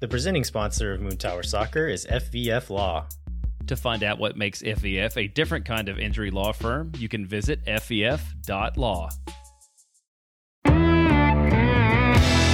The 0.00 0.08
presenting 0.08 0.44
sponsor 0.44 0.92
of 0.92 1.00
Moon 1.00 1.16
Tower 1.16 1.42
Soccer 1.42 1.86
is 1.86 2.06
FVF 2.06 2.70
Law. 2.70 3.06
To 3.68 3.76
find 3.76 4.02
out 4.02 4.18
what 4.18 4.36
makes 4.36 4.60
FVF 4.62 5.16
a 5.16 5.28
different 5.28 5.64
kind 5.64 5.88
of 5.88 5.98
injury 5.98 6.30
law 6.30 6.52
firm, 6.52 6.90
you 6.98 7.08
can 7.08 7.24
visit 7.26 7.64
fvf.law. 7.64 9.10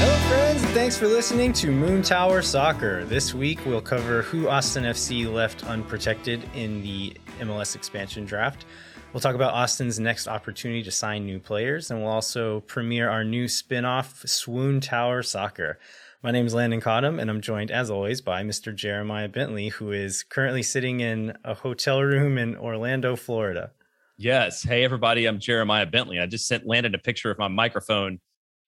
Hello, 0.00 0.16
friends. 0.28 0.62
Thanks 0.66 0.98
for 0.98 1.08
listening 1.08 1.52
to 1.54 1.72
Moon 1.72 2.02
Tower 2.02 2.42
Soccer. 2.42 3.04
This 3.06 3.34
week, 3.34 3.64
we'll 3.64 3.80
cover 3.80 4.22
who 4.22 4.48
Austin 4.48 4.84
FC 4.84 5.32
left 5.32 5.64
unprotected 5.64 6.44
in 6.54 6.82
the 6.82 7.16
MLS 7.40 7.74
expansion 7.74 8.26
draft. 8.26 8.66
We'll 9.12 9.20
talk 9.20 9.34
about 9.34 9.54
Austin's 9.54 9.98
next 9.98 10.28
opportunity 10.28 10.82
to 10.82 10.90
sign 10.90 11.24
new 11.24 11.40
players, 11.40 11.90
and 11.90 12.02
we'll 12.02 12.12
also 12.12 12.60
premiere 12.60 13.08
our 13.08 13.24
new 13.24 13.48
spin 13.48 13.86
off, 13.86 14.22
Swoon 14.26 14.80
Tower 14.80 15.22
Soccer. 15.22 15.78
My 16.20 16.32
name 16.32 16.46
is 16.46 16.54
Landon 16.54 16.80
Cottam, 16.80 17.20
and 17.20 17.30
I'm 17.30 17.40
joined, 17.40 17.70
as 17.70 17.90
always, 17.90 18.20
by 18.20 18.42
Mr. 18.42 18.74
Jeremiah 18.74 19.28
Bentley, 19.28 19.68
who 19.68 19.92
is 19.92 20.24
currently 20.24 20.64
sitting 20.64 20.98
in 20.98 21.32
a 21.44 21.54
hotel 21.54 22.02
room 22.02 22.38
in 22.38 22.56
Orlando, 22.56 23.14
Florida. 23.14 23.70
Yes. 24.16 24.64
Hey, 24.64 24.82
everybody. 24.82 25.26
I'm 25.26 25.38
Jeremiah 25.38 25.86
Bentley. 25.86 26.18
I 26.18 26.26
just 26.26 26.48
sent 26.48 26.66
Landon 26.66 26.96
a 26.96 26.98
picture 26.98 27.30
of 27.30 27.38
my 27.38 27.46
microphone 27.46 28.18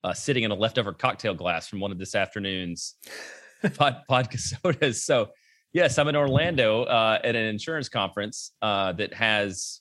uh, 0.05 0.13
sitting 0.13 0.45
in 0.45 0.53
a 0.53 0.55
leftover 0.55 0.93
cocktail 0.93 1.35
glass 1.35 1.67
from 1.67 1.81
one 1.81 1.91
of 1.91 1.99
this 1.99 2.15
afternoon's 2.15 2.95
pod, 3.75 3.97
vodka 4.09 4.39
sodas. 4.39 5.03
So, 5.03 5.31
yes, 5.73 5.99
I'm 5.99 6.07
in 6.07 6.15
Orlando 6.15 6.85
uh, 6.85 7.19
at 7.25 7.35
an 7.35 7.47
insurance 7.47 7.89
conference 7.89 8.53
uh, 8.63 8.93
that 8.93 9.13
has 9.13 9.81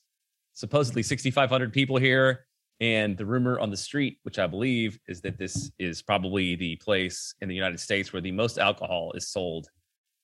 supposedly 0.53 1.03
6,500 1.03 1.71
people 1.71 1.97
here. 1.97 2.47
And 2.81 3.17
the 3.17 3.25
rumor 3.25 3.59
on 3.59 3.69
the 3.69 3.77
street, 3.77 4.19
which 4.23 4.39
I 4.39 4.47
believe, 4.47 4.99
is 5.07 5.19
that 5.21 5.37
this 5.37 5.71
is 5.79 6.01
probably 6.01 6.55
the 6.55 6.77
place 6.77 7.33
in 7.41 7.49
the 7.49 7.55
United 7.55 7.79
States 7.79 8.13
where 8.13 8.21
the 8.21 8.31
most 8.31 8.57
alcohol 8.57 9.11
is 9.15 9.27
sold 9.27 9.67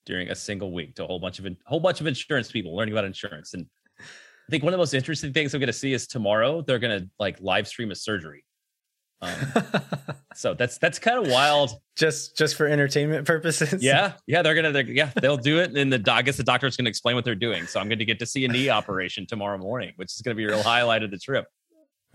during 0.05 0.29
a 0.29 0.35
single 0.35 0.71
week 0.71 0.95
to 0.95 1.03
a 1.03 1.07
whole 1.07 1.19
bunch 1.19 1.39
of 1.39 1.45
a 1.45 1.55
whole 1.65 1.79
bunch 1.79 1.99
of 1.99 2.07
insurance 2.07 2.51
people 2.51 2.75
learning 2.75 2.93
about 2.93 3.05
insurance. 3.05 3.53
And 3.53 3.65
I 3.99 4.51
think 4.51 4.63
one 4.63 4.71
of 4.71 4.77
the 4.77 4.81
most 4.81 4.93
interesting 4.93 5.33
things 5.33 5.53
I'm 5.53 5.59
going 5.59 5.67
to 5.67 5.73
see 5.73 5.93
is 5.93 6.07
tomorrow 6.07 6.61
they're 6.61 6.79
going 6.79 7.01
to 7.01 7.09
like 7.19 7.41
live 7.41 7.67
stream 7.67 7.91
a 7.91 7.95
surgery. 7.95 8.45
Um, 9.21 9.33
so 10.35 10.53
that's 10.53 10.77
that's 10.77 10.99
kind 10.99 11.17
of 11.17 11.31
wild. 11.31 11.71
Just 11.95 12.37
just 12.37 12.55
for 12.55 12.67
entertainment 12.67 13.25
purposes. 13.25 13.83
Yeah, 13.83 14.13
yeah, 14.27 14.41
they're 14.41 14.55
gonna, 14.55 14.71
they're, 14.71 14.83
yeah, 14.83 15.11
they'll 15.21 15.37
do 15.37 15.59
it, 15.59 15.75
and 15.75 15.91
the 15.91 16.11
I 16.11 16.21
guess 16.21 16.37
the 16.37 16.43
doctor's 16.43 16.77
gonna 16.77 16.89
explain 16.89 17.15
what 17.15 17.25
they're 17.25 17.35
doing. 17.35 17.65
So 17.67 17.79
I'm 17.79 17.87
going 17.87 17.99
to 17.99 18.05
get 18.05 18.19
to 18.19 18.25
see 18.25 18.45
a 18.45 18.47
knee 18.47 18.69
operation 18.69 19.25
tomorrow 19.25 19.57
morning, 19.57 19.93
which 19.95 20.13
is 20.13 20.21
going 20.21 20.35
to 20.35 20.37
be 20.37 20.45
a 20.45 20.47
real 20.47 20.63
highlight 20.63 21.03
of 21.03 21.11
the 21.11 21.17
trip. 21.17 21.47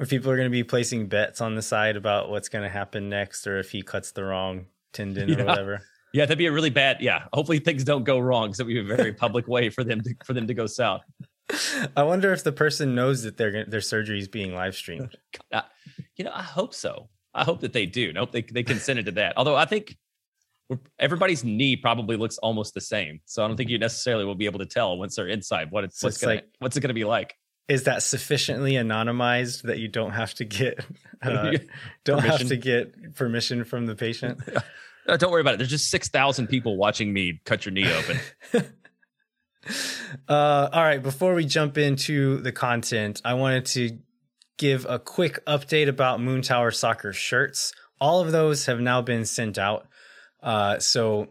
Or 0.00 0.06
people 0.06 0.30
are 0.30 0.36
going 0.36 0.46
to 0.48 0.50
be 0.50 0.64
placing 0.64 1.06
bets 1.08 1.40
on 1.42 1.54
the 1.54 1.62
side 1.62 1.94
about 1.96 2.30
what's 2.30 2.48
going 2.48 2.64
to 2.64 2.70
happen 2.70 3.08
next, 3.10 3.46
or 3.46 3.58
if 3.58 3.70
he 3.70 3.82
cuts 3.82 4.12
the 4.12 4.24
wrong 4.24 4.64
tendon 4.94 5.28
Yeah. 5.28 5.42
or 5.42 5.44
whatever. 5.44 5.82
Yeah, 6.14 6.24
that'd 6.24 6.38
be 6.38 6.46
a 6.46 6.52
really 6.52 6.70
bad. 6.70 6.96
Yeah, 7.00 7.24
hopefully 7.32 7.58
things 7.60 7.84
don't 7.84 8.02
go 8.04 8.18
wrong. 8.18 8.48
because 8.48 8.60
it'd 8.60 8.68
be 8.72 8.80
a 8.80 8.96
very 8.96 9.12
public 9.12 9.46
way 9.46 9.68
for 9.70 9.84
them 9.84 10.00
to 10.00 10.14
for 10.24 10.32
them 10.32 10.46
to 10.48 10.54
go 10.54 10.66
south. 10.66 11.02
I 11.96 12.02
wonder 12.02 12.32
if 12.32 12.42
the 12.42 12.50
person 12.52 12.94
knows 12.96 13.22
that 13.24 13.36
their 13.36 13.64
their 13.66 13.80
surgery 13.80 14.18
is 14.18 14.26
being 14.26 14.54
live 14.54 14.74
streamed. 14.74 15.16
Uh, 15.52 15.62
you 16.16 16.24
know, 16.24 16.32
I 16.34 16.42
hope 16.42 16.74
so. 16.74 17.08
I 17.34 17.44
hope 17.44 17.60
that 17.60 17.72
they 17.72 17.86
do. 17.86 18.12
Nope, 18.12 18.32
they 18.32 18.42
they 18.42 18.62
consented 18.64 19.06
to 19.06 19.12
that. 19.12 19.34
Although 19.36 19.54
I 19.56 19.64
think 19.66 19.96
we're, 20.68 20.78
everybody's 20.98 21.44
knee 21.44 21.76
probably 21.76 22.16
looks 22.16 22.38
almost 22.38 22.74
the 22.74 22.80
same, 22.80 23.20
so 23.26 23.44
I 23.44 23.48
don't 23.48 23.56
think 23.56 23.68
you 23.70 23.78
necessarily 23.78 24.24
will 24.24 24.34
be 24.36 24.46
able 24.46 24.60
to 24.60 24.66
tell 24.66 24.96
once 24.98 25.14
they're 25.16 25.28
inside 25.28 25.70
what 25.70 25.84
it's 25.84 25.98
So 26.00 26.06
what's 26.06 26.16
it's 26.16 26.22
gonna 26.22 26.34
like- 26.36 26.48
what's 26.58 26.76
it 26.76 26.80
gonna 26.80 26.94
be 26.94 27.04
like. 27.04 27.36
Is 27.70 27.84
that 27.84 28.02
sufficiently 28.02 28.72
anonymized 28.72 29.62
that 29.62 29.78
you 29.78 29.86
don't 29.86 30.10
have 30.10 30.34
to 30.34 30.44
get 30.44 30.84
uh, 31.22 31.52
don't 32.04 32.18
have 32.18 32.40
Permission? 32.40 32.48
to 32.48 32.56
get 32.56 33.14
permission 33.14 33.64
from 33.64 33.86
the 33.86 33.94
patient? 33.94 34.40
Uh, 35.08 35.16
don't 35.16 35.32
worry 35.32 35.40
about 35.40 35.54
it. 35.54 35.56
There's 35.56 35.70
just 35.70 35.90
six 35.90 36.08
thousand 36.08 36.48
people 36.48 36.76
watching 36.76 37.10
me 37.12 37.40
cut 37.44 37.64
your 37.64 37.72
knee 37.72 37.90
open. 37.90 38.20
Uh, 40.28 40.68
all 40.72 40.82
right, 40.82 41.02
before 41.02 41.34
we 41.34 41.44
jump 41.44 41.76
into 41.76 42.38
the 42.38 42.50
content, 42.52 43.20
I 43.24 43.34
wanted 43.34 43.66
to 43.66 43.98
give 44.56 44.86
a 44.88 44.98
quick 44.98 45.44
update 45.46 45.88
about 45.88 46.20
Moon 46.20 46.42
Tower 46.42 46.70
Soccer 46.70 47.12
shirts. 47.12 47.72
All 48.00 48.20
of 48.20 48.32
those 48.32 48.66
have 48.66 48.80
now 48.80 49.02
been 49.02 49.24
sent 49.24 49.58
out. 49.58 49.86
Uh, 50.42 50.78
so 50.78 51.28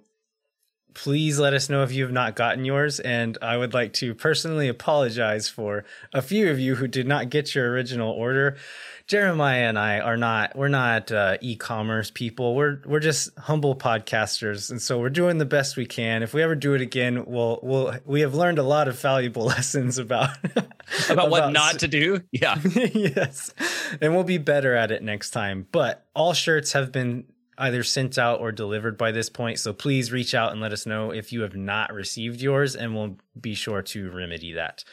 please 0.93 1.39
let 1.39 1.53
us 1.53 1.69
know 1.69 1.83
if 1.83 1.91
you 1.91 2.03
have 2.03 2.11
not 2.11 2.35
gotten 2.35 2.65
yours. 2.65 2.99
And 2.99 3.37
I 3.41 3.57
would 3.57 3.73
like 3.73 3.93
to 3.93 4.13
personally 4.13 4.67
apologize 4.67 5.49
for 5.49 5.85
a 6.13 6.21
few 6.21 6.49
of 6.49 6.59
you 6.59 6.75
who 6.75 6.87
did 6.87 7.07
not 7.07 7.29
get 7.29 7.55
your 7.55 7.71
original 7.71 8.11
order. 8.11 8.57
Jeremiah 9.07 9.67
and 9.67 9.79
I 9.79 9.99
are 9.99 10.17
not 10.17 10.55
we're 10.55 10.67
not 10.67 11.11
uh, 11.11 11.37
e-commerce 11.41 12.11
people. 12.11 12.53
We're 12.53 12.79
we're 12.85 12.99
just 12.99 13.35
humble 13.39 13.75
podcasters, 13.75 14.69
and 14.69 14.79
so 14.79 14.99
we're 14.99 15.09
doing 15.09 15.39
the 15.39 15.45
best 15.45 15.77
we 15.77 15.87
can. 15.87 16.21
If 16.21 16.35
we 16.35 16.43
ever 16.43 16.53
do 16.53 16.75
it 16.75 16.81
again, 16.81 17.25
we'll 17.25 17.59
we'll 17.63 17.97
we 18.05 18.21
have 18.21 18.35
learned 18.35 18.59
a 18.59 18.63
lot 18.63 18.87
of 18.87 19.01
valuable 19.01 19.45
lessons 19.45 19.97
about 19.97 20.29
About 21.09 21.29
what 21.29 21.39
about 21.39 21.53
not 21.53 21.79
to 21.79 21.87
do? 21.87 22.21
Yeah. 22.31 22.59
yes, 22.63 23.53
and 24.01 24.13
we'll 24.13 24.23
be 24.23 24.37
better 24.37 24.75
at 24.75 24.91
it 24.91 25.03
next 25.03 25.31
time. 25.31 25.67
But 25.71 26.05
all 26.15 26.33
shirts 26.33 26.73
have 26.73 26.91
been 26.91 27.25
either 27.59 27.83
sent 27.83 28.17
out 28.17 28.39
or 28.39 28.51
delivered 28.51 28.97
by 28.97 29.11
this 29.11 29.29
point, 29.29 29.59
so 29.59 29.73
please 29.73 30.11
reach 30.11 30.33
out 30.33 30.51
and 30.51 30.61
let 30.61 30.73
us 30.73 30.85
know 30.85 31.11
if 31.11 31.31
you 31.31 31.41
have 31.41 31.55
not 31.55 31.93
received 31.93 32.41
yours, 32.41 32.75
and 32.75 32.95
we'll 32.95 33.17
be 33.39 33.53
sure 33.53 33.81
to 33.81 34.09
remedy 34.11 34.53
that. 34.53 34.83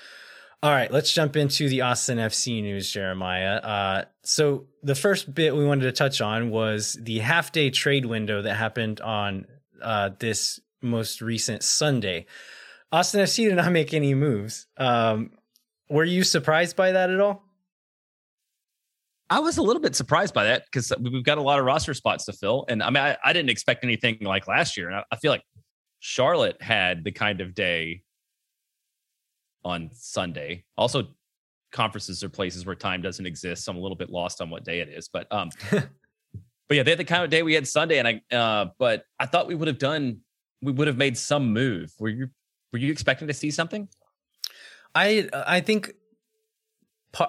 All 0.62 0.70
right, 0.70 0.90
let's 0.90 1.12
jump 1.12 1.36
into 1.36 1.68
the 1.68 1.82
Austin 1.82 2.18
FC 2.18 2.62
news, 2.62 2.90
Jeremiah. 2.90 3.56
Uh, 3.56 4.04
so 4.24 4.66
the 4.82 4.94
first 4.94 5.32
bit 5.32 5.54
we 5.54 5.64
wanted 5.64 5.84
to 5.84 5.92
touch 5.92 6.20
on 6.20 6.50
was 6.50 6.98
the 7.00 7.20
half 7.20 7.52
day 7.52 7.70
trade 7.70 8.06
window 8.06 8.42
that 8.42 8.54
happened 8.54 9.00
on 9.00 9.46
uh, 9.80 10.10
this 10.18 10.58
most 10.82 11.20
recent 11.20 11.62
Sunday. 11.62 12.26
Austin 12.90 13.20
FC 13.20 13.48
did 13.48 13.56
not 13.56 13.70
make 13.70 13.94
any 13.94 14.14
moves. 14.14 14.66
Um, 14.76 15.32
were 15.90 16.04
you 16.04 16.24
surprised 16.24 16.74
by 16.74 16.92
that 16.92 17.10
at 17.10 17.20
all? 17.20 17.45
I 19.28 19.40
was 19.40 19.58
a 19.58 19.62
little 19.62 19.82
bit 19.82 19.96
surprised 19.96 20.34
by 20.34 20.44
that 20.44 20.64
because 20.66 20.92
we've 21.00 21.24
got 21.24 21.38
a 21.38 21.42
lot 21.42 21.58
of 21.58 21.64
roster 21.64 21.94
spots 21.94 22.26
to 22.26 22.32
fill. 22.32 22.64
And 22.68 22.82
I 22.82 22.90
mean, 22.90 23.02
I, 23.02 23.16
I 23.24 23.32
didn't 23.32 23.50
expect 23.50 23.82
anything 23.82 24.18
like 24.20 24.46
last 24.46 24.76
year. 24.76 24.88
And 24.88 24.96
I, 24.96 25.04
I 25.10 25.16
feel 25.16 25.32
like 25.32 25.42
Charlotte 25.98 26.60
had 26.62 27.02
the 27.02 27.10
kind 27.10 27.40
of 27.40 27.54
day 27.54 28.02
on 29.64 29.90
Sunday. 29.92 30.64
Also, 30.76 31.08
conferences 31.72 32.22
are 32.22 32.28
places 32.28 32.64
where 32.64 32.76
time 32.76 33.02
doesn't 33.02 33.26
exist. 33.26 33.64
So 33.64 33.72
I'm 33.72 33.78
a 33.78 33.80
little 33.80 33.96
bit 33.96 34.10
lost 34.10 34.40
on 34.40 34.48
what 34.48 34.64
day 34.64 34.78
it 34.78 34.88
is. 34.88 35.08
But 35.08 35.26
um, 35.32 35.50
but 35.70 35.90
yeah, 36.70 36.84
they 36.84 36.92
had 36.92 36.98
the 36.98 37.04
kind 37.04 37.24
of 37.24 37.30
day 37.30 37.42
we 37.42 37.54
had 37.54 37.66
Sunday. 37.66 37.98
And 37.98 38.06
I 38.06 38.34
uh, 38.34 38.66
but 38.78 39.04
I 39.18 39.26
thought 39.26 39.48
we 39.48 39.56
would 39.56 39.68
have 39.68 39.78
done 39.78 40.20
we 40.62 40.72
would 40.72 40.86
have 40.86 40.96
made 40.96 41.18
some 41.18 41.52
move. 41.52 41.92
Were 41.98 42.08
you 42.08 42.28
were 42.72 42.78
you 42.78 42.92
expecting 42.92 43.26
to 43.28 43.34
see 43.34 43.50
something? 43.50 43.88
I 44.94 45.28
I 45.32 45.60
think 45.60 45.92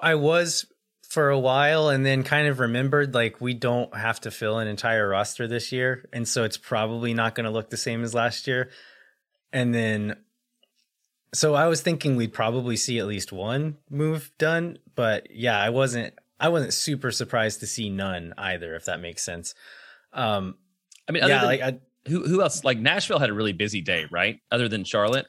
I 0.02 0.14
was 0.14 0.66
for 1.08 1.30
a 1.30 1.38
while 1.38 1.88
and 1.88 2.04
then 2.04 2.22
kind 2.22 2.48
of 2.48 2.60
remembered 2.60 3.14
like 3.14 3.40
we 3.40 3.54
don't 3.54 3.96
have 3.96 4.20
to 4.20 4.30
fill 4.30 4.58
an 4.58 4.68
entire 4.68 5.08
roster 5.08 5.48
this 5.48 5.72
year 5.72 6.06
and 6.12 6.28
so 6.28 6.44
it's 6.44 6.58
probably 6.58 7.14
not 7.14 7.34
going 7.34 7.44
to 7.44 7.50
look 7.50 7.70
the 7.70 7.78
same 7.78 8.04
as 8.04 8.14
last 8.14 8.46
year. 8.46 8.70
And 9.50 9.74
then 9.74 10.16
so 11.32 11.54
I 11.54 11.66
was 11.66 11.80
thinking 11.80 12.16
we'd 12.16 12.34
probably 12.34 12.76
see 12.76 12.98
at 12.98 13.06
least 13.06 13.32
one 13.32 13.78
move 13.90 14.30
done, 14.36 14.78
but 14.94 15.28
yeah, 15.30 15.58
I 15.58 15.70
wasn't 15.70 16.12
I 16.38 16.50
wasn't 16.50 16.74
super 16.74 17.10
surprised 17.10 17.60
to 17.60 17.66
see 17.66 17.88
none 17.88 18.34
either 18.36 18.76
if 18.76 18.84
that 18.84 19.00
makes 19.00 19.24
sense. 19.24 19.54
Um 20.12 20.56
I 21.08 21.12
mean, 21.12 21.26
yeah, 21.26 21.38
than, 21.38 21.46
like 21.46 21.60
I, 21.62 21.78
who 22.06 22.26
who 22.26 22.42
else? 22.42 22.64
Like 22.64 22.78
Nashville 22.78 23.18
had 23.18 23.30
a 23.30 23.34
really 23.34 23.54
busy 23.54 23.80
day, 23.80 24.04
right? 24.10 24.40
Other 24.52 24.68
than 24.68 24.84
Charlotte. 24.84 25.26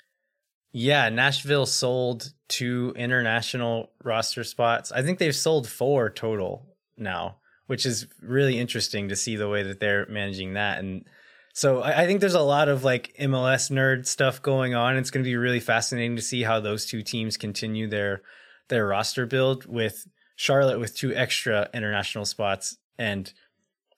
Yeah, 0.72 1.10
Nashville 1.10 1.66
sold 1.66 2.32
two 2.48 2.94
international 2.96 3.92
roster 4.04 4.44
spots. 4.44 4.92
I 4.92 5.02
think 5.02 5.18
they've 5.18 5.36
sold 5.36 5.68
four 5.68 6.10
total 6.10 6.68
now, 6.98 7.38
which 7.68 7.86
is 7.86 8.08
really 8.22 8.60
interesting 8.60 9.10
to 9.10 9.16
see 9.16 9.36
the 9.36 9.50
way 9.50 9.64
that 9.64 9.80
they're 9.80 10.06
managing 10.08 10.54
that. 10.54 10.80
And 10.80 11.06
so 11.54 11.82
I, 11.82 12.06
think 12.06 12.22
there's 12.22 12.36
a 12.36 12.42
lot 12.42 12.70
of 12.70 12.84
like 12.84 13.16
MLS 13.20 13.72
nerd 13.72 14.06
stuff 14.06 14.42
going 14.42 14.76
on. 14.76 14.98
It's 14.98 15.12
going 15.12 15.24
to 15.24 15.30
be 15.30 15.36
really 15.36 15.60
fascinating 15.60 16.16
to 16.16 16.22
see 16.22 16.44
how 16.44 16.60
those 16.60 16.86
two 16.86 17.02
teams 17.02 17.38
continue 17.38 17.88
their 17.88 18.22
their 18.70 18.86
roster 18.86 19.26
build 19.26 19.66
with 19.66 20.08
Charlotte 20.36 20.80
with 20.80 20.96
two 20.96 21.14
extra 21.14 21.68
international 21.74 22.26
spots 22.26 22.78
and 23.00 23.34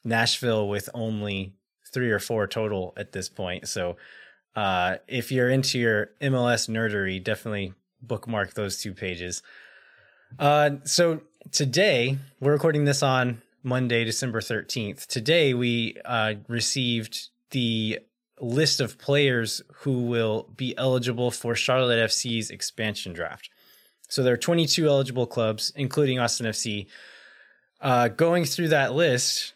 Nashville 0.03 0.69
with 0.69 0.89
only 0.93 1.53
three 1.93 2.09
or 2.09 2.19
four 2.19 2.47
total 2.47 2.93
at 2.95 3.11
this 3.11 3.27
point. 3.27 3.67
So 3.67 3.97
uh, 4.55 4.97
if 5.07 5.31
you're 5.31 5.49
into 5.49 5.79
your 5.79 6.11
MLS 6.21 6.69
nerdery, 6.69 7.23
definitely 7.23 7.73
bookmark 8.01 8.53
those 8.53 8.81
two 8.81 8.93
pages. 8.93 9.43
Uh, 10.39 10.71
so 10.83 11.21
today 11.51 12.17
we're 12.39 12.51
recording 12.51 12.85
this 12.85 13.03
on 13.03 13.41
Monday, 13.63 14.03
December 14.03 14.41
13th. 14.41 15.05
Today 15.07 15.53
we 15.53 15.97
uh, 16.05 16.35
received 16.47 17.29
the 17.51 17.99
list 18.39 18.81
of 18.81 18.97
players 18.97 19.61
who 19.73 20.03
will 20.03 20.49
be 20.55 20.75
eligible 20.77 21.31
for 21.31 21.53
Charlotte 21.55 22.09
FC's 22.09 22.49
expansion 22.49 23.13
draft. 23.13 23.49
So 24.09 24.23
there 24.23 24.33
are 24.33 24.37
22 24.37 24.87
eligible 24.87 25.27
clubs, 25.27 25.71
including 25.75 26.19
Austin 26.19 26.47
FC. 26.47 26.87
Uh, 27.79 28.09
going 28.09 28.45
through 28.45 28.69
that 28.69 28.93
list, 28.93 29.53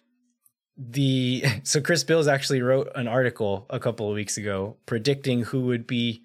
the 0.78 1.44
so 1.64 1.82
Chris 1.82 2.04
Bills 2.04 2.28
actually 2.28 2.62
wrote 2.62 2.92
an 2.96 3.08
article 3.08 3.66
a 3.70 3.80
couple 3.80 4.10
of 4.10 4.16
weeks 4.16 4.38
ago 4.38 4.78
predicting 4.86 5.44
who 5.44 5.62
would 5.62 5.88
be 5.88 6.24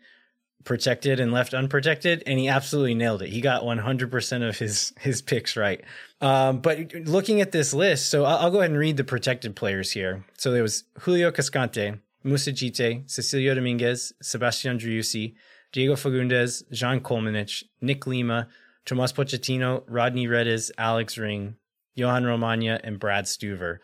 protected 0.64 1.20
and 1.20 1.32
left 1.32 1.54
unprotected 1.54 2.22
and 2.26 2.38
he 2.38 2.48
absolutely 2.48 2.94
nailed 2.94 3.22
it. 3.22 3.30
He 3.30 3.40
got 3.40 3.62
100% 3.62 4.48
of 4.48 4.58
his 4.58 4.92
his 5.00 5.22
picks 5.22 5.56
right. 5.56 5.82
Um, 6.20 6.60
but 6.60 6.94
looking 6.94 7.40
at 7.40 7.52
this 7.52 7.72
list 7.72 8.10
so 8.10 8.24
I'll, 8.24 8.38
I'll, 8.38 8.50
go 8.50 8.58
ahead 8.58 8.70
and 8.70 8.78
read 8.78 8.96
the 8.96 9.04
protected 9.04 9.56
players 9.56 9.92
here. 9.92 10.24
So 10.36 10.52
there 10.52 10.62
was 10.62 10.84
julio 11.00 11.30
cascante 11.30 12.00
Moussa 12.22 12.52
Djitté, 12.52 13.06
cecilio 13.06 13.54
dominguez 13.54 14.12
sebastian 14.20 14.78
driussi 14.78 15.34
diego 15.72 15.94
fagundez 15.94 16.62
Žan 16.72 17.00
Kolmanič 17.00 17.64
nick 17.80 18.06
lima 18.06 18.48
tomas 18.84 19.12
pochettino 19.12 19.82
rodney 19.88 20.26
redes 20.26 20.70
alex 20.76 21.16
ring 21.16 21.56
Jhohan 21.96 22.24
Romaña 22.24 22.80
and 22.84 22.98
brad 22.98 23.24
stuver 23.24 23.78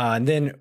uh, 0.00 0.14
and 0.14 0.26
then 0.26 0.54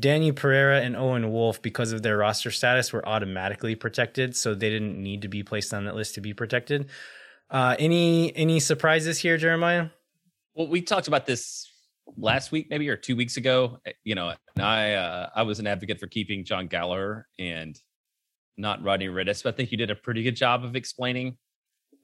Danny 0.00 0.32
Pereira 0.32 0.80
and 0.80 0.96
Owen 0.96 1.30
Wolf, 1.30 1.60
because 1.60 1.92
of 1.92 2.00
their 2.00 2.16
roster 2.16 2.50
status, 2.50 2.90
were 2.90 3.06
automatically 3.06 3.74
protected, 3.74 4.34
so 4.34 4.54
they 4.54 4.70
didn't 4.70 4.96
need 4.96 5.22
to 5.22 5.28
be 5.28 5.42
placed 5.42 5.74
on 5.74 5.84
that 5.84 5.94
list 5.94 6.14
to 6.14 6.22
be 6.22 6.32
protected. 6.32 6.88
Uh, 7.50 7.76
any 7.78 8.34
any 8.34 8.58
surprises 8.58 9.18
here, 9.18 9.36
Jeremiah? 9.36 9.88
Well, 10.54 10.68
we 10.68 10.80
talked 10.80 11.06
about 11.06 11.26
this 11.26 11.70
last 12.16 12.50
week, 12.50 12.68
maybe 12.70 12.88
or 12.88 12.96
two 12.96 13.14
weeks 13.14 13.36
ago. 13.36 13.78
Eh, 13.84 13.92
you 14.04 14.14
know, 14.14 14.32
I 14.58 14.94
uh, 14.94 15.28
I 15.34 15.42
was 15.42 15.58
an 15.58 15.66
advocate 15.66 16.00
for 16.00 16.06
keeping 16.06 16.42
Jon 16.42 16.66
Gallagher 16.66 17.28
and 17.38 17.78
not 18.56 18.82
Rodney 18.82 19.08
Redes, 19.08 19.42
but 19.42 19.52
I 19.52 19.56
think 19.58 19.70
you 19.70 19.76
did 19.76 19.90
a 19.90 19.94
pretty 19.94 20.22
good 20.22 20.34
job 20.34 20.64
of 20.64 20.76
explaining 20.76 21.36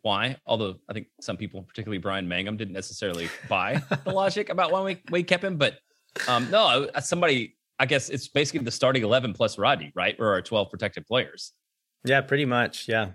why. 0.03 0.37
Although 0.45 0.75
I 0.87 0.93
think 0.93 1.07
some 1.23 1.39
people, 1.39 1.63
particularly 1.63 1.97
Brian 1.97 2.29
Mangum, 2.29 2.59
didn't 2.59 2.75
necessarily 2.75 3.31
buy 3.49 3.81
the 4.05 4.13
logic 4.13 4.51
about 4.51 4.71
why 4.71 4.83
we, 4.83 5.03
we 5.11 5.23
kept 5.23 5.43
him. 5.43 5.57
But 5.57 5.79
um, 6.29 6.51
no, 6.51 6.89
somebody 7.01 7.57
I 7.83 7.87
guess 7.87 8.11
it's 8.11 8.29
basically 8.29 8.65
the 8.65 8.71
starting 8.71 9.03
11 9.03 9.33
plus 9.33 9.59
Rodney, 9.59 9.91
right? 9.97 10.15
Or 10.21 10.35
our 10.35 10.41
12 10.41 10.71
protected 10.71 11.05
players. 11.05 11.53
Yeah, 12.05 12.21
pretty 12.21 12.45
much. 12.45 12.89
Yeah. 12.89 13.11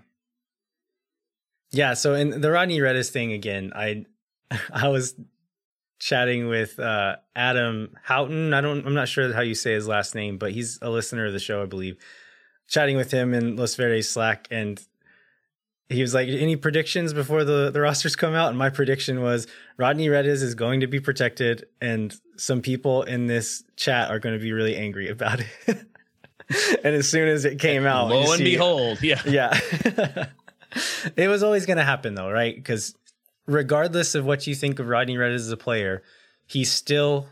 Yeah. 1.70 1.94
So 1.94 2.12
in 2.12 2.40
the 2.42 2.50
Rodney 2.50 2.78
Redes 2.80 3.08
thing 3.08 3.32
again, 3.32 3.72
I 3.74 4.04
I 4.72 4.88
was 4.88 5.14
chatting 6.00 6.48
with 6.48 6.78
uh, 6.78 7.16
Adam 7.34 7.94
Houghton. 8.02 8.52
I 8.52 8.60
don't 8.60 8.86
I'm 8.86 8.94
not 8.94 9.08
sure 9.08 9.32
how 9.32 9.40
you 9.40 9.54
say 9.54 9.72
his 9.72 9.88
last 9.88 10.14
name, 10.14 10.36
but 10.36 10.52
he's 10.52 10.78
a 10.82 10.90
listener 10.90 11.24
of 11.24 11.32
the 11.32 11.38
show, 11.38 11.62
I 11.62 11.66
believe. 11.66 11.96
Chatting 12.68 12.96
with 12.96 13.10
him 13.10 13.32
in 13.32 13.56
Los 13.56 13.74
Verdes 13.74 14.08
Slack 14.08 14.48
and 14.50 14.78
he 15.88 16.02
was 16.02 16.12
like, 16.12 16.28
any 16.28 16.56
predictions 16.56 17.14
before 17.14 17.44
the, 17.44 17.70
the 17.70 17.80
rosters 17.80 18.14
come 18.14 18.34
out? 18.34 18.50
And 18.50 18.58
my 18.58 18.68
prediction 18.68 19.22
was 19.22 19.46
Rodney 19.78 20.08
Redes 20.08 20.42
is 20.42 20.54
going 20.54 20.80
to 20.80 20.86
be 20.86 21.00
protected, 21.00 21.66
and 21.80 22.14
some 22.36 22.60
people 22.60 23.02
in 23.04 23.26
this 23.26 23.64
chat 23.76 24.10
are 24.10 24.18
going 24.18 24.34
to 24.34 24.42
be 24.42 24.52
really 24.52 24.76
angry 24.76 25.08
about 25.08 25.40
it. 25.40 25.46
and 26.84 26.94
as 26.94 27.08
soon 27.08 27.28
as 27.28 27.44
it 27.44 27.58
came 27.58 27.86
out, 27.86 28.08
lo 28.08 28.32
and 28.32 28.44
behold, 28.44 29.02
yeah. 29.02 29.22
Yeah. 29.24 29.58
it 31.16 31.28
was 31.28 31.42
always 31.42 31.64
going 31.64 31.78
to 31.78 31.84
happen, 31.84 32.14
though, 32.14 32.30
right? 32.30 32.54
Because 32.54 32.94
regardless 33.46 34.14
of 34.14 34.26
what 34.26 34.46
you 34.46 34.54
think 34.54 34.78
of 34.78 34.88
Rodney 34.88 35.16
Redes 35.16 35.42
as 35.42 35.50
a 35.50 35.56
player, 35.56 36.02
he 36.46 36.64
still 36.64 37.28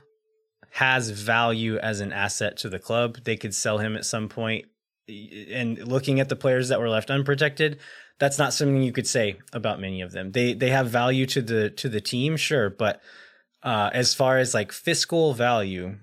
has 0.71 1.11
value 1.11 1.77
as 1.79 2.01
an 2.01 2.13
asset 2.13 2.57
to 2.59 2.69
the 2.71 2.79
club. 2.79 3.19
They 3.25 3.37
could 3.37 3.55
sell 3.55 3.79
him 3.79 3.97
at 3.97 4.07
some 4.07 4.29
point. 4.29 4.67
And 5.09 5.79
looking 5.87 6.21
at 6.21 6.29
the 6.29 6.37
players 6.37 6.69
that 6.69 6.81
were 6.81 6.89
left 6.89 7.11
unprotected, 7.11 7.79
that's 8.19 8.39
not 8.39 8.53
something 8.53 8.83
you 8.83 8.93
could 8.93 9.07
say 9.07 9.37
about 9.53 9.81
many 9.81 10.01
of 10.01 10.13
them. 10.13 10.33
They 10.33 10.55
they 10.55 10.71
have 10.71 10.89
value 10.89 11.27
to 11.27 11.43
the 11.43 11.71
to 11.71 11.89
the 11.89 12.01
team, 12.01 12.37
sure, 12.37 12.71
but 12.71 13.01
uh, 13.63 13.91
as 13.93 14.15
far 14.15 14.39
as 14.39 14.55
like 14.55 14.73
fiscal 14.73 15.35
value, 15.35 15.97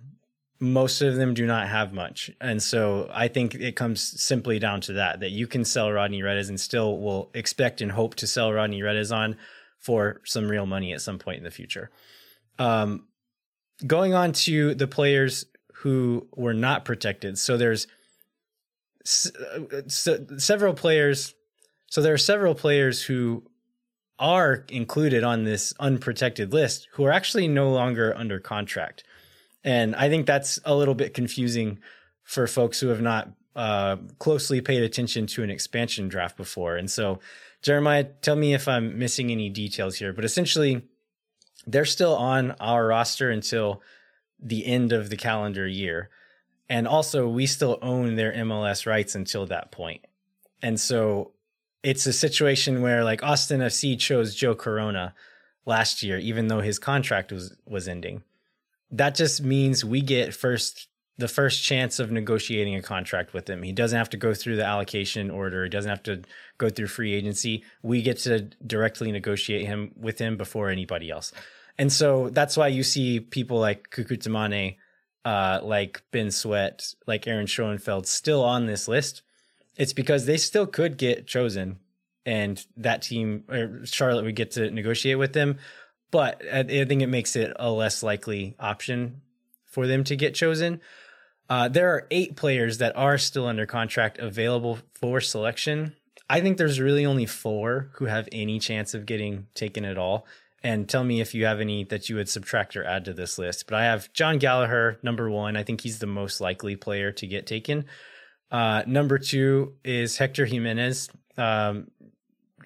most 0.60 1.02
of 1.02 1.16
them 1.16 1.34
do 1.34 1.46
not 1.46 1.68
have 1.68 1.94
much. 1.94 2.32
And 2.40 2.62
so 2.62 3.10
I 3.12 3.28
think 3.28 3.56
it 3.56 3.76
comes 3.76 4.22
simply 4.22 4.60
down 4.60 4.82
to 4.82 4.94
that 4.94 5.20
that 5.20 5.32
you 5.32 5.48
can 5.48 5.66
sell 5.66 5.92
Rodney 5.92 6.24
Redes 6.24 6.50
and 6.50 6.60
still 6.60 7.00
will 7.00 7.32
expect 7.34 7.82
and 7.82 7.92
hope 7.92 8.16
to 8.16 8.28
sell 8.28 8.54
Rodney 8.54 8.82
Redes 8.82 9.12
on 9.12 9.38
for 9.80 10.22
some 10.24 10.48
real 10.48 10.66
money 10.66 10.94
at 10.94 11.02
some 11.02 11.20
point 11.20 11.40
in 11.40 11.44
the 11.44 11.52
future. 11.52 11.92
Um, 12.58 13.08
going 13.86 14.14
on 14.14 14.32
to 14.34 14.76
the 14.76 14.88
players 14.88 15.46
who 15.76 16.28
were 16.36 16.54
not 16.54 16.86
protected. 16.86 17.38
So 17.38 17.58
there's 17.58 17.88
s- 19.06 19.32
uh, 19.36 20.38
several 20.38 20.74
players 20.74 21.34
so 21.94 22.02
there 22.02 22.14
are 22.16 22.18
several 22.18 22.56
players 22.56 23.04
who 23.04 23.44
are 24.18 24.66
included 24.70 25.24
on 25.24 25.44
this 25.44 25.76
unprotected 25.80 26.52
list 26.52 26.88
who 26.94 27.06
are 27.06 27.12
actually 27.12 27.48
no 27.48 27.70
longer 27.70 28.16
under 28.18 28.40
contract. 28.40 29.04
And 29.64 29.96
I 29.96 30.10
think 30.10 30.26
that's 30.26 30.58
a 30.66 30.76
little 30.76 30.96
bit 30.96 31.14
confusing 31.14 31.78
for 32.24 32.48
folks 32.48 32.80
who 32.80 32.88
have 32.88 33.02
not 33.02 33.30
uh, 33.56 33.98
closely 34.18 34.60
paid 34.60 34.82
attention 34.82 35.28
to 35.28 35.44
an 35.44 35.52
expansion 35.52 36.08
draft 36.08 36.36
before. 36.36 36.78
And 36.78 36.90
so, 36.90 37.20
Jeremiah, 37.62 38.06
tell 38.06 38.36
me 38.36 38.56
if 38.56 38.68
I'm 38.68 38.98
missing 38.98 39.32
any 39.32 39.50
details 39.50 39.96
here, 39.96 40.14
but 40.14 40.26
essentially, 40.26 40.82
they're 41.68 41.86
still 41.86 42.16
on 42.16 42.52
our 42.60 42.88
roster 42.88 43.30
until 43.30 43.84
the 44.40 44.66
end 44.66 44.92
of 44.92 45.12
the 45.12 45.18
calendar 45.18 45.68
year. 45.68 46.10
And 46.70 46.88
also, 46.88 47.28
we 47.28 47.46
still 47.46 47.78
own 47.82 48.16
their 48.16 48.34
MLS 48.34 48.86
rights 48.86 49.16
until 49.16 49.46
that 49.48 49.72
point. 49.72 50.06
And 50.62 50.80
so, 50.80 51.32
it's 51.84 52.06
a 52.06 52.14
situation 52.14 52.82
where 52.82 53.04
like 53.04 53.22
Austin 53.24 53.60
FC 53.60 54.00
chose 54.00 54.34
Joe 54.34 54.56
Corona 54.56 55.14
last 55.66 56.02
year, 56.02 56.18
even 56.18 56.48
though 56.48 56.62
his 56.62 56.80
contract 56.80 57.32
was 57.32 57.56
was 57.66 57.88
ending. 57.88 58.24
That 58.92 59.16
just 59.16 59.42
means 59.42 59.84
we 59.84 60.02
get 60.02 60.34
first 60.34 60.88
the 61.18 61.28
first 61.28 61.64
chance 61.64 62.00
of 62.00 62.12
negotiating 62.12 62.76
a 62.76 62.82
contract 62.82 63.34
with 63.34 63.48
him. 63.48 63.62
He 63.62 63.72
doesn't 63.72 63.98
have 63.98 64.10
to 64.12 64.18
go 64.18 64.34
through 64.34 64.56
the 64.56 64.66
allocation 64.66 65.30
order. 65.30 65.64
He 65.64 65.70
doesn't 65.70 65.90
have 65.90 66.04
to 66.04 66.24
go 66.58 66.70
through 66.70 66.88
free 66.88 67.14
agency. 67.14 67.64
We 67.84 68.02
get 68.02 68.18
to 68.20 68.42
directly 68.66 69.12
negotiate 69.12 69.68
him 69.68 69.92
with 69.96 70.18
him 70.18 70.38
before 70.38 70.70
anybody 70.70 71.12
else. 71.12 71.32
And 71.78 71.92
so 71.92 72.30
that's 72.30 72.58
why 72.58 72.68
you 72.70 72.84
see 72.84 73.20
people 73.20 73.60
like 73.60 73.90
Kekuta 73.92 74.28
Manneh, 74.28 74.78
uh, 75.26 75.60
like 75.64 76.02
Ben 76.12 76.32
Sweat, 76.32 76.96
like 77.08 77.28
Aaron 77.28 77.48
Schoenfeld 77.48 78.08
still 78.08 78.44
on 78.44 78.66
this 78.66 78.88
list 78.88 79.22
it's 79.76 79.94
because 79.94 80.26
they 80.26 80.38
still 80.38 80.68
could 80.68 80.98
get 80.98 81.28
chosen 81.28 81.80
and 82.26 82.66
that 82.78 83.02
team 83.02 83.44
or 83.50 83.86
Charlotte 83.86 84.24
would 84.24 84.36
get 84.36 84.52
to 84.52 84.70
negotiate 84.72 85.18
with 85.18 85.34
them. 85.34 85.58
But 86.12 86.44
I, 86.52 86.64
think 86.64 87.02
it 87.02 87.08
makes 87.08 87.36
it 87.36 87.54
a 87.58 87.72
less 87.72 88.04
likely 88.04 88.56
option 88.60 89.22
for 89.66 89.88
them 89.88 90.04
to 90.06 90.16
get 90.16 90.36
chosen. 90.36 90.80
Uh, 91.50 91.68
there 91.68 91.90
are 91.90 92.08
eight 92.12 92.36
players 92.36 92.78
that 92.78 92.96
are 92.96 93.18
still 93.18 93.48
under 93.48 93.66
contract 93.66 94.20
available 94.20 94.78
for 94.94 95.20
selection. 95.20 95.96
I 96.30 96.40
think 96.40 96.58
there's 96.58 96.80
really 96.80 97.06
only 97.06 97.26
four 97.26 97.90
who 97.94 98.06
have 98.06 98.30
any 98.32 98.60
chance 98.60 98.94
of 98.94 99.08
getting 99.08 99.48
taken 99.56 99.86
at 99.86 99.98
all. 99.98 100.26
And 100.64 100.88
tell 100.88 101.04
me 101.04 101.20
if 101.20 101.36
you 101.36 101.46
have 101.46 101.60
any 101.60 101.84
that 101.86 102.08
you 102.08 102.16
would 102.16 102.30
subtract 102.30 102.78
or 102.78 102.86
add 102.86 103.06
to 103.06 103.14
this 103.14 103.38
list. 103.38 103.66
But 103.68 103.76
I 103.76 103.84
have 103.84 104.12
Jon 104.14 104.38
Gallagher, 104.38 104.98
number 105.04 105.30
one. 105.30 105.58
I 105.58 105.64
think 105.64 105.82
he's 105.82 106.00
the 106.00 106.08
most 106.08 106.40
likely 106.40 106.78
player 106.78 107.12
to 107.12 107.28
get 107.28 107.46
taken. 107.46 107.86
Uh, 108.50 108.84
number 108.88 109.18
two 109.18 109.74
is 109.84 110.18
Hector 110.18 110.46
Jimenez, 110.46 111.10
um, 111.38 111.88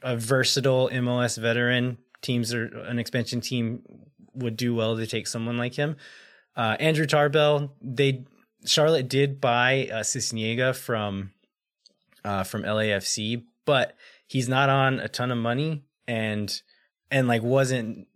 a 0.04 0.16
versatile 0.16 0.90
MLS 0.90 1.38
veteran. 1.38 1.98
Teams 2.22 2.54
are 2.54 2.66
an 2.66 3.00
expansion 3.00 3.42
team 3.42 3.82
would 4.34 4.58
do 4.58 4.76
well 4.76 4.98
to 4.98 5.08
take 5.08 5.28
someone 5.28 5.58
like 5.58 5.74
him. 5.74 5.96
Uh, 6.56 6.76
Andrew 6.80 7.06
Tarbell, 7.06 7.74
they 7.82 8.26
Charlotte 8.66 9.08
did 9.08 9.40
buy 9.40 9.90
uh, 9.92 10.02
Sisniega 10.02 10.76
from 10.76 11.32
uh, 12.26 12.44
from 12.44 12.64
LAFC, 12.64 13.44
but 13.66 13.96
he's 14.28 14.50
not 14.50 14.70
on 14.70 15.00
a 15.00 15.08
ton 15.08 15.32
of 15.32 15.38
money 15.38 15.84
and 16.08 16.62
and 17.12 17.28
like 17.28 17.44
wasn't 17.44 18.08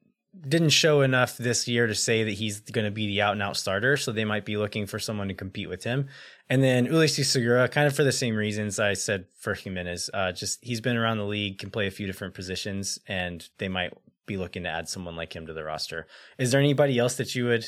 didn't 0.47 0.69
show 0.69 1.01
enough 1.01 1.37
this 1.37 1.67
year 1.67 1.87
to 1.87 1.95
say 1.95 2.23
that 2.23 2.31
he's 2.31 2.61
going 2.61 2.85
to 2.85 2.91
be 2.91 3.05
the 3.05 3.21
out 3.21 3.33
and 3.33 3.41
out 3.41 3.57
starter. 3.57 3.97
So 3.97 4.11
they 4.11 4.23
might 4.23 4.45
be 4.45 4.55
looking 4.55 4.87
for 4.87 4.97
someone 4.97 5.27
to 5.27 5.33
compete 5.33 5.67
with 5.67 5.83
him. 5.83 6.07
And 6.49 6.63
then 6.63 6.87
Ulises 6.87 7.25
Segura, 7.25 7.67
kind 7.67 7.85
of 7.85 7.95
for 7.95 8.03
the 8.03 8.11
same 8.11 8.35
reasons 8.35 8.79
I 8.79 8.93
said 8.93 9.25
for 9.39 9.53
Jimenez. 9.53 10.09
Uh, 10.13 10.31
just 10.31 10.63
he's 10.63 10.81
been 10.81 10.97
around 10.97 11.17
the 11.17 11.25
league, 11.25 11.59
can 11.59 11.69
play 11.69 11.87
a 11.87 11.91
few 11.91 12.07
different 12.07 12.33
positions, 12.33 12.99
and 13.07 13.47
they 13.57 13.67
might 13.67 13.93
be 14.25 14.37
looking 14.37 14.63
to 14.63 14.69
add 14.69 14.87
someone 14.87 15.15
like 15.15 15.35
him 15.35 15.47
to 15.47 15.53
the 15.53 15.63
roster. 15.63 16.07
Is 16.37 16.51
there 16.51 16.61
anybody 16.61 16.97
else 16.97 17.15
that 17.15 17.35
you 17.35 17.45
would 17.45 17.65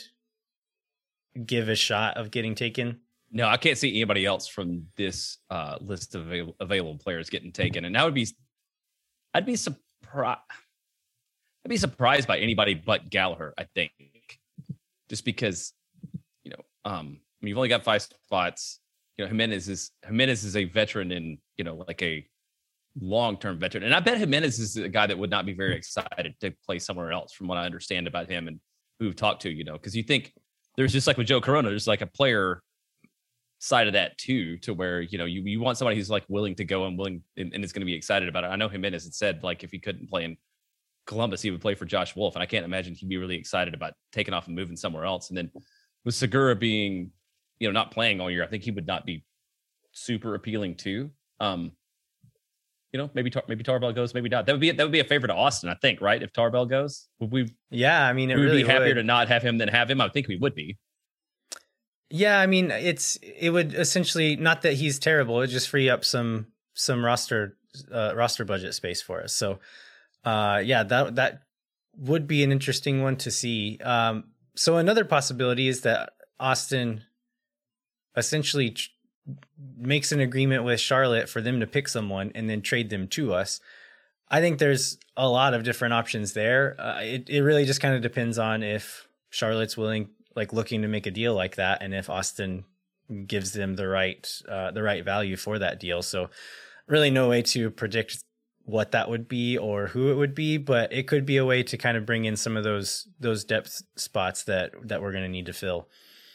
give 1.46 1.68
a 1.68 1.75
shot 1.75 2.18
of 2.18 2.32
getting 2.32 2.56
taken? 2.56 3.01
No, 3.32 3.48
I 3.48 3.58
can't 3.58 3.77
see 3.77 3.89
anybody 3.89 4.25
else 4.25 4.48
from 4.48 4.88
this 4.96 5.38
uh, 5.50 5.77
list 5.82 6.15
of 6.15 6.32
available 6.60 6.98
players 6.98 7.30
getting 7.30 7.51
taken, 7.51 7.84
and 7.84 7.96
that 7.96 8.06
would 8.06 8.13
be, 8.13 8.27
I'd 9.34 9.46
be 9.46 9.56
surprised. 9.56 10.39
I'd 11.65 11.70
be 11.70 11.77
surprised 11.77 12.27
by 12.27 12.39
anybody 12.39 12.74
but 12.74 13.10
Gallagher. 13.10 13.53
I 13.58 13.65
think, 13.75 13.91
just 15.10 15.24
because, 15.24 15.74
you 16.43 16.51
know, 16.51 16.63
um, 16.84 17.20
you've 17.41 17.58
only 17.58 17.70
got 17.70 17.84
five 17.84 18.01
spots. 18.01 18.79
You 19.17 19.24
know, 19.25 19.29
Jimenez 19.29 19.70
is 19.70 19.91
Jimenez 20.05 20.43
is 20.43 20.58
a 20.58 20.65
veteran 20.65 21.12
in 21.12 21.38
you 21.58 21.63
know 21.63 21.75
like 21.88 22.01
a 22.01 22.25
long 23.00 23.38
term 23.38 23.60
veteran, 23.60 23.84
and 23.84 23.93
I 23.93 24.00
bet 24.00 24.17
Jimenez 24.17 24.60
is 24.60 24.75
a 24.75 24.89
guy 24.89 25.08
that 25.08 25.17
would 25.17 25.29
not 25.29 25.46
be 25.46 25.53
very 25.53 25.75
excited 25.75 26.36
to 26.41 26.53
play 26.65 26.79
somewhere 26.79 27.12
else, 27.12 27.34
from 27.34 27.48
what 27.48 27.58
I 27.58 27.65
understand 27.65 28.08
about 28.08 28.29
him 28.29 28.48
and 28.48 28.60
who 29.00 29.05
we've 29.05 29.15
talked 29.15 29.43
to. 29.43 29.50
You 29.50 29.63
know, 29.63 29.74
because 29.74 29.96
you 29.96 30.03
think 30.03 30.34
there's 30.75 30.91
just 30.91 31.08
like 31.08 31.17
with 31.17 31.27
Joe 31.27 31.39
Corona, 31.41 31.70
there's 31.70 31.88
like 31.88 32.01
a 32.01 32.08
player 32.08 32.62
side 33.60 33.88
of 33.88 33.93
that 33.93 34.17
too, 34.17 34.58
to 34.58 34.74
where 34.74 35.01
you 35.01 35.17
know 35.17 35.25
you, 35.25 35.41
you 35.43 35.62
want 35.62 35.77
somebody 35.77 35.96
who's 35.96 36.10
like 36.10 36.25
willing 36.27 36.55
to 36.55 36.65
go 36.65 36.86
and 36.88 36.98
willing 36.98 37.22
and, 37.38 37.53
and 37.53 37.63
is 37.63 37.72
going 37.72 37.82
to 37.82 37.86
be 37.86 37.93
excited 37.93 38.27
about 38.27 38.43
it. 38.43 38.48
I 38.48 38.58
know 38.58 38.67
Jimenez 38.67 39.05
had 39.05 39.13
said 39.13 39.43
like 39.43 39.63
if 39.63 39.72
he 39.72 39.79
couldn't 39.79 40.10
play 40.10 40.25
in 40.25 40.36
Columbus, 41.05 41.41
he 41.41 41.51
would 41.51 41.62
play 41.62 41.75
for 41.75 41.86
Josh 41.86 42.15
Wolf, 42.15 42.36
and 42.36 42.43
I 42.43 42.45
can't 42.45 42.65
imagine 42.65 42.93
he'd 42.93 43.10
be 43.10 43.17
really 43.17 43.36
excited 43.36 43.74
about 43.74 43.93
taking 44.12 44.33
off 44.33 44.48
and 44.48 44.55
moving 44.55 44.77
somewhere 44.77 45.05
else. 45.05 45.29
And 45.29 45.38
then 45.38 45.51
with 46.05 46.15
Segura 46.15 46.55
being, 46.55 47.12
you 47.60 47.67
know, 47.67 47.72
not 47.72 47.91
playing 47.91 48.22
all 48.22 48.31
year, 48.31 48.43
I 48.43 48.48
think 48.48 48.63
he 48.63 48.72
would 48.72 48.88
not 48.88 49.05
be 49.05 49.24
super 49.91 50.36
appealing 50.36 50.75
too. 50.75 51.12
Um, 51.39 51.72
you 52.91 53.00
know, 53.00 53.10
maybe 53.13 53.31
Tar- 53.31 53.43
maybe 53.48 53.63
Tarbell 53.63 53.91
goes, 53.91 54.13
maybe 54.13 54.29
not. 54.29 54.45
That 54.45 54.53
would 54.53 54.62
be 54.62 54.72
that 54.72 54.83
would 54.83 54.91
be 54.91 55.00
a 55.00 55.03
favor 55.03 55.25
to 55.25 55.33
Austin, 55.33 55.69
I 55.69 55.74
think, 55.74 56.00
right? 56.00 56.22
If 56.22 56.31
Tarbell 56.31 56.67
goes, 56.67 57.07
would 57.19 57.31
we? 57.31 57.51
Yeah, 57.72 58.07
I 58.07 58.13
mean, 58.13 58.29
it 58.29 58.36
would 58.36 58.43
really 58.43 58.63
be 58.63 58.69
happier 58.69 58.89
would. 58.89 58.95
to 58.95 59.03
not 59.03 59.27
have 59.29 59.41
him 59.41 59.57
than 59.57 59.67
have 59.67 59.89
him. 59.89 60.00
I 60.00 60.10
think 60.10 60.27
we 60.27 60.38
would 60.38 60.53
be. 60.53 60.77
Yeah, 62.12 62.39
I 62.39 62.45
mean, 62.45 62.69
it's 62.69 63.17
it 63.24 63.50
would 63.50 63.74
essentially 63.74 64.36
not 64.36 64.62
that 64.62 64.74
he's 64.74 65.00
terrible. 65.00 65.41
It 65.41 65.48
just 65.48 65.69
free 65.69 65.89
up 65.89 66.05
some 66.05 66.48
some 66.75 67.03
roster 67.03 67.57
uh, 67.91 68.13
roster 68.15 68.45
budget 68.45 68.75
space 68.75 69.01
for 69.01 69.24
us. 69.24 69.33
So, 69.33 69.57
uh, 70.25 70.62
yeah, 70.63 70.84
that 70.84 71.15
that 71.15 71.44
would 71.98 72.27
be 72.27 72.44
an 72.44 72.51
interesting 72.51 73.01
one 73.01 73.18
to 73.18 73.32
see. 73.32 73.77
Um, 73.84 74.25
so 74.56 74.77
another 74.77 75.06
possibility 75.06 75.68
is 75.68 75.82
that 75.82 76.13
Austin 76.39 77.03
essentially 78.15 78.72
tr- 78.72 78.89
makes 79.77 80.12
an 80.12 80.20
agreement 80.20 80.63
with 80.63 80.80
Charlotte 80.80 81.30
for 81.30 81.42
them 81.42 81.60
to 81.60 81.68
pick 81.68 81.88
someone 81.88 82.32
and 82.36 82.50
then 82.50 82.62
trade 82.62 82.89
them 82.89 83.08
to 83.10 83.34
us. 83.34 83.60
I 84.30 84.42
think 84.42 84.58
there's 84.58 84.98
a 85.15 85.27
lot 85.27 85.53
of 85.53 85.63
different 85.63 85.94
options 85.94 86.34
there. 86.34 86.75
Uh, 86.80 87.01
it 87.01 87.30
it 87.30 87.42
really 87.42 87.65
just 87.65 87.82
kind 87.82 87.96
of 87.96 88.01
depends 88.01 88.39
on 88.39 88.63
if 88.63 89.08
Charlotte's 89.30 89.77
willing, 89.77 90.10
like 90.36 90.53
looking 90.53 90.82
to 90.82 90.88
make 90.88 91.06
a 91.06 91.12
deal 91.12 91.36
like 91.36 91.56
that, 91.58 91.82
and 91.82 91.94
if 91.94 92.10
Austin 92.10 92.65
gives 93.27 93.51
them 93.51 93.75
the 93.75 93.88
right 93.88 94.27
uh, 94.50 94.72
the 94.72 94.82
right 94.82 95.03
value 95.03 95.36
for 95.36 95.60
that 95.60 95.80
deal. 95.80 96.01
So, 96.01 96.30
really, 96.88 97.12
no 97.12 97.30
way 97.30 97.42
to 97.44 97.70
predict 97.70 98.24
what 98.65 98.91
that 98.91 99.10
would 99.10 99.27
be 99.27 99.58
or 99.58 99.88
who 99.88 100.10
it 100.12 100.15
would 100.15 100.34
be, 100.34 100.58
but 100.58 100.91
it 100.93 101.08
could 101.08 101.25
be 101.25 101.38
a 101.38 101.46
way 101.46 101.63
to 101.63 101.77
kind 101.77 101.98
of 101.98 102.05
bring 102.05 102.25
in 102.25 102.36
some 102.38 102.55
of 102.58 102.63
those 102.63 103.08
those 103.20 103.43
depth 103.43 103.82
spots 103.98 104.43
that 104.46 104.72
that 104.88 105.01
we're 105.01 105.12
going 105.12 105.24
to 105.24 105.29
need 105.29 105.46
to 105.48 105.53
fill. 105.53 105.89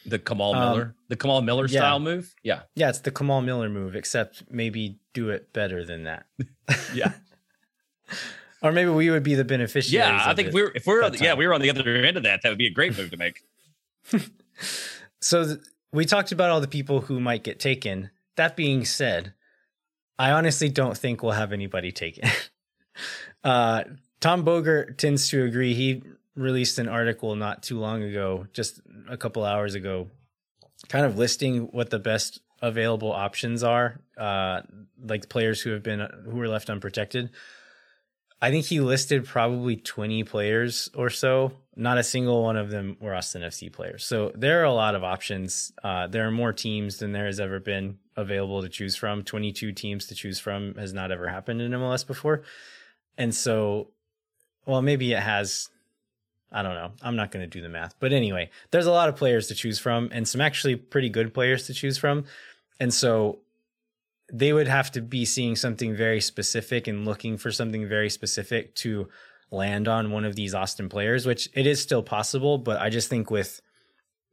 The 0.06 0.18
Kamal 0.18 0.54
Um, 0.54 0.60
Miller, 0.60 0.94
the 1.08 1.16
Kamal 1.16 1.42
Miller 1.42 1.66
yeah. 1.66 1.80
style 1.80 2.00
move. 2.00 2.34
Yeah, 2.42 2.62
Yeah, 2.74 2.88
it's 2.88 3.00
the 3.00 3.10
Kamal 3.10 3.42
Miller 3.42 3.68
move, 3.68 3.94
except 3.94 4.44
maybe 4.50 5.00
do 5.12 5.28
it 5.30 5.52
better 5.52 5.84
than 5.84 6.04
that. 6.04 6.26
yeah, 6.94 7.12
Or 8.62 8.72
maybe 8.72 8.90
we 8.90 9.08
would 9.10 9.22
be 9.22 9.34
the 9.34 9.44
beneficiaries. 9.44 9.92
yeah. 10.08 10.22
I 10.24 10.34
think 10.34 10.48
it. 10.48 10.54
were 10.54 10.72
if 10.74 10.86
we're 10.86 11.04
on 11.04 11.12
the, 11.12 11.18
yeah 11.18 11.34
we 11.34 11.46
were 11.46 11.54
on 11.54 11.60
the 11.60 11.70
other 11.70 11.82
end 12.04 12.16
of 12.16 12.22
that, 12.24 12.40
that 12.42 12.48
would 12.48 12.58
be 12.58 12.66
a 12.66 12.70
great 12.70 12.96
move 12.96 13.10
to 13.10 13.16
make. 13.16 13.40
So 15.20 15.44
th- 15.44 15.58
we 15.92 16.04
talked 16.04 16.30
about 16.32 16.50
all 16.50 16.60
the 16.60 16.68
people 16.68 17.00
who 17.02 17.18
might 17.20 17.42
get 17.42 17.58
taken. 17.58 18.10
That 18.36 18.56
being 18.56 18.84
said, 18.84 19.34
I 20.18 20.32
honestly 20.32 20.68
don't 20.68 20.96
think 20.96 21.22
we'll 21.22 21.32
have 21.32 21.52
anybody 21.52 21.92
taken. 21.92 22.28
uh, 23.44 23.84
Tom 24.20 24.44
Bogert 24.44 24.96
tends 24.96 25.28
to 25.28 25.44
agree. 25.44 25.74
He 25.74 26.02
released 26.34 26.78
an 26.78 26.88
article 26.88 27.34
not 27.36 27.62
too 27.62 27.78
long 27.78 28.02
ago, 28.02 28.46
just 28.52 28.80
a 29.08 29.16
couple 29.16 29.44
hours 29.44 29.74
ago, 29.74 30.08
kind 30.88 31.06
of 31.06 31.16
listing 31.16 31.68
what 31.72 31.90
the 31.90 31.98
best 31.98 32.40
available 32.60 33.12
options 33.12 33.62
are, 33.62 34.00
uh, 34.16 34.62
like 35.04 35.28
players 35.28 35.60
who 35.60 35.70
have 35.70 35.82
been 35.82 36.06
who 36.24 36.36
were 36.36 36.48
left 36.48 36.70
unprotected. 36.70 37.30
I 38.40 38.50
think 38.50 38.66
he 38.66 38.80
listed 38.80 39.24
probably 39.24 39.76
20 39.76 40.22
players 40.24 40.88
or 40.94 41.10
so. 41.10 41.52
Not 41.74 41.98
a 41.98 42.04
single 42.04 42.44
one 42.44 42.56
of 42.56 42.70
them 42.70 42.96
were 43.00 43.14
Austin 43.14 43.42
FC 43.42 43.72
players. 43.72 44.04
So 44.04 44.32
there 44.34 44.60
are 44.60 44.64
a 44.64 44.72
lot 44.72 44.94
of 44.94 45.02
options. 45.02 45.72
Uh, 45.82 46.06
there 46.06 46.26
are 46.26 46.30
more 46.30 46.52
teams 46.52 46.98
than 46.98 47.12
there 47.12 47.26
has 47.26 47.40
ever 47.40 47.58
been 47.58 47.98
available 48.18 48.60
to 48.60 48.68
choose 48.68 48.96
from. 48.96 49.22
22 49.22 49.72
teams 49.72 50.06
to 50.06 50.14
choose 50.14 50.38
from 50.38 50.74
has 50.74 50.92
not 50.92 51.10
ever 51.10 51.28
happened 51.28 51.62
in 51.62 51.72
MLS 51.72 52.06
before. 52.06 52.42
And 53.16 53.34
so, 53.34 53.88
well, 54.66 54.82
maybe 54.82 55.12
it 55.12 55.20
has. 55.20 55.70
I 56.50 56.62
don't 56.62 56.74
know. 56.74 56.92
I'm 57.02 57.16
not 57.16 57.30
going 57.30 57.42
to 57.42 57.46
do 57.46 57.62
the 57.62 57.68
math. 57.68 57.94
But 58.00 58.12
anyway, 58.12 58.50
there's 58.70 58.86
a 58.86 58.90
lot 58.90 59.08
of 59.08 59.16
players 59.16 59.48
to 59.48 59.54
choose 59.54 59.78
from 59.78 60.08
and 60.12 60.26
some 60.26 60.40
actually 60.40 60.76
pretty 60.76 61.10
good 61.10 61.32
players 61.34 61.66
to 61.66 61.74
choose 61.74 61.98
from. 61.98 62.24
And 62.80 62.92
so 62.92 63.40
they 64.32 64.52
would 64.52 64.68
have 64.68 64.90
to 64.92 65.02
be 65.02 65.24
seeing 65.24 65.56
something 65.56 65.94
very 65.94 66.20
specific 66.20 66.86
and 66.86 67.04
looking 67.04 67.36
for 67.36 67.52
something 67.52 67.86
very 67.86 68.08
specific 68.08 68.74
to 68.76 69.08
land 69.50 69.88
on 69.88 70.10
one 70.10 70.24
of 70.24 70.36
these 70.36 70.54
Austin 70.54 70.88
players, 70.88 71.26
which 71.26 71.50
it 71.54 71.66
is 71.66 71.82
still 71.82 72.02
possible. 72.02 72.56
But 72.56 72.80
I 72.80 72.88
just 72.88 73.08
think 73.10 73.30
with 73.30 73.60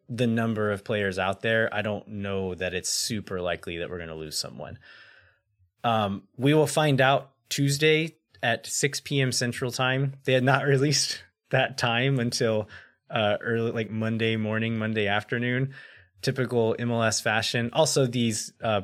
the 0.10 0.28
number 0.28 0.72
of 0.72 0.84
players 0.84 1.18
out 1.18 1.42
there, 1.42 1.74
I 1.74 1.82
don't 1.82 2.08
know 2.08 2.56
that 2.56 2.74
it's 2.74 2.90
super 2.90 3.42
likely 3.42 3.78
that 3.80 3.90
we're 3.90 3.98
going 3.98 4.10
to 4.10 4.16
lose 4.16 4.38
someone. 4.38 4.78
Um, 5.84 6.24
we 6.38 6.54
will 6.54 6.68
find 6.68 7.02
out 7.02 7.32
Tuesday 7.50 8.16
at 8.42 8.66
6 8.66 9.02
p.m. 9.02 9.32
Central 9.32 9.72
Time. 9.72 10.14
They 10.26 10.34
had 10.34 10.44
not 10.44 10.66
released 10.66 11.24
that 11.50 11.78
time 11.78 12.20
until 12.20 12.70
uh, 13.10 13.38
early, 13.42 13.72
like 13.72 13.90
Monday 13.90 14.36
morning, 14.36 14.78
Monday 14.78 15.08
afternoon. 15.08 15.74
Typical 16.22 16.76
MLS 16.80 17.22
fashion. 17.22 17.70
Also, 17.74 18.08
these 18.08 18.52
uh, 18.64 18.82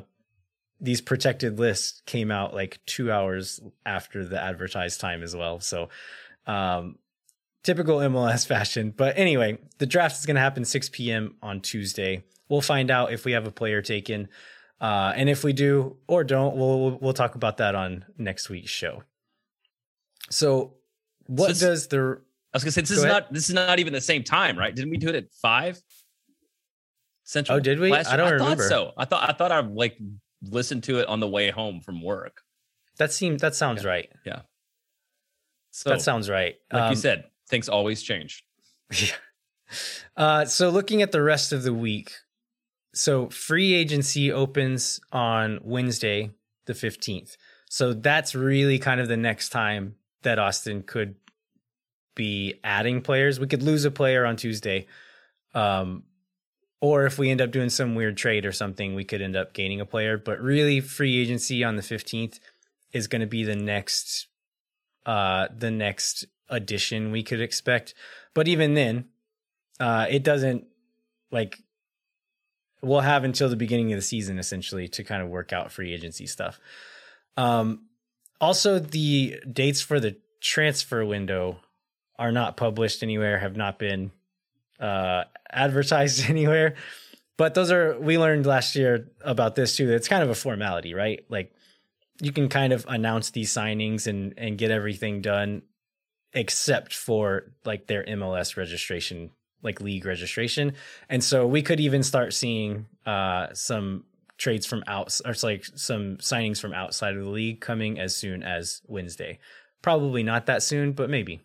these 0.80 1.00
protected 1.00 1.58
lists 1.58 2.02
came 2.06 2.30
out 2.30 2.54
like 2.54 2.80
two 2.86 3.10
hours 3.10 3.60
after 3.86 4.24
the 4.24 4.40
advertised 4.40 5.00
time 5.00 5.22
as 5.22 5.34
well. 5.34 5.60
So, 5.60 5.88
um, 6.46 6.98
typical 7.62 7.98
MLS 7.98 8.46
fashion. 8.46 8.92
But 8.96 9.18
anyway, 9.18 9.58
the 9.78 9.86
draft 9.86 10.18
is 10.18 10.26
going 10.26 10.34
to 10.36 10.40
happen 10.40 10.64
6 10.64 10.88
p.m. 10.90 11.36
on 11.42 11.60
Tuesday. 11.60 12.24
We'll 12.48 12.60
find 12.60 12.90
out 12.90 13.12
if 13.12 13.24
we 13.24 13.32
have 13.32 13.46
a 13.46 13.50
player 13.50 13.80
taken, 13.82 14.28
uh, 14.80 15.12
and 15.16 15.28
if 15.30 15.44
we 15.44 15.52
do 15.52 15.96
or 16.06 16.24
don't, 16.24 16.56
we'll 16.56 16.80
we'll- 16.80 16.98
we'll 17.00 17.12
talk 17.12 17.34
about 17.34 17.58
that 17.58 17.74
on 17.74 18.04
next 18.18 18.48
week's 18.50 18.70
show. 18.70 19.02
So, 20.30 20.74
what 21.26 21.56
does 21.58 21.88
the 21.88 22.20
I 22.52 22.56
was 22.56 22.64
gonna 22.64 22.72
say 22.72 22.82
this 22.82 22.90
Go 22.90 22.96
is 22.96 23.04
ahead. 23.04 23.12
not 23.22 23.32
this 23.32 23.48
is 23.48 23.54
not 23.54 23.78
even 23.78 23.92
the 23.92 24.00
same 24.00 24.24
time, 24.24 24.58
right? 24.58 24.74
Didn't 24.74 24.90
we 24.90 24.98
do 24.98 25.08
it 25.08 25.14
at 25.14 25.32
five? 25.40 25.80
Central. 27.24 27.56
Oh, 27.56 27.60
did 27.60 27.78
we? 27.78 27.92
I 27.92 28.02
don't 28.16 28.26
year? 28.26 28.34
remember. 28.38 28.62
Thought 28.64 28.68
so 28.68 28.92
I 28.96 29.04
thought 29.04 29.30
I 29.30 29.32
thought 29.32 29.52
I 29.52 29.60
like 29.60 29.96
listened 30.42 30.82
to 30.84 30.98
it 30.98 31.06
on 31.08 31.20
the 31.20 31.28
way 31.28 31.50
home 31.50 31.80
from 31.80 32.02
work. 32.02 32.42
that 32.98 33.12
seems 33.12 33.40
that 33.42 33.54
sounds 33.54 33.84
right. 33.84 34.10
Yeah. 34.26 34.42
So 35.70 35.90
that 35.90 36.02
sounds 36.02 36.28
right. 36.28 36.56
like 36.72 36.82
Um, 36.82 36.90
you 36.90 36.96
said, 36.96 37.24
things 37.52 37.68
always 37.68 38.02
change. 38.02 38.44
Yeah. 38.90 39.14
Uh, 40.16 40.44
so 40.44 40.68
looking 40.68 41.00
at 41.00 41.12
the 41.12 41.22
rest 41.22 41.52
of 41.52 41.62
the 41.62 41.72
week, 41.72 42.12
so 42.94 43.28
free 43.30 43.72
agency 43.72 44.30
opens 44.30 45.00
on 45.12 45.60
Wednesday, 45.62 46.30
the 46.66 46.74
15th. 46.74 47.36
So 47.70 47.94
that's 47.94 48.34
really 48.34 48.78
kind 48.78 49.00
of 49.00 49.08
the 49.08 49.16
next 49.16 49.48
time 49.48 49.94
that 50.22 50.38
Austin 50.38 50.82
could 50.82 51.14
be 52.14 52.60
adding 52.62 53.00
players. 53.00 53.40
We 53.40 53.46
could 53.46 53.62
lose 53.62 53.84
a 53.84 53.90
player 53.90 54.26
on 54.26 54.36
Tuesday. 54.36 54.86
Um, 55.54 56.04
or 56.80 57.06
if 57.06 57.18
we 57.18 57.30
end 57.30 57.40
up 57.40 57.50
doing 57.50 57.70
some 57.70 57.94
weird 57.94 58.16
trade 58.16 58.44
or 58.44 58.52
something, 58.52 58.94
we 58.94 59.04
could 59.04 59.22
end 59.22 59.36
up 59.36 59.54
gaining 59.54 59.80
a 59.80 59.86
player. 59.86 60.18
But 60.18 60.40
really, 60.40 60.80
free 60.80 61.20
agency 61.20 61.64
on 61.64 61.76
the 61.76 61.82
15th 61.82 62.40
is 62.92 63.06
going 63.06 63.20
to 63.20 63.26
be 63.26 63.44
the 63.44 63.56
next 63.56 64.26
uh 65.06 65.48
the 65.56 65.70
next 65.70 66.26
addition 66.52 67.10
we 67.10 67.24
could 67.24 67.40
expect. 67.40 67.94
But 68.34 68.46
even 68.46 68.74
then, 68.74 69.06
uh 69.80 70.06
it 70.08 70.22
doesn't 70.22 70.66
like 71.32 71.58
we'll 72.82 73.00
have 73.00 73.24
until 73.24 73.48
the 73.48 73.56
beginning 73.56 73.92
of 73.92 73.98
the 73.98 74.02
season 74.02 74.38
essentially 74.38 74.86
to 74.88 75.02
kind 75.02 75.22
of 75.22 75.28
work 75.28 75.52
out 75.52 75.72
free 75.72 75.92
agency 75.92 76.26
stuff. 76.26 76.60
Um 77.36 77.86
also 78.40 78.78
the 78.78 79.40
dates 79.50 79.80
for 79.80 79.98
the 79.98 80.16
transfer 80.40 81.04
window 81.04 81.58
are 82.18 82.32
not 82.32 82.56
published 82.56 83.02
anywhere, 83.02 83.38
have 83.38 83.56
not 83.56 83.78
been 83.78 84.12
uh 84.78 85.24
advertised 85.50 86.24
anywhere. 86.30 86.74
But 87.38 87.54
those 87.54 87.72
are 87.72 87.98
we 87.98 88.18
learned 88.18 88.46
last 88.46 88.76
year 88.76 89.10
about 89.22 89.54
this 89.56 89.74
too. 89.74 89.90
It's 89.90 90.06
kind 90.06 90.22
of 90.22 90.28
a 90.30 90.34
formality, 90.34 90.92
right? 90.94 91.24
Like 91.30 91.52
you 92.20 92.30
can 92.30 92.48
kind 92.48 92.72
of 92.72 92.84
announce 92.88 93.30
these 93.30 93.52
signings 93.52 94.06
and 94.06 94.34
and 94.36 94.58
get 94.58 94.70
everything 94.70 95.22
done 95.22 95.62
except 96.32 96.94
for 96.94 97.52
like 97.64 97.86
their 97.86 98.04
MLS 98.04 98.56
registration, 98.56 99.30
like 99.62 99.80
league 99.80 100.04
registration. 100.04 100.74
And 101.08 101.22
so 101.22 101.46
we 101.46 101.62
could 101.62 101.80
even 101.80 102.02
start 102.02 102.32
seeing 102.34 102.86
uh 103.06 103.48
some 103.54 104.04
trades 104.38 104.66
from 104.66 104.82
out 104.86 105.20
or 105.24 105.30
it's 105.30 105.42
like 105.42 105.64
some 105.76 106.16
signings 106.16 106.60
from 106.60 106.72
outside 106.72 107.16
of 107.16 107.24
the 107.24 107.30
league 107.30 107.60
coming 107.60 107.98
as 107.98 108.16
soon 108.16 108.42
as 108.42 108.82
Wednesday. 108.86 109.38
Probably 109.82 110.22
not 110.22 110.46
that 110.46 110.62
soon, 110.62 110.92
but 110.92 111.10
maybe. 111.10 111.40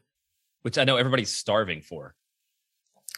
Which 0.61 0.77
I 0.77 0.83
know 0.83 0.97
everybody's 0.97 1.35
starving 1.35 1.81
for. 1.81 2.15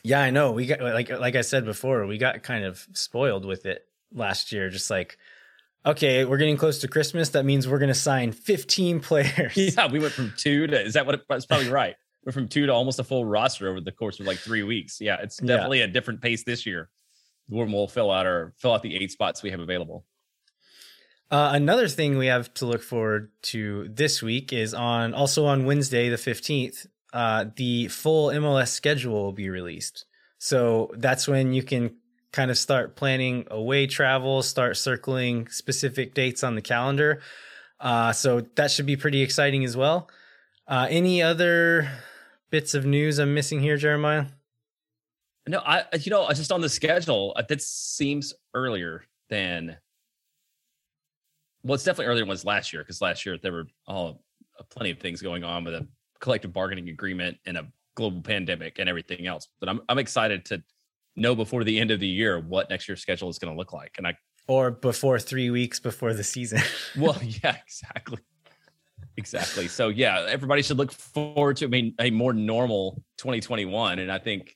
Yeah, 0.04 0.22
I 0.22 0.30
know. 0.30 0.52
We 0.52 0.66
got 0.66 0.82
like 0.82 1.10
like 1.10 1.36
I 1.36 1.42
said 1.42 1.66
before, 1.66 2.06
we 2.06 2.18
got 2.18 2.44
kind 2.44 2.64
of 2.64 2.86
spoiled 2.94 3.46
with 3.46 3.66
it 3.66 3.86
last 4.14 4.52
year. 4.52 4.70
Just 4.70 4.90
like, 4.90 5.18
okay, 5.86 6.26
we're 6.26 6.38
getting 6.38 6.58
close 6.58 6.80
to 6.80 6.88
Christmas. 6.88 7.30
That 7.30 7.46
means 7.46 7.68
we're 7.68 7.80
gonna 7.80 7.94
sign 7.94 8.32
15 8.32 9.00
players. 9.02 9.54
Yeah, 9.76 9.92
we 9.92 10.00
went 10.00 10.14
from 10.14 10.34
two 10.38 10.68
to 10.68 10.82
is 10.82 10.94
that 10.94 11.06
what 11.06 11.16
it, 11.16 11.22
that's 11.30 11.46
probably 11.46 11.70
right. 11.70 11.96
We're 12.26 12.32
from 12.32 12.48
two 12.48 12.66
to 12.66 12.74
almost 12.74 13.00
a 13.00 13.04
full 13.04 13.26
roster 13.26 13.70
over 13.70 13.82
the 13.82 13.92
course 13.92 14.20
of 14.20 14.26
like 14.26 14.38
three 14.38 14.64
weeks. 14.64 15.00
Yeah, 15.00 15.18
it's 15.22 15.38
definitely 15.38 15.80
yeah. 15.80 15.86
a 15.86 15.88
different 15.88 16.22
pace 16.22 16.44
this 16.44 16.66
year. 16.66 16.90
When 17.48 17.72
we'll 17.72 17.88
fill 17.88 18.12
out 18.12 18.26
our 18.26 18.54
fill 18.58 18.74
out 18.74 18.84
the 18.84 18.96
eight 18.96 19.12
spots 19.12 19.42
we 19.42 19.52
have 19.52 19.60
available. 19.60 20.06
Uh, 21.32 21.52
another 21.54 21.88
thing 21.88 22.18
we 22.18 22.28
have 22.28 22.52
to 22.56 22.66
look 22.66 22.82
forward 22.82 23.32
to 23.44 23.88
this 23.90 24.22
week 24.22 24.52
is 24.52 24.74
on 24.74 25.14
also 25.14 25.46
on 25.46 25.66
Wednesday 25.66 26.10
the 26.10 26.18
fifteenth. 26.18 26.86
Uh, 27.12 27.46
the 27.56 27.88
full 27.88 28.28
MLS 28.28 28.68
schedule 28.68 29.24
will 29.24 29.32
be 29.32 29.50
released. 29.50 30.06
So 30.38 30.92
that's 30.96 31.28
when 31.28 31.54
you 31.54 31.64
can 31.64 31.98
kind 32.32 32.52
of 32.52 32.58
start 32.58 32.96
planning 32.96 33.46
away 33.50 33.88
travel, 33.88 34.44
start 34.44 34.78
circling 34.78 35.48
specific 35.50 36.14
dates 36.14 36.44
on 36.44 36.56
the 36.56 36.62
calendar. 36.62 37.22
Uh, 37.80 38.12
so 38.12 38.42
that 38.56 38.72
should 38.72 38.86
be 38.86 38.96
pretty 38.96 39.22
exciting 39.22 39.64
as 39.64 39.76
well. 39.76 40.10
Uh, 40.68 40.88
any 40.90 41.22
other 41.22 41.90
bits 42.50 42.74
of 42.74 42.86
news 42.86 43.20
I'm 43.20 43.34
missing 43.34 43.62
here, 43.62 43.78
Jeremiah? 43.78 44.26
No, 45.48 45.60
I 45.60 45.86
you 46.00 46.12
know 46.12 46.28
just 46.30 46.52
on 46.52 46.62
the 46.62 46.70
schedule 46.70 47.34
uh, 47.36 47.42
that 47.50 47.62
seems 47.62 48.34
earlier 48.54 49.04
than. 49.30 49.78
Well, 51.64 51.74
it's 51.74 51.84
definitely 51.84 52.06
earlier 52.06 52.22
than 52.22 52.30
was 52.30 52.46
last 52.46 52.72
year 52.72 52.84
because 52.84 53.02
last 53.02 53.26
year 53.26 53.38
there 53.42 53.52
were 53.52 53.66
all 53.88 54.22
uh, 54.60 54.64
plenty 54.70 54.92
of 54.92 55.00
things 55.00 55.22
going 55.22 55.44
on 55.44 55.64
with 55.64 55.74
a 55.74 55.88
collective 56.20 56.54
bargaining 56.54 56.90
agreement 56.90 57.38
and 57.46 57.58
a 57.58 57.68
global 57.96 58.22
pandemic 58.22 58.80
and 58.80 58.88
everything 58.88 59.26
else. 59.26 59.48
But 59.60 59.70
I'm 59.70 59.82
I'm 59.90 59.98
excited 59.98 60.46
to 60.46 60.62
know 61.16 61.36
before 61.36 61.64
the 61.64 61.80
end 61.80 61.92
of 61.92 62.00
the 62.00 62.08
year 62.08 62.40
what 62.40 62.70
next 62.70 62.88
year's 62.88 63.02
schedule 63.02 63.30
is 63.30 63.40
going 63.40 63.54
to 63.54 63.58
look 63.58 63.74
like, 63.74 63.96
and 63.98 64.08
I 64.08 64.16
or 64.48 64.72
before 64.72 65.20
three 65.20 65.52
weeks 65.52 65.80
before 65.80 66.14
the 66.14 66.24
season. 66.24 66.60
well, 66.98 67.18
yeah, 67.22 67.56
exactly. 67.64 68.18
Exactly. 69.16 69.68
So 69.68 69.90
yeah, 69.90 70.26
everybody 70.28 70.62
should 70.62 70.78
look 70.78 70.92
forward 70.92 71.58
to 71.58 71.66
I 71.66 71.68
mean 71.68 71.94
a 72.00 72.10
more 72.10 72.34
normal 72.34 73.04
2021. 73.18 74.00
And 74.00 74.12
I 74.12 74.18
think 74.18 74.56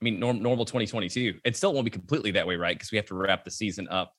I 0.00 0.04
mean 0.04 0.20
norm, 0.20 0.42
normal 0.42 0.64
2022. 0.64 1.40
It 1.44 1.56
still 1.56 1.72
won't 1.72 1.84
be 1.84 1.90
completely 1.90 2.32
that 2.32 2.46
way, 2.46 2.56
right? 2.56 2.76
Because 2.76 2.92
we 2.92 2.96
have 2.96 3.06
to 3.06 3.14
wrap 3.14 3.44
the 3.44 3.50
season 3.50 3.88
up 3.88 4.12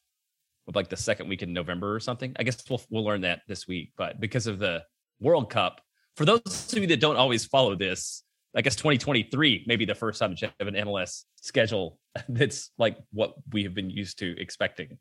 with 0.65 0.75
like 0.75 0.89
the 0.89 0.97
second 0.97 1.29
week 1.29 1.41
in 1.41 1.53
November 1.53 1.95
or 1.95 1.99
something. 1.99 2.35
I 2.37 2.43
guess 2.43 2.61
we'll 2.69 2.81
we'll 2.89 3.05
learn 3.05 3.21
that 3.21 3.41
this 3.47 3.67
week. 3.67 3.93
But 3.95 4.19
because 4.19 4.47
of 4.47 4.59
the 4.59 4.83
World 5.19 5.49
Cup, 5.49 5.81
for 6.17 6.25
those 6.25 6.73
of 6.73 6.79
you 6.79 6.87
that 6.87 6.99
don't 6.99 7.17
always 7.17 7.45
follow 7.45 7.75
this, 7.75 8.23
I 8.55 8.61
guess 8.61 8.75
2023 8.75 9.65
maybe 9.67 9.85
the 9.85 9.95
first 9.95 10.19
time 10.19 10.35
have 10.35 10.67
an 10.67 10.75
MLS 10.75 11.23
schedule 11.41 11.99
that's 12.29 12.71
like 12.77 12.97
what 13.11 13.33
we 13.51 13.63
have 13.63 13.73
been 13.73 13.89
used 13.89 14.19
to 14.19 14.35
expecting. 14.39 14.97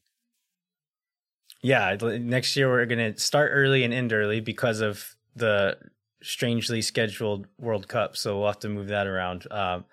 Yeah, 1.63 1.97
next 2.01 2.57
year 2.57 2.69
we're 2.69 2.87
going 2.87 3.15
to 3.15 3.21
start 3.21 3.53
early 3.55 3.85
and 3.85 3.95
end 3.95 4.13
early 4.13 4.41
because 4.41 4.81
of 4.81 5.15
the 5.37 5.77
strangely 6.23 6.83
scheduled 6.83 7.47
World 7.59 7.87
Cup. 7.87 8.17
So 8.17 8.39
we'll 8.39 8.49
have 8.49 8.59
to 8.61 8.69
move 8.69 8.89
that 8.89 9.07
around. 9.07 9.47
Um, 9.51 9.85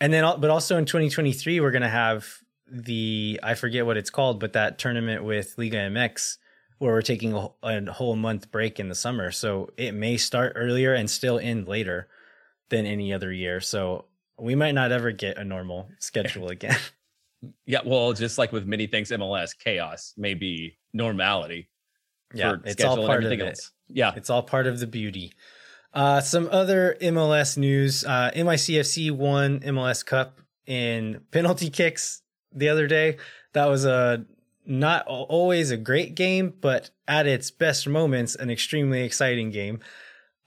and 0.00 0.12
then, 0.12 0.24
but 0.40 0.48
also 0.48 0.78
in 0.78 0.86
2023, 0.86 1.60
we're 1.60 1.70
going 1.70 1.82
to 1.82 1.88
have 1.88 2.26
the 2.70 3.38
I 3.42 3.54
forget 3.54 3.84
what 3.84 3.98
it's 3.98 4.10
called, 4.10 4.40
but 4.40 4.54
that 4.54 4.78
tournament 4.78 5.22
with 5.22 5.54
Liga 5.58 5.76
MX 5.76 6.38
where 6.78 6.94
we're 6.94 7.02
taking 7.02 7.32
a, 7.32 7.48
a 7.62 7.92
whole 7.92 8.16
month 8.16 8.50
break 8.50 8.80
in 8.80 8.88
the 8.88 8.94
summer. 8.94 9.30
So 9.30 9.70
it 9.76 9.92
may 9.92 10.16
start 10.16 10.54
earlier 10.56 10.94
and 10.94 11.08
still 11.08 11.38
end 11.38 11.68
later 11.68 12.08
than 12.72 12.86
any 12.86 13.12
other 13.12 13.30
year. 13.30 13.60
So 13.60 14.06
we 14.38 14.56
might 14.56 14.72
not 14.72 14.90
ever 14.90 15.12
get 15.12 15.38
a 15.38 15.44
normal 15.44 15.88
schedule 16.00 16.48
again. 16.56 16.76
Yeah, 17.66 17.80
well, 17.84 18.12
just 18.12 18.38
like 18.38 18.52
with 18.52 18.66
many 18.66 18.86
things, 18.86 19.10
MLS 19.10 19.50
chaos 19.56 20.14
may 20.16 20.34
be 20.34 20.78
normality. 20.92 21.68
Yeah, 22.34 22.56
it's 22.64 22.82
all 22.82 23.06
part 23.06 23.24
of 23.24 23.32
it. 23.32 23.40
Else. 23.40 23.72
Yeah, 23.88 24.12
it's 24.16 24.30
all 24.30 24.42
part 24.42 24.66
of 24.66 24.80
the 24.80 24.86
beauty. 24.86 25.32
Uh, 25.92 26.20
some 26.20 26.48
other 26.50 26.96
MLS 27.00 27.58
news: 27.58 28.04
uh, 28.04 28.30
won 28.34 29.60
MLS 29.60 30.06
Cup 30.06 30.40
in 30.66 31.20
penalty 31.30 31.68
kicks 31.68 32.22
the 32.52 32.68
other 32.68 32.86
day. 32.86 33.18
That 33.52 33.66
was 33.66 33.84
a 33.84 34.24
not 34.64 35.04
always 35.06 35.72
a 35.72 35.76
great 35.76 36.14
game, 36.14 36.54
but 36.60 36.90
at 37.08 37.26
its 37.26 37.50
best 37.50 37.88
moments, 37.88 38.36
an 38.36 38.50
extremely 38.50 39.02
exciting 39.02 39.50
game. 39.50 39.80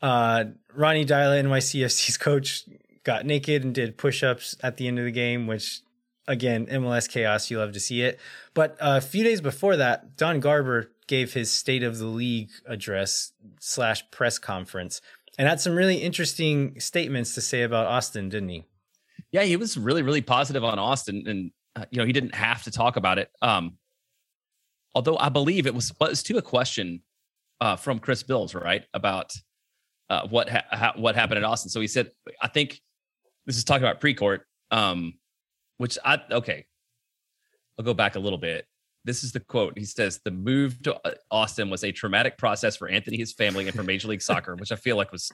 Uh, 0.05 0.51
Ronny 0.75 1.03
Deila, 1.03 1.43
NYCFC's 1.43 2.17
coach, 2.17 2.65
got 3.03 3.25
naked 3.25 3.63
and 3.63 3.73
did 3.73 3.97
push-ups 3.97 4.55
at 4.61 4.77
the 4.77 4.87
end 4.87 4.99
of 4.99 5.05
the 5.05 5.11
game, 5.11 5.47
which 5.47 5.81
again, 6.27 6.67
MLS 6.67 7.09
chaos, 7.09 7.49
you 7.49 7.57
love 7.57 7.71
to 7.71 7.79
see 7.79 8.03
it. 8.03 8.19
But 8.53 8.77
a 8.79 9.01
few 9.01 9.23
days 9.23 9.41
before 9.41 9.77
that, 9.77 10.15
Don 10.15 10.39
Garber 10.39 10.91
gave 11.07 11.33
his 11.33 11.49
State 11.49 11.81
of 11.81 11.97
the 11.97 12.05
League 12.05 12.51
address 12.67 13.31
slash 13.59 14.03
press 14.11 14.37
conference 14.37 15.01
and 15.39 15.47
had 15.47 15.59
some 15.59 15.75
really 15.75 15.97
interesting 15.97 16.79
statements 16.79 17.33
to 17.33 17.41
say 17.41 17.63
about 17.63 17.87
Austin, 17.87 18.29
didn't 18.29 18.49
he? 18.49 18.63
Yeah, 19.31 19.41
he 19.41 19.57
was 19.57 19.75
really, 19.75 20.03
really 20.03 20.21
positive 20.21 20.63
on 20.63 20.77
Austin, 20.77 21.23
and 21.25 21.51
uh, 21.75 21.85
you 21.89 21.97
know 21.97 22.05
he 22.05 22.13
didn't 22.13 22.35
have 22.35 22.61
to 22.65 22.71
talk 22.71 22.95
about 22.95 23.17
it. 23.17 23.31
Um, 23.41 23.79
although 24.93 25.17
I 25.17 25.29
believe 25.29 25.65
it 25.65 25.73
was 25.73 25.91
was 25.99 26.21
to 26.23 26.37
a 26.37 26.43
question 26.43 27.01
uh, 27.59 27.75
from 27.75 27.97
Chris 27.97 28.21
Bills, 28.21 28.53
right, 28.53 28.85
about 28.93 29.33
uh, 30.09 30.27
what 30.27 30.49
ha- 30.49 30.65
ha- 30.71 30.93
what 30.95 31.15
happened 31.15 31.39
in 31.39 31.43
Austin. 31.43 31.69
So 31.69 31.81
he 31.81 31.87
said, 31.87 32.11
I 32.41 32.47
think 32.47 32.79
this 33.45 33.57
is 33.57 33.63
talking 33.63 33.83
about 33.83 34.01
Precourt, 34.01 34.41
um, 34.71 35.13
which 35.77 35.97
I 36.03 36.19
okay. 36.31 36.65
I'll 37.77 37.85
go 37.85 37.93
back 37.93 38.15
a 38.15 38.19
little 38.19 38.37
bit. 38.37 38.65
This 39.03 39.23
is 39.23 39.33
the 39.33 39.39
quote. 39.39 39.77
He 39.77 39.85
says, 39.85 40.19
"The 40.23 40.31
move 40.31 40.81
to 40.83 40.95
uh, 41.05 41.15
Austin 41.29 41.69
was 41.69 41.83
a 41.83 41.91
traumatic 41.91 42.37
process 42.37 42.77
for 42.77 42.87
Anthony, 42.87 43.17
his 43.17 43.33
family, 43.33 43.67
and 43.67 43.75
for 43.75 43.83
Major 43.83 44.07
League 44.07 44.21
Soccer, 44.21 44.55
which 44.55 44.71
I 44.71 44.75
feel 44.75 44.95
like 44.95 45.11
was 45.11 45.31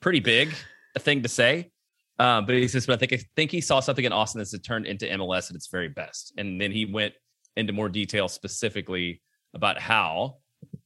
pretty 0.00 0.20
big 0.20 0.54
a 0.94 0.98
thing 0.98 1.22
to 1.22 1.28
say." 1.28 1.70
Um, 2.18 2.46
but 2.46 2.54
he 2.54 2.68
says, 2.68 2.86
"But 2.86 2.94
I 2.94 2.96
think 2.96 3.12
I 3.12 3.24
think 3.36 3.50
he 3.50 3.60
saw 3.60 3.80
something 3.80 4.04
in 4.04 4.12
Austin 4.12 4.38
that's 4.38 4.56
turned 4.60 4.86
into 4.86 5.06
MLS 5.06 5.50
at 5.50 5.56
its 5.56 5.68
very 5.68 5.88
best." 5.88 6.32
And 6.36 6.60
then 6.60 6.70
he 6.70 6.86
went 6.86 7.14
into 7.56 7.72
more 7.72 7.88
detail 7.88 8.28
specifically 8.28 9.20
about 9.54 9.78
how 9.78 10.36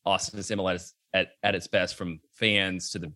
Austin's 0.04 0.48
MLS 0.50 0.92
at, 1.14 1.29
at 1.42 1.55
its 1.55 1.66
best 1.68 1.94
from 1.94 2.20
fans 2.33 2.90
to 2.90 2.98
the 2.98 3.12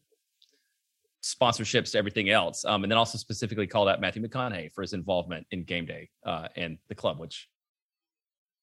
sponsorships 1.23 1.93
to 1.93 1.99
everything 1.99 2.31
else. 2.31 2.65
Um, 2.65 2.85
and 2.85 2.91
then 2.91 2.97
also 2.97 3.19
specifically 3.19 3.67
called 3.67 3.89
out 3.89 4.01
Matthew 4.01 4.23
McConaughey 4.23 4.73
for 4.73 4.83
his 4.83 4.93
involvement 4.93 5.47
in 5.51 5.65
game 5.65 5.85
day 5.85 6.09
uh, 6.25 6.49
and 6.57 6.79
the 6.89 6.95
club, 6.95 7.19
which 7.19 7.49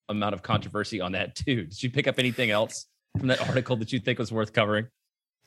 amount 0.07 0.33
of 0.33 0.41
controversy 0.41 1.01
on 1.01 1.11
that 1.11 1.35
too. 1.45 1.65
Did 1.65 1.83
you 1.83 1.91
pick 1.91 2.07
up 2.07 2.17
anything 2.17 2.49
else 2.49 2.87
from 3.17 3.27
that 3.27 3.47
article 3.47 3.75
that 3.77 3.91
you 3.91 3.99
think 3.99 4.17
was 4.17 4.31
worth 4.31 4.53
covering? 4.53 4.87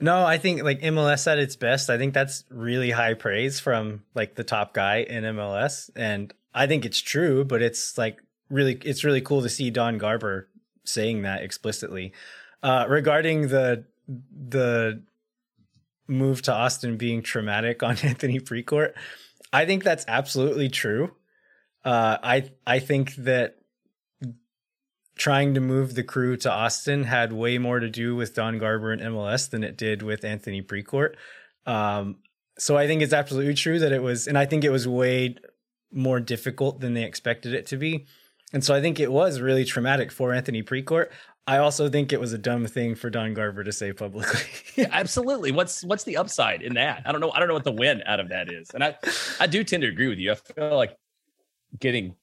No, 0.00 0.24
I 0.24 0.38
think 0.38 0.62
like 0.62 0.80
MLS 0.80 1.26
at 1.26 1.38
its 1.38 1.56
best. 1.56 1.90
I 1.90 1.98
think 1.98 2.14
that's 2.14 2.44
really 2.50 2.90
high 2.90 3.14
praise 3.14 3.58
from 3.58 4.04
like 4.14 4.36
the 4.36 4.44
top 4.44 4.72
guy 4.72 4.98
in 4.98 5.24
MLS. 5.24 5.90
And 5.96 6.32
I 6.54 6.66
think 6.68 6.84
it's 6.84 7.00
true, 7.00 7.44
but 7.44 7.62
it's 7.62 7.98
like 7.98 8.22
really, 8.48 8.74
it's 8.84 9.02
really 9.02 9.20
cool 9.20 9.42
to 9.42 9.48
see 9.48 9.70
Don 9.70 9.98
Garber 9.98 10.48
saying 10.84 11.22
that 11.22 11.42
explicitly. 11.42 12.12
Uh, 12.62 12.86
regarding 12.88 13.48
the 13.48 13.84
the 14.06 15.02
move 16.06 16.42
to 16.42 16.52
Austin 16.52 16.96
being 16.96 17.22
traumatic 17.22 17.82
on 17.82 17.96
Anthony 18.02 18.40
Precourt, 18.40 18.92
I 19.52 19.66
think 19.66 19.84
that's 19.84 20.04
absolutely 20.08 20.68
true. 20.68 21.12
Uh, 21.84 22.18
I 22.22 22.50
I 22.66 22.78
think 22.80 23.14
that 23.16 23.58
trying 25.18 25.54
to 25.54 25.60
move 25.60 25.94
the 25.94 26.04
crew 26.04 26.36
to 26.36 26.50
Austin 26.50 27.04
had 27.04 27.32
way 27.32 27.58
more 27.58 27.80
to 27.80 27.90
do 27.90 28.14
with 28.14 28.34
Don 28.34 28.58
Garber 28.58 28.92
and 28.92 29.02
MLS 29.02 29.50
than 29.50 29.64
it 29.64 29.76
did 29.76 30.02
with 30.02 30.24
Anthony 30.24 30.62
Precourt. 30.62 31.14
Um, 31.66 32.18
so 32.56 32.76
I 32.76 32.86
think 32.86 33.02
it's 33.02 33.12
absolutely 33.12 33.54
true 33.54 33.80
that 33.80 33.92
it 33.92 34.02
was, 34.02 34.26
and 34.26 34.38
I 34.38 34.46
think 34.46 34.64
it 34.64 34.70
was 34.70 34.86
way 34.86 35.36
more 35.92 36.20
difficult 36.20 36.80
than 36.80 36.94
they 36.94 37.04
expected 37.04 37.52
it 37.52 37.66
to 37.66 37.76
be. 37.76 38.06
And 38.52 38.64
so 38.64 38.74
I 38.74 38.80
think 38.80 38.98
it 38.98 39.12
was 39.12 39.40
really 39.40 39.64
traumatic 39.64 40.10
for 40.10 40.32
Anthony 40.32 40.62
Precourt. 40.62 41.08
I 41.48 41.58
also 41.58 41.88
think 41.88 42.12
it 42.12 42.20
was 42.20 42.34
a 42.34 42.38
dumb 42.38 42.66
thing 42.66 42.94
for 42.94 43.08
Don 43.08 43.32
Garber 43.32 43.64
to 43.64 43.72
say 43.72 43.94
publicly. 43.94 44.42
yeah, 44.76 44.90
absolutely. 44.92 45.50
What's 45.50 45.82
what's 45.82 46.04
the 46.04 46.18
upside 46.18 46.60
in 46.60 46.74
that? 46.74 47.04
I 47.06 47.10
don't 47.10 47.22
know. 47.22 47.30
I 47.30 47.38
don't 47.38 47.48
know 47.48 47.54
what 47.54 47.64
the 47.64 47.72
win 47.72 48.02
out 48.04 48.20
of 48.20 48.28
that 48.28 48.52
is. 48.52 48.68
And 48.74 48.84
I 48.84 48.98
I 49.40 49.46
do 49.46 49.64
tend 49.64 49.80
to 49.80 49.88
agree 49.88 50.08
with 50.08 50.18
you. 50.18 50.32
I 50.32 50.34
feel 50.34 50.76
like 50.76 50.94
getting 51.78 52.14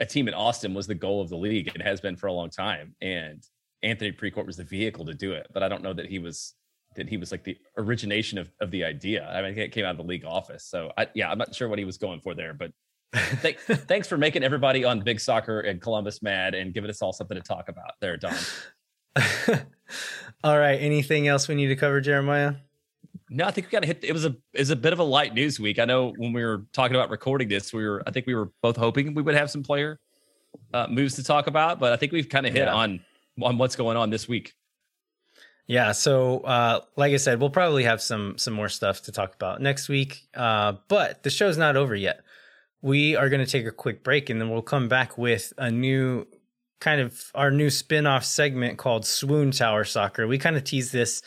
a 0.00 0.04
team 0.04 0.26
in 0.26 0.34
Austin 0.34 0.74
was 0.74 0.88
the 0.88 0.96
goal 0.96 1.20
of 1.20 1.28
the 1.28 1.36
league. 1.36 1.68
It 1.68 1.80
has 1.80 2.00
been 2.00 2.16
for 2.16 2.26
a 2.26 2.32
long 2.32 2.50
time. 2.50 2.96
And 3.00 3.40
Anthony 3.84 4.10
Precourt 4.10 4.46
was 4.46 4.56
the 4.56 4.64
vehicle 4.64 5.04
to 5.06 5.14
do 5.14 5.30
it. 5.30 5.46
But 5.54 5.62
I 5.62 5.68
don't 5.68 5.84
know 5.84 5.92
that 5.92 6.06
he 6.06 6.18
was 6.18 6.54
that 6.96 7.08
he 7.08 7.18
was 7.18 7.30
like 7.30 7.44
the 7.44 7.56
origination 7.78 8.36
of, 8.36 8.50
of 8.60 8.72
the 8.72 8.82
idea. 8.82 9.28
I 9.28 9.42
mean, 9.42 9.56
it 9.56 9.70
came 9.70 9.84
out 9.84 9.92
of 9.92 9.98
the 9.98 10.02
league 10.02 10.24
office. 10.24 10.64
So 10.64 10.90
I, 10.98 11.06
yeah, 11.14 11.30
I'm 11.30 11.38
not 11.38 11.54
sure 11.54 11.68
what 11.68 11.78
he 11.78 11.84
was 11.84 11.98
going 11.98 12.20
for 12.20 12.34
there, 12.34 12.52
but 12.52 12.72
Th- 13.42 13.58
thanks 13.58 14.08
for 14.08 14.16
making 14.16 14.44
everybody 14.44 14.84
on 14.84 15.00
Big 15.00 15.20
Soccer 15.20 15.60
and 15.60 15.80
Columbus 15.80 16.22
mad 16.22 16.54
and 16.54 16.72
giving 16.72 16.90
us 16.90 17.02
all 17.02 17.12
something 17.12 17.36
to 17.36 17.42
talk 17.42 17.68
about 17.68 17.92
there, 18.00 18.16
Don. 18.16 18.34
all 20.44 20.58
right. 20.58 20.80
Anything 20.80 21.26
else 21.26 21.48
we 21.48 21.54
need 21.54 21.68
to 21.68 21.76
cover, 21.76 22.00
Jeremiah? 22.00 22.54
No, 23.28 23.46
I 23.46 23.50
think 23.50 23.66
we 23.66 23.70
got 23.70 23.80
to 23.80 23.86
hit. 23.86 24.04
It 24.04 24.12
was 24.12 24.24
a 24.24 24.36
is 24.54 24.70
a 24.70 24.76
bit 24.76 24.92
of 24.92 24.98
a 24.98 25.04
light 25.04 25.34
news 25.34 25.58
week. 25.58 25.78
I 25.78 25.84
know 25.84 26.12
when 26.16 26.32
we 26.32 26.44
were 26.44 26.66
talking 26.72 26.96
about 26.96 27.10
recording 27.10 27.48
this, 27.48 27.72
we 27.72 27.86
were 27.86 28.02
I 28.06 28.10
think 28.10 28.26
we 28.26 28.34
were 28.34 28.50
both 28.62 28.76
hoping 28.76 29.14
we 29.14 29.22
would 29.22 29.34
have 29.34 29.50
some 29.50 29.62
player 29.62 30.00
uh, 30.74 30.86
moves 30.88 31.14
to 31.14 31.24
talk 31.24 31.46
about, 31.46 31.78
but 31.78 31.92
I 31.92 31.96
think 31.96 32.12
we've 32.12 32.28
kind 32.28 32.46
of 32.46 32.52
hit 32.52 32.66
yeah. 32.66 32.74
on 32.74 33.00
on 33.42 33.58
what's 33.58 33.76
going 33.76 33.96
on 33.96 34.10
this 34.10 34.28
week. 34.28 34.54
Yeah, 35.66 35.92
so 35.92 36.40
uh, 36.40 36.80
like 36.96 37.12
I 37.12 37.16
said, 37.16 37.40
we'll 37.40 37.50
probably 37.50 37.84
have 37.84 38.02
some 38.02 38.36
some 38.36 38.54
more 38.54 38.68
stuff 38.68 39.02
to 39.02 39.12
talk 39.12 39.34
about 39.34 39.60
next 39.60 39.88
week. 39.88 40.22
Uh, 40.34 40.74
but 40.88 41.22
the 41.22 41.30
show's 41.30 41.56
not 41.56 41.76
over 41.76 41.94
yet. 41.94 42.22
We 42.82 43.16
are 43.16 43.28
going 43.28 43.44
to 43.44 43.50
take 43.50 43.66
a 43.66 43.72
quick 43.72 44.02
break, 44.02 44.30
and 44.30 44.40
then 44.40 44.50
we'll 44.50 44.62
come 44.62 44.88
back 44.88 45.18
with 45.18 45.52
a 45.58 45.70
new 45.70 46.26
kind 46.80 47.00
of 47.00 47.30
our 47.34 47.50
new 47.50 47.68
spin-off 47.68 48.24
segment 48.24 48.78
called 48.78 49.04
Swoon 49.04 49.50
Tower 49.50 49.84
Soccer. 49.84 50.26
We 50.26 50.38
kind 50.38 50.56
of 50.56 50.64
teased 50.64 50.92
this 50.92 51.22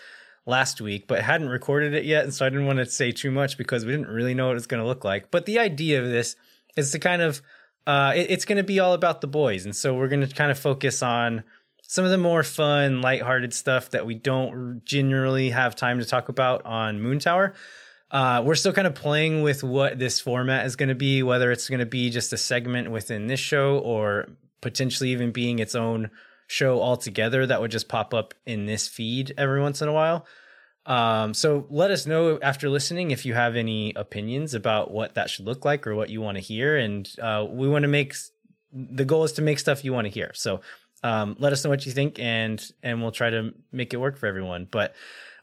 last 0.45 0.81
week, 0.81 1.07
but 1.07 1.21
hadn't 1.21 1.49
recorded 1.49 1.93
it 1.93 2.05
yet, 2.05 2.23
and 2.23 2.33
so 2.33 2.45
I 2.45 2.49
didn't 2.49 2.65
want 2.65 2.79
to 2.79 2.85
say 2.85 3.11
too 3.11 3.31
much 3.31 3.57
because 3.57 3.85
we 3.85 3.91
didn't 3.91 4.07
really 4.07 4.33
know 4.33 4.47
what 4.47 4.53
it 4.53 4.55
was 4.55 4.67
going 4.67 4.81
to 4.81 4.87
look 4.87 5.03
like. 5.03 5.31
But 5.31 5.45
the 5.45 5.59
idea 5.59 6.01
of 6.01 6.09
this 6.09 6.35
is 6.75 6.91
to 6.91 6.99
kind 6.99 7.21
of 7.21 7.41
uh, 7.85 8.13
it, 8.15 8.31
it's 8.31 8.45
going 8.45 8.57
to 8.57 8.63
be 8.63 8.79
all 8.79 8.93
about 8.93 9.21
the 9.21 9.27
boys, 9.27 9.65
and 9.65 9.75
so 9.75 9.93
we're 9.93 10.07
going 10.07 10.27
to 10.27 10.35
kind 10.35 10.51
of 10.51 10.57
focus 10.57 11.03
on 11.03 11.43
some 11.83 12.05
of 12.05 12.11
the 12.11 12.17
more 12.17 12.41
fun, 12.41 13.01
lighthearted 13.01 13.53
stuff 13.53 13.91
that 13.91 14.05
we 14.05 14.15
don't 14.15 14.81
generally 14.83 15.51
have 15.51 15.75
time 15.75 15.99
to 15.99 16.05
talk 16.05 16.29
about 16.29 16.65
on 16.65 16.99
Moon 16.99 17.19
Tower. 17.19 17.53
Uh, 18.13 18.43
we're 18.45 18.53
still 18.53 18.71
kind 18.71 18.85
of 18.85 18.93
playing 18.93 19.41
with 19.41 19.63
what 19.63 19.97
this 19.97 20.19
format 20.19 20.67
is 20.67 20.75
going 20.75 20.89
to 20.89 20.95
be, 20.95 21.23
whether 21.23 21.51
it's 21.51 21.67
going 21.67 21.79
to 21.79 21.85
be 21.85 22.11
just 22.11 22.31
a 22.31 22.37
segment 22.37 22.91
within 22.91 23.25
this 23.25 23.39
show 23.39 23.79
or 23.79 24.27
potentially 24.61 25.09
even 25.09 25.31
being 25.31 25.57
its 25.57 25.73
own 25.73 26.11
show 26.45 26.79
altogether 26.79 27.47
that 27.47 27.59
would 27.59 27.71
just 27.71 27.89
pop 27.89 28.13
up 28.13 28.35
in 28.45 28.67
this 28.67 28.87
feed 28.87 29.33
every 29.35 29.59
once 29.59 29.81
in 29.81 29.87
a 29.87 29.93
while. 29.93 30.27
Um, 30.85 31.33
so 31.33 31.65
let 31.71 31.89
us 31.89 32.05
know 32.05 32.37
after 32.39 32.69
listening 32.69 33.09
if 33.09 33.25
you 33.25 33.33
have 33.33 33.55
any 33.55 33.93
opinions 33.95 34.53
about 34.53 34.91
what 34.91 35.15
that 35.15 35.31
should 35.31 35.45
look 35.45 35.65
like 35.65 35.87
or 35.87 35.95
what 35.95 36.11
you 36.11 36.21
want 36.21 36.37
to 36.37 36.43
hear. 36.43 36.77
And 36.77 37.09
uh, 37.19 37.47
we 37.49 37.67
want 37.67 37.81
to 37.81 37.87
make 37.87 38.13
the 38.71 39.05
goal 39.05 39.23
is 39.23 39.33
to 39.33 39.41
make 39.41 39.57
stuff 39.57 39.83
you 39.83 39.91
want 39.91 40.05
to 40.05 40.11
hear. 40.11 40.31
So 40.35 40.61
um, 41.01 41.35
let 41.39 41.51
us 41.51 41.63
know 41.63 41.69
what 41.71 41.85
you 41.85 41.91
think 41.91 42.19
and 42.19 42.63
and 42.83 43.01
we'll 43.01 43.11
try 43.11 43.31
to 43.31 43.53
make 43.71 43.93
it 43.93 43.97
work 43.97 44.17
for 44.17 44.27
everyone. 44.27 44.67
But 44.69 44.93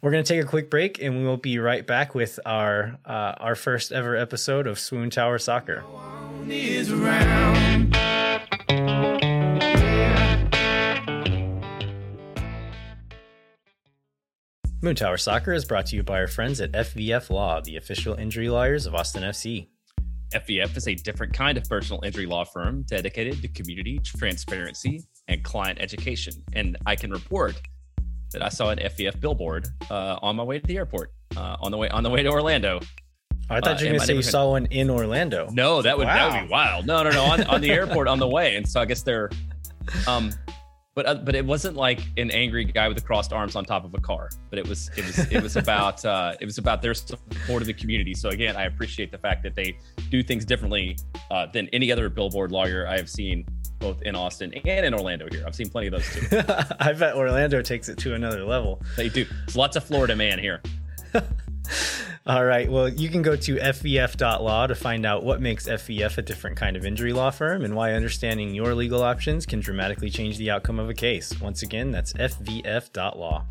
we're 0.02 0.10
gonna 0.10 0.22
take 0.22 0.42
a 0.42 0.46
quick 0.46 0.70
break 0.70 1.02
and 1.02 1.18
we 1.18 1.24
will 1.24 1.36
be 1.36 1.58
right 1.58 1.86
back 1.86 2.14
with 2.14 2.40
our 2.46 2.98
uh, 3.04 3.34
our 3.38 3.54
first 3.54 3.92
ever 3.92 4.16
episode 4.16 4.66
of 4.66 4.78
Swoon 4.78 5.10
Tower 5.10 5.38
Soccer. 5.38 5.84
Moon 14.82 14.96
Tower 14.96 15.18
Soccer 15.18 15.52
is 15.52 15.66
brought 15.66 15.86
to 15.86 15.96
you 15.96 16.02
by 16.02 16.20
our 16.20 16.26
friends 16.26 16.58
at 16.62 16.72
FVF 16.72 17.28
Law, 17.28 17.60
the 17.60 17.76
official 17.76 18.14
injury 18.14 18.48
lawyers 18.48 18.86
of 18.86 18.94
Austin 18.94 19.22
FC. 19.22 19.68
FVF 20.32 20.74
is 20.76 20.88
a 20.88 20.94
different 20.94 21.34
kind 21.34 21.58
of 21.58 21.64
personal 21.64 22.02
injury 22.02 22.24
law 22.24 22.44
firm 22.44 22.82
dedicated 22.84 23.42
to 23.42 23.48
community 23.48 23.98
transparency 24.02 25.02
and 25.28 25.42
client 25.42 25.78
education. 25.82 26.32
And 26.54 26.78
I 26.86 26.96
can 26.96 27.10
report 27.10 27.60
that 28.32 28.42
I 28.42 28.48
saw 28.48 28.70
an 28.70 28.78
FVF 28.78 29.20
billboard 29.20 29.66
uh, 29.90 30.18
on 30.22 30.36
my 30.36 30.42
way 30.42 30.58
to 30.58 30.66
the 30.66 30.76
airport, 30.76 31.12
uh, 31.36 31.56
on 31.60 31.70
the 31.70 31.76
way 31.76 31.88
on 31.88 32.02
the 32.02 32.10
way 32.10 32.22
to 32.22 32.30
Orlando. 32.30 32.80
I 33.48 33.60
thought 33.60 33.80
you 33.80 33.86
were 33.86 33.94
uh, 33.94 33.98
going 33.98 34.00
to 34.00 34.06
say 34.06 34.14
you 34.14 34.22
saw 34.22 34.50
one 34.50 34.66
in 34.66 34.90
Orlando. 34.90 35.48
No, 35.50 35.82
that 35.82 35.98
would 35.98 36.06
wow. 36.06 36.30
that 36.30 36.40
would 36.40 36.46
be 36.46 36.52
wild. 36.52 36.86
No, 36.86 37.02
no, 37.02 37.10
no, 37.10 37.24
on, 37.24 37.42
on 37.44 37.60
the 37.60 37.70
airport 37.78 38.06
on 38.06 38.18
the 38.18 38.28
way. 38.28 38.56
And 38.56 38.68
so 38.68 38.80
I 38.80 38.84
guess 38.84 39.02
they're 39.02 39.30
um 40.06 40.30
but 40.94 41.06
uh, 41.06 41.14
but 41.14 41.34
it 41.34 41.46
wasn't 41.46 41.76
like 41.76 42.00
an 42.16 42.30
angry 42.30 42.64
guy 42.64 42.88
with 42.88 42.96
the 42.96 43.02
crossed 43.02 43.32
arms 43.32 43.54
on 43.54 43.64
top 43.64 43.84
of 43.84 43.94
a 43.94 44.00
car. 44.00 44.28
But 44.50 44.58
it 44.58 44.68
was 44.68 44.90
it 44.96 45.06
was 45.06 45.18
it 45.32 45.42
was 45.42 45.56
about 45.64 46.04
uh, 46.04 46.34
it 46.40 46.44
was 46.44 46.58
about 46.58 46.82
their 46.82 46.94
support 46.94 47.62
of 47.62 47.66
the 47.66 47.72
community. 47.72 48.12
So 48.14 48.28
again, 48.28 48.56
I 48.56 48.64
appreciate 48.64 49.10
the 49.12 49.18
fact 49.18 49.42
that 49.44 49.54
they 49.54 49.78
do 50.10 50.22
things 50.22 50.44
differently 50.44 50.96
uh, 51.30 51.46
than 51.46 51.68
any 51.68 51.92
other 51.92 52.08
billboard 52.08 52.50
lawyer 52.50 52.86
I 52.88 52.96
have 52.96 53.08
seen, 53.08 53.46
both 53.80 54.02
in 54.02 54.14
Austin 54.14 54.52
and 54.54 54.86
in 54.86 54.94
Orlando. 54.94 55.26
Here, 55.30 55.42
I've 55.46 55.54
seen 55.54 55.68
plenty 55.68 55.88
of 55.88 55.94
those 55.94 56.08
too. 56.14 56.40
I 56.80 56.92
bet 56.92 57.16
Orlando 57.16 57.62
takes 57.62 57.88
it 57.88 57.98
to 57.98 58.14
another 58.14 58.44
level. 58.44 58.80
They 58.96 59.08
do. 59.08 59.24
There's 59.24 59.56
lots 59.56 59.76
of 59.76 59.84
Florida 59.84 60.14
man 60.14 60.38
here. 60.38 60.62
All 62.26 62.44
right. 62.44 62.70
Well, 62.70 62.88
you 62.88 63.08
can 63.08 63.22
go 63.22 63.34
to 63.34 63.56
fvf.law 63.56 64.66
to 64.66 64.74
find 64.74 65.06
out 65.06 65.24
what 65.24 65.40
makes 65.40 65.66
FVF 65.66 66.18
a 66.18 66.22
different 66.22 66.56
kind 66.56 66.76
of 66.76 66.84
injury 66.84 67.12
law 67.12 67.30
firm 67.30 67.64
and 67.64 67.74
why 67.74 67.94
understanding 67.94 68.54
your 68.54 68.74
legal 68.74 69.02
options 69.02 69.46
can 69.46 69.60
dramatically 69.60 70.10
change 70.10 70.36
the 70.36 70.50
outcome 70.50 70.78
of 70.78 70.90
a 70.90 70.94
case. 70.94 71.40
Once 71.40 71.62
again, 71.62 71.90
that's 71.90 72.12
fvf.law. 72.12 73.44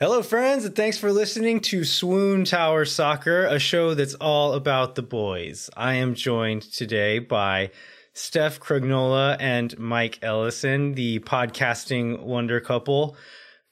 Hello, 0.00 0.22
friends, 0.22 0.64
and 0.64 0.76
thanks 0.76 0.96
for 0.96 1.10
listening 1.10 1.58
to 1.58 1.82
Swoon 1.82 2.44
Tower 2.44 2.84
Soccer, 2.84 3.46
a 3.46 3.58
show 3.58 3.94
that's 3.94 4.14
all 4.14 4.52
about 4.52 4.94
the 4.94 5.02
boys. 5.02 5.68
I 5.76 5.94
am 5.94 6.14
joined 6.14 6.62
today 6.62 7.18
by 7.18 7.72
Steph 8.12 8.60
Cragnola 8.60 9.36
and 9.40 9.76
Mike 9.76 10.20
Ellison, 10.22 10.94
the 10.94 11.18
podcasting 11.18 12.20
wonder 12.20 12.60
couple. 12.60 13.16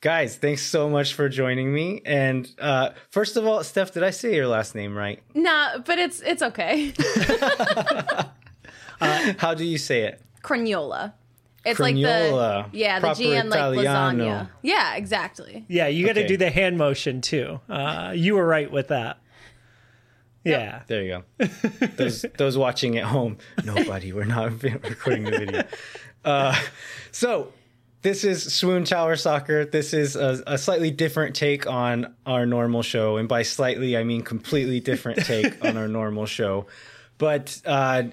Guys, 0.00 0.34
thanks 0.36 0.62
so 0.62 0.90
much 0.90 1.14
for 1.14 1.28
joining 1.28 1.72
me. 1.72 2.02
And 2.04 2.52
uh, 2.58 2.90
first 3.08 3.36
of 3.36 3.46
all, 3.46 3.62
Steph, 3.62 3.92
did 3.92 4.02
I 4.02 4.10
say 4.10 4.34
your 4.34 4.48
last 4.48 4.74
name 4.74 4.98
right? 4.98 5.22
Nah, 5.32 5.78
but 5.78 6.00
it's 6.00 6.20
it's 6.22 6.42
okay. 6.42 6.92
uh, 9.00 9.34
how 9.38 9.54
do 9.54 9.64
you 9.64 9.78
say 9.78 10.02
it? 10.02 10.20
Cragnola. 10.42 11.12
It's 11.66 11.80
Cragnola, 11.80 12.62
like 12.62 12.72
the 12.72 12.78
yeah, 12.78 13.00
the 13.00 13.14
G 13.14 13.34
and 13.34 13.50
like 13.50 13.58
lasagna. 13.58 14.48
Yeah, 14.62 14.94
exactly. 14.94 15.64
Yeah, 15.68 15.88
you 15.88 16.06
got 16.06 16.12
to 16.14 16.20
okay. 16.20 16.28
do 16.28 16.36
the 16.36 16.50
hand 16.50 16.78
motion 16.78 17.20
too. 17.20 17.60
Uh, 17.68 18.12
you 18.14 18.36
were 18.36 18.46
right 18.46 18.70
with 18.70 18.88
that. 18.88 19.18
Yeah. 20.44 20.82
There 20.86 21.02
you 21.02 21.22
go. 21.38 21.46
those 21.96 22.24
those 22.38 22.56
watching 22.56 22.96
at 22.98 23.04
home, 23.04 23.38
nobody. 23.64 24.12
We're 24.12 24.24
not 24.24 24.62
recording 24.62 25.24
the 25.24 25.30
video. 25.32 25.64
Uh, 26.24 26.56
so 27.10 27.52
this 28.02 28.22
is 28.22 28.54
Swoon 28.54 28.84
Tower 28.84 29.16
Soccer. 29.16 29.64
This 29.64 29.92
is 29.92 30.14
a, 30.14 30.42
a, 30.46 30.58
slightly 30.58 30.92
different 30.92 31.34
take 31.34 31.66
on 31.66 32.14
our 32.24 32.46
normal 32.46 32.82
show, 32.82 33.16
and 33.16 33.28
by 33.28 33.42
slightly 33.42 33.96
I 33.96 34.04
mean 34.04 34.22
completely 34.22 34.78
different 34.78 35.24
take 35.24 35.64
on 35.64 35.76
our 35.76 35.88
normal 36.00 36.26
show. 36.26 36.66
But 37.18 37.60
uh, 37.64 38.04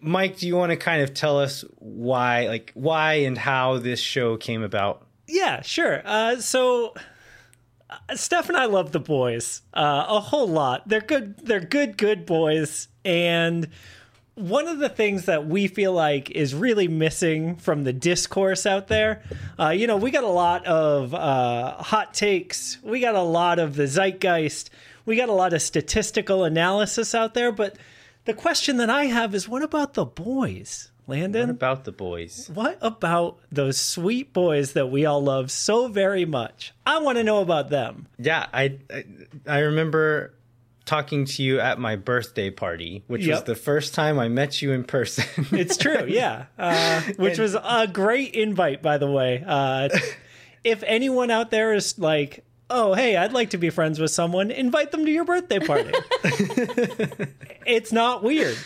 Mike, 0.00 0.38
do 0.38 0.46
you 0.46 0.56
want 0.56 0.70
to 0.70 0.76
kind 0.76 1.02
of 1.02 1.14
tell 1.14 1.38
us 1.38 1.64
why, 1.78 2.46
like 2.46 2.70
why 2.74 3.14
and 3.14 3.36
how 3.36 3.78
this 3.78 4.00
show 4.00 4.36
came 4.36 4.62
about? 4.62 5.06
Yeah, 5.26 5.62
sure. 5.62 6.02
Uh, 6.04 6.36
so 6.36 6.94
Steph 8.14 8.48
and 8.48 8.56
I 8.56 8.66
love 8.66 8.92
the 8.92 9.00
boys 9.00 9.62
uh, 9.72 10.06
a 10.08 10.20
whole 10.20 10.48
lot. 10.48 10.88
They're 10.88 11.00
good. 11.00 11.38
They're 11.38 11.60
good, 11.60 11.96
good 11.96 12.26
boys. 12.26 12.88
And 13.04 13.68
one 14.34 14.66
of 14.66 14.78
the 14.78 14.88
things 14.88 15.26
that 15.26 15.46
we 15.46 15.68
feel 15.68 15.92
like 15.92 16.30
is 16.30 16.54
really 16.54 16.88
missing 16.88 17.56
from 17.56 17.84
the 17.84 17.92
discourse 17.92 18.66
out 18.66 18.88
there, 18.88 19.22
uh, 19.58 19.70
you 19.70 19.86
know, 19.86 19.96
we 19.96 20.10
got 20.10 20.24
a 20.24 20.28
lot 20.28 20.66
of 20.66 21.14
uh, 21.14 21.82
hot 21.82 22.14
takes. 22.14 22.78
We 22.82 23.00
got 23.00 23.14
a 23.14 23.22
lot 23.22 23.58
of 23.58 23.76
the 23.76 23.86
zeitgeist. 23.86 24.70
We 25.06 25.16
got 25.16 25.28
a 25.28 25.32
lot 25.32 25.52
of 25.52 25.62
statistical 25.62 26.44
analysis 26.44 27.14
out 27.14 27.34
there. 27.34 27.52
But 27.52 27.76
the 28.24 28.34
question 28.34 28.76
that 28.78 28.90
I 28.90 29.04
have 29.04 29.34
is, 29.34 29.48
what 29.48 29.62
about 29.62 29.94
the 29.94 30.04
boys? 30.04 30.90
Landon? 31.06 31.48
What 31.48 31.50
about 31.50 31.84
the 31.84 31.92
boys? 31.92 32.50
What 32.52 32.78
about 32.80 33.38
those 33.52 33.78
sweet 33.78 34.32
boys 34.32 34.72
that 34.72 34.90
we 34.90 35.04
all 35.04 35.22
love 35.22 35.50
so 35.50 35.88
very 35.88 36.24
much? 36.24 36.72
I 36.86 36.98
want 36.98 37.18
to 37.18 37.24
know 37.24 37.40
about 37.40 37.68
them. 37.68 38.08
Yeah, 38.18 38.46
I 38.52 38.78
I, 38.90 39.04
I 39.46 39.58
remember 39.58 40.32
talking 40.84 41.24
to 41.24 41.42
you 41.42 41.60
at 41.60 41.78
my 41.78 41.96
birthday 41.96 42.50
party, 42.50 43.04
which 43.06 43.24
yep. 43.24 43.34
was 43.34 43.42
the 43.44 43.54
first 43.54 43.94
time 43.94 44.18
I 44.18 44.28
met 44.28 44.62
you 44.62 44.72
in 44.72 44.84
person. 44.84 45.46
it's 45.52 45.76
true, 45.76 46.06
yeah. 46.06 46.46
Uh, 46.58 47.00
which 47.16 47.34
and, 47.34 47.42
was 47.42 47.54
a 47.54 47.88
great 47.90 48.34
invite, 48.34 48.82
by 48.82 48.98
the 48.98 49.10
way. 49.10 49.42
Uh, 49.46 49.88
if 50.62 50.82
anyone 50.86 51.30
out 51.30 51.50
there 51.50 51.72
is 51.72 51.98
like, 51.98 52.44
oh, 52.70 52.94
hey, 52.94 53.16
I'd 53.16 53.32
like 53.32 53.50
to 53.50 53.58
be 53.58 53.70
friends 53.70 53.98
with 53.98 54.10
someone, 54.10 54.50
invite 54.50 54.90
them 54.90 55.04
to 55.04 55.10
your 55.10 55.24
birthday 55.24 55.58
party. 55.58 55.92
it's 57.66 57.92
not 57.92 58.22
weird 58.22 58.56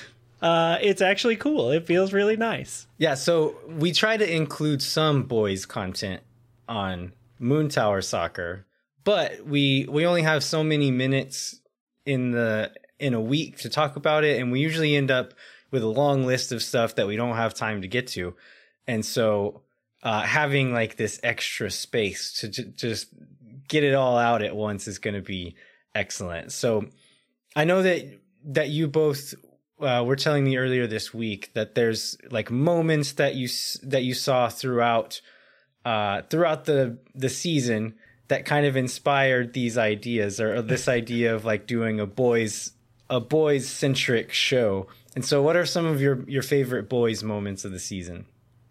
uh, 0.40 0.78
it's 0.80 1.02
actually 1.02 1.36
cool. 1.36 1.70
It 1.70 1.86
feels 1.86 2.12
really 2.12 2.36
nice. 2.36 2.86
Yeah, 2.98 3.14
so 3.14 3.56
we 3.66 3.92
try 3.92 4.16
to 4.16 4.36
include 4.36 4.82
some 4.82 5.24
boys 5.24 5.66
content 5.66 6.22
on 6.68 7.12
Moon 7.38 7.68
Tower 7.68 8.02
Soccer, 8.02 8.66
but 9.04 9.44
we 9.46 9.86
we 9.88 10.06
only 10.06 10.22
have 10.22 10.44
so 10.44 10.62
many 10.62 10.90
minutes 10.90 11.60
in 12.06 12.30
the 12.30 12.72
in 12.98 13.14
a 13.14 13.20
week 13.20 13.58
to 13.58 13.68
talk 13.68 13.96
about 13.96 14.24
it, 14.24 14.40
and 14.40 14.52
we 14.52 14.60
usually 14.60 14.94
end 14.94 15.10
up 15.10 15.34
with 15.70 15.82
a 15.82 15.88
long 15.88 16.24
list 16.24 16.52
of 16.52 16.62
stuff 16.62 16.94
that 16.94 17.06
we 17.06 17.16
don't 17.16 17.36
have 17.36 17.54
time 17.54 17.82
to 17.82 17.88
get 17.88 18.06
to, 18.08 18.34
and 18.86 19.04
so 19.04 19.62
uh, 20.04 20.22
having 20.22 20.72
like 20.72 20.96
this 20.96 21.18
extra 21.24 21.70
space 21.70 22.40
to 22.40 22.48
j- 22.48 22.72
just 22.76 23.08
get 23.68 23.84
it 23.84 23.94
all 23.94 24.16
out 24.16 24.42
at 24.42 24.56
once 24.56 24.88
is 24.88 24.98
going 24.98 25.14
to 25.14 25.22
be 25.22 25.54
excellent. 25.94 26.52
So 26.52 26.86
I 27.54 27.64
know 27.64 27.82
that 27.82 28.20
that 28.44 28.68
you 28.70 28.88
both 28.88 29.34
uh, 29.80 30.02
were 30.06 30.16
telling 30.16 30.44
me 30.44 30.56
earlier 30.56 30.86
this 30.86 31.14
week 31.14 31.52
that 31.54 31.74
there's 31.74 32.16
like 32.30 32.50
moments 32.50 33.12
that 33.12 33.34
you 33.34 33.48
that 33.82 34.02
you 34.02 34.14
saw 34.14 34.48
throughout 34.48 35.20
uh, 35.84 36.22
throughout 36.22 36.64
the 36.64 36.98
the 37.14 37.28
season 37.28 37.94
that 38.28 38.44
kind 38.44 38.66
of 38.66 38.76
inspired 38.76 39.54
these 39.54 39.78
ideas 39.78 40.40
or, 40.40 40.56
or 40.56 40.62
this 40.62 40.86
idea 40.88 41.34
of 41.34 41.44
like 41.44 41.66
doing 41.66 41.98
a 41.98 42.06
boys 42.06 42.72
a 43.10 43.20
boys 43.20 43.68
centric 43.68 44.32
show. 44.32 44.86
And 45.14 45.24
so, 45.24 45.42
what 45.42 45.56
are 45.56 45.66
some 45.66 45.86
of 45.86 46.00
your 46.00 46.28
your 46.28 46.42
favorite 46.42 46.88
boys 46.88 47.22
moments 47.22 47.64
of 47.64 47.72
the 47.72 47.78
season? 47.78 48.26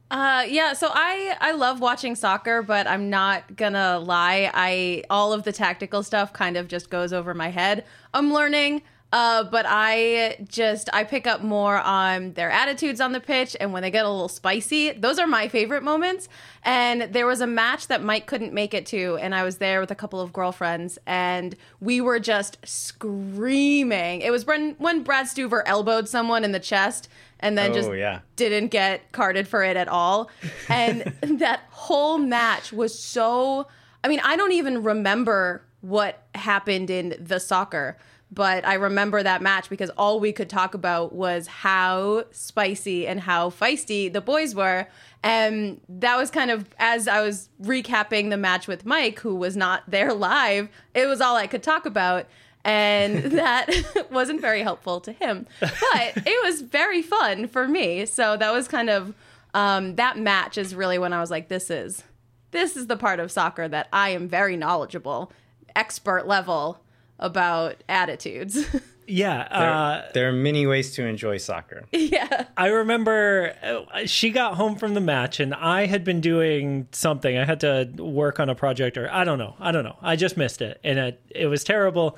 Uh, 0.10 0.46
yeah. 0.48 0.74
So 0.74 0.90
I 0.94 1.36
I 1.42 1.52
love 1.52 1.82
watching 1.82 2.16
soccer, 2.16 2.62
but 2.62 2.88
I'm 2.88 3.10
not 3.10 3.56
gonna 3.58 4.00
lie. 4.00 4.50
I 4.54 5.04
all 5.10 5.34
of 5.34 5.44
the 5.44 5.52
tactical 5.52 6.02
stuff 6.02 6.32
kind 6.32 6.56
of 6.56 6.68
just 6.68 6.90
goes 6.90 7.12
over 7.12 7.34
my 7.34 7.50
head. 7.50 7.84
I'm 8.14 8.34
learning. 8.34 8.84
Uh, 9.14 9.42
but 9.46 9.66
I 9.68 10.36
just 10.50 10.90
I 10.92 11.06
pick 11.06 11.26
up 11.28 11.42
more 11.42 11.78
on 11.78 12.34
their 12.34 12.52
attitudes 12.52 13.00
on 13.00 13.14
the 13.14 13.22
pitch 13.22 13.56
and 13.58 13.72
when 13.72 13.82
they 13.82 13.90
get 13.90 14.06
a 14.06 14.10
little 14.10 14.28
spicy. 14.28 14.92
Those 14.92 15.18
are 15.18 15.28
my 15.28 15.48
favorite 15.48 15.82
moments. 15.82 16.28
And 16.64 17.04
there 17.14 17.26
was 17.26 17.40
a 17.40 17.48
match 17.48 17.88
that 17.88 18.04
Mike 18.04 18.26
couldn't 18.26 18.52
make 18.52 18.74
it 18.74 18.86
to, 18.88 19.18
and 19.22 19.34
I 19.34 19.44
was 19.44 19.60
there 19.60 19.80
with 19.80 19.92
a 19.92 19.96
couple 19.96 20.20
of 20.20 20.34
girlfriends, 20.34 21.00
and 21.06 21.56
we 21.80 22.02
were 22.02 22.20
just 22.20 22.58
screaming. 22.66 24.22
It 24.22 24.32
was 24.32 24.46
when 24.46 24.76
when 24.78 25.04
Brad 25.04 25.28
Stuver 25.28 25.64
elbowed 25.66 26.10
someone 26.10 26.44
in 26.44 26.52
the 26.52 26.60
chest 26.60 27.08
and 27.40 27.58
then 27.58 27.72
oh, 27.72 27.74
just 27.74 27.92
yeah. 27.94 28.20
didn't 28.36 28.68
get 28.70 29.12
carded 29.12 29.48
for 29.48 29.64
it 29.64 29.78
at 29.78 29.88
all. 29.88 30.30
And 30.70 31.14
that 31.22 31.62
whole 31.70 32.18
match 32.18 32.74
was 32.74 32.98
so 32.98 33.68
I 34.04 34.08
mean, 34.10 34.22
I 34.24 34.36
don't 34.36 34.52
even 34.52 34.84
remember 34.84 35.64
what 35.82 36.24
happened 36.36 36.90
in 36.90 37.16
the 37.20 37.40
soccer 37.40 37.98
but 38.32 38.66
I 38.68 38.74
remember 38.74 39.24
that 39.24 39.42
match 39.42 39.70
because 39.70 39.90
all 39.92 40.20
we 40.20 40.34
could 40.34 40.50
talk 40.50 40.74
about 40.74 41.14
was 41.14 41.48
how 41.48 42.26
spicy 42.32 43.08
and 43.08 43.22
how 43.22 43.50
feisty 43.50 44.12
the 44.12 44.22
boys 44.22 44.54
were. 44.54 44.88
And 45.24 45.80
that 45.88 46.18
was 46.18 46.30
kind 46.30 46.52
of 46.52 46.68
as 46.78 47.08
I 47.08 47.22
was 47.22 47.50
recapping 47.62 48.30
the 48.30 48.38
match 48.38 48.68
with 48.68 48.86
Mike, 48.86 49.20
who 49.20 49.36
was 49.36 49.56
not 49.56 49.84
there 49.88 50.14
live, 50.14 50.70
it 50.94 51.08
was 51.08 51.22
all 51.22 51.36
I 51.36 51.48
could 51.48 51.64
talk 51.64 51.86
about. 51.86 52.28
And 52.68 53.24
that 53.32 53.72
wasn't 54.12 54.42
very 54.42 54.62
helpful 54.62 55.00
to 55.02 55.12
him. 55.14 55.48
But 55.60 55.72
it 56.18 56.46
was 56.46 56.62
very 56.62 57.02
fun 57.02 57.48
for 57.48 57.68
me. 57.68 58.06
So 58.06 58.38
that 58.38 58.54
was 58.54 58.68
kind 58.68 58.90
of 58.90 59.16
um, 59.54 59.96
that 59.96 60.20
match 60.20 60.58
is 60.58 60.76
really 60.76 61.00
when 61.00 61.14
I 61.14 61.20
was 61.20 61.32
like, 61.32 61.48
this 61.48 61.72
is 61.72 62.04
this 62.52 62.76
is 62.76 62.88
the 62.88 62.98
part 62.98 63.20
of 63.20 63.32
soccer 63.32 63.68
that 63.68 63.88
I 63.92 64.10
am 64.10 64.28
very 64.28 64.56
knowledgeable, 64.56 65.32
expert 65.76 66.28
level 66.28 66.82
about 67.18 67.84
attitudes. 67.90 68.66
Yeah, 69.10 69.48
there, 69.48 69.74
uh, 69.74 70.12
there, 70.14 70.28
are 70.28 70.34
many 70.34 70.68
ways 70.68 70.94
to 70.96 71.06
enjoy 71.06 71.38
soccer. 71.38 71.86
Yeah, 71.94 72.48
I 72.58 72.68
remember 72.68 73.56
uh, 73.64 74.06
she 74.06 74.32
got 74.32 74.56
home 74.56 74.76
from 74.76 74.96
the 74.96 75.00
match, 75.00 75.40
and 75.40 75.54
I 75.56 75.86
had 75.86 76.04
been 76.04 76.20
doing 76.20 76.90
something. 76.92 77.38
I 77.38 77.46
had 77.46 77.62
to 77.62 77.90
work 77.98 78.42
on 78.42 78.50
a 78.50 78.56
project, 78.56 78.98
or 78.98 79.10
I 79.10 79.24
don't 79.24 79.40
know, 79.40 79.56
I 79.62 79.72
don't 79.72 79.86
know. 79.86 79.96
I 80.02 80.18
just 80.18 80.36
missed 80.36 80.62
it, 80.62 80.82
and 80.84 81.00
it 81.00 81.22
it 81.30 81.46
was 81.46 81.64
terrible. 81.64 82.18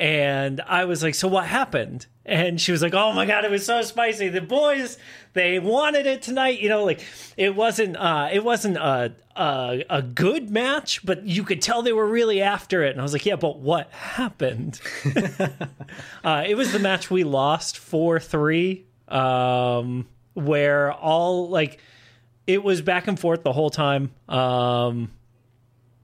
And 0.00 0.62
I 0.62 0.86
was 0.86 1.02
like, 1.02 1.14
"So 1.14 1.28
what 1.28 1.44
happened?" 1.44 2.06
And 2.24 2.58
she 2.58 2.72
was 2.72 2.80
like, 2.80 2.94
"Oh 2.94 3.12
my 3.12 3.26
god, 3.26 3.44
it 3.44 3.50
was 3.50 3.66
so 3.66 3.82
spicy. 3.82 4.30
The 4.30 4.40
boys, 4.40 4.96
they 5.34 5.58
wanted 5.58 6.06
it 6.06 6.22
tonight. 6.22 6.58
You 6.58 6.70
know, 6.70 6.84
like 6.84 7.04
it 7.36 7.54
wasn't, 7.54 7.98
uh, 7.98 8.30
it 8.32 8.42
wasn't 8.42 8.78
a, 8.78 9.12
a 9.36 9.84
a 9.90 10.00
good 10.00 10.48
match, 10.48 11.04
but 11.04 11.26
you 11.26 11.44
could 11.44 11.60
tell 11.60 11.82
they 11.82 11.92
were 11.92 12.06
really 12.06 12.40
after 12.40 12.82
it." 12.82 12.92
And 12.92 13.00
I 13.00 13.02
was 13.02 13.12
like, 13.12 13.26
"Yeah, 13.26 13.36
but 13.36 13.58
what 13.58 13.90
happened?" 13.92 14.80
uh, 16.24 16.44
it 16.48 16.56
was 16.56 16.72
the 16.72 16.78
match 16.78 17.10
we 17.10 17.22
lost 17.22 17.76
four 17.76 18.18
three, 18.18 18.86
um, 19.08 20.08
where 20.32 20.94
all 20.94 21.50
like 21.50 21.78
it 22.46 22.64
was 22.64 22.80
back 22.80 23.06
and 23.06 23.20
forth 23.20 23.42
the 23.42 23.52
whole 23.52 23.68
time. 23.68 24.12
Um, 24.30 25.10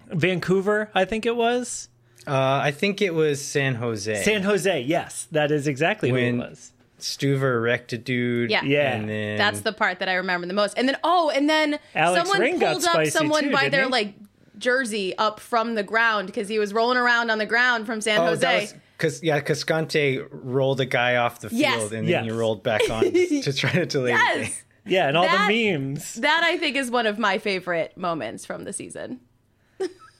Vancouver, 0.08 0.90
I 0.94 1.06
think 1.06 1.24
it 1.24 1.34
was. 1.34 1.88
Uh, 2.26 2.60
I 2.62 2.70
think 2.72 3.00
it 3.00 3.14
was 3.14 3.40
San 3.40 3.74
Jose. 3.76 4.22
San 4.24 4.42
Jose, 4.42 4.80
yes, 4.82 5.28
that 5.32 5.50
is 5.50 5.68
exactly 5.68 6.10
when 6.12 6.36
who 6.36 6.42
it 6.42 6.50
was. 6.50 6.72
Stuver 6.98 7.62
wrecked 7.62 7.92
a 7.92 7.98
dude. 7.98 8.50
Yeah, 8.50 8.64
yeah. 8.64 8.96
And 8.96 9.08
then... 9.08 9.36
That's 9.36 9.60
the 9.60 9.72
part 9.72 9.98
that 9.98 10.08
I 10.08 10.14
remember 10.14 10.46
the 10.46 10.54
most. 10.54 10.78
And 10.78 10.88
then 10.88 10.96
oh, 11.04 11.30
and 11.30 11.48
then 11.48 11.78
Alex 11.94 12.28
someone 12.28 12.40
Ring 12.40 12.58
pulled 12.58 12.84
up 12.84 13.06
someone 13.06 13.44
too, 13.44 13.52
by 13.52 13.68
their 13.68 13.84
he? 13.84 13.90
like 13.90 14.14
jersey 14.58 15.16
up 15.18 15.38
from 15.38 15.74
the 15.74 15.82
ground 15.82 16.26
because 16.26 16.48
he 16.48 16.58
was 16.58 16.72
rolling 16.72 16.96
around 16.96 17.30
on 17.30 17.38
the 17.38 17.46
ground 17.46 17.86
from 17.86 18.00
San 18.00 18.20
oh, 18.20 18.26
Jose. 18.26 18.70
Because 18.96 19.22
yeah, 19.22 19.40
Cascante 19.40 20.26
rolled 20.30 20.80
a 20.80 20.86
guy 20.86 21.16
off 21.16 21.40
the 21.40 21.50
field 21.50 21.60
yes. 21.60 21.82
and 21.82 21.90
then 21.90 22.08
yes. 22.08 22.24
he 22.24 22.30
rolled 22.30 22.62
back 22.62 22.88
on 22.90 23.02
to 23.12 23.52
try 23.52 23.70
to 23.70 23.86
delay 23.86 24.12
yes. 24.12 24.62
Yeah, 24.86 25.08
and 25.08 25.16
all 25.16 25.24
that, 25.24 25.48
the 25.48 25.76
memes. 25.76 26.14
That 26.14 26.42
I 26.44 26.56
think 26.58 26.76
is 26.76 26.90
one 26.90 27.06
of 27.06 27.18
my 27.18 27.38
favorite 27.38 27.96
moments 27.98 28.46
from 28.46 28.64
the 28.64 28.72
season. 28.72 29.20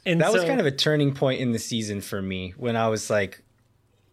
And 0.06 0.20
that 0.20 0.28
so, 0.28 0.34
was 0.34 0.44
kind 0.44 0.60
of 0.60 0.66
a 0.66 0.70
turning 0.70 1.12
point 1.12 1.40
in 1.40 1.52
the 1.52 1.58
season 1.58 2.00
for 2.00 2.22
me 2.22 2.54
when 2.56 2.76
I 2.76 2.88
was 2.88 3.10
like, 3.10 3.42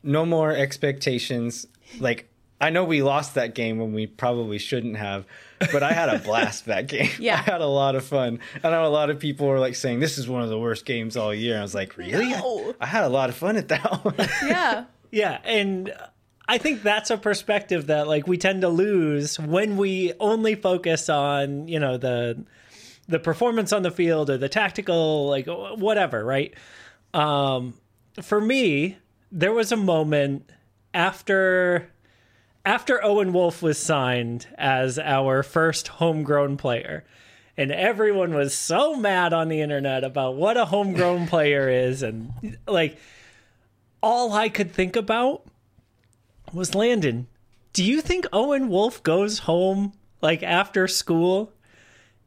no 0.01 0.25
more 0.25 0.51
expectations. 0.51 1.67
Like, 1.99 2.27
I 2.59 2.71
know 2.71 2.83
we 2.83 3.03
lost 3.03 3.35
that 3.35 3.55
game 3.55 3.77
when 3.77 3.93
we 3.93 4.07
probably 4.07 4.57
shouldn't 4.57 4.97
have, 4.97 5.25
but 5.71 5.83
I 5.83 5.93
had 5.93 6.09
a 6.09 6.17
blast 6.19 6.65
that 6.67 6.87
game. 6.87 7.11
Yeah. 7.19 7.35
I 7.47 7.51
had 7.51 7.61
a 7.61 7.67
lot 7.67 7.95
of 7.95 8.03
fun. 8.03 8.39
I 8.63 8.71
know 8.71 8.85
a 8.85 8.87
lot 8.87 9.09
of 9.09 9.19
people 9.19 9.47
were 9.47 9.59
like 9.59 9.75
saying, 9.75 9.99
this 9.99 10.17
is 10.17 10.27
one 10.27 10.41
of 10.41 10.49
the 10.49 10.59
worst 10.59 10.85
games 10.85 11.15
all 11.15 11.33
year. 11.33 11.59
I 11.59 11.61
was 11.61 11.75
like, 11.75 11.95
really? 11.97 12.29
No. 12.29 12.73
I 12.81 12.87
had 12.87 13.03
a 13.03 13.09
lot 13.09 13.29
of 13.29 13.35
fun 13.35 13.55
at 13.55 13.67
that 13.69 14.03
one. 14.03 14.15
Yeah. 14.43 14.85
yeah. 15.11 15.39
And 15.43 15.93
I 16.47 16.57
think 16.57 16.83
that's 16.83 17.09
a 17.11 17.17
perspective 17.17 17.87
that 17.87 18.07
like 18.07 18.27
we 18.27 18.37
tend 18.37 18.61
to 18.61 18.69
lose 18.69 19.39
when 19.39 19.77
we 19.77 20.13
only 20.19 20.55
focus 20.55 21.07
on, 21.07 21.67
you 21.67 21.79
know, 21.79 21.97
the 21.97 22.43
the 23.13 23.19
performance 23.19 23.71
on 23.71 23.83
the 23.83 23.91
field 23.91 24.29
or 24.29 24.37
the 24.37 24.49
tactical 24.49 25.27
like 25.27 25.47
whatever 25.47 26.23
right? 26.25 26.53
Um, 27.13 27.75
for 28.21 28.41
me 28.41 28.97
there 29.31 29.53
was 29.53 29.71
a 29.71 29.77
moment 29.77 30.49
after 30.93 31.89
after 32.65 33.03
Owen 33.03 33.33
Wolf 33.33 33.61
was 33.61 33.77
signed 33.77 34.47
as 34.57 34.97
our 34.97 35.43
first 35.43 35.87
homegrown 35.89 36.57
player. 36.57 37.03
And 37.57 37.71
everyone 37.71 38.33
was 38.33 38.55
so 38.55 38.95
mad 38.95 39.33
on 39.33 39.49
the 39.49 39.61
internet 39.61 40.03
about 40.03 40.35
what 40.35 40.57
a 40.57 40.65
homegrown 40.65 41.27
player 41.33 41.69
is. 41.69 42.01
And 42.01 42.57
like 42.67 42.97
all 44.01 44.33
I 44.33 44.49
could 44.49 44.71
think 44.71 44.95
about 44.95 45.45
was 46.53 46.73
Landon. 46.73 47.27
Do 47.73 47.83
you 47.83 48.01
think 48.01 48.25
Owen 48.31 48.69
Wolf 48.69 49.03
goes 49.03 49.39
home 49.39 49.93
like 50.21 50.41
after 50.41 50.87
school 50.87 51.51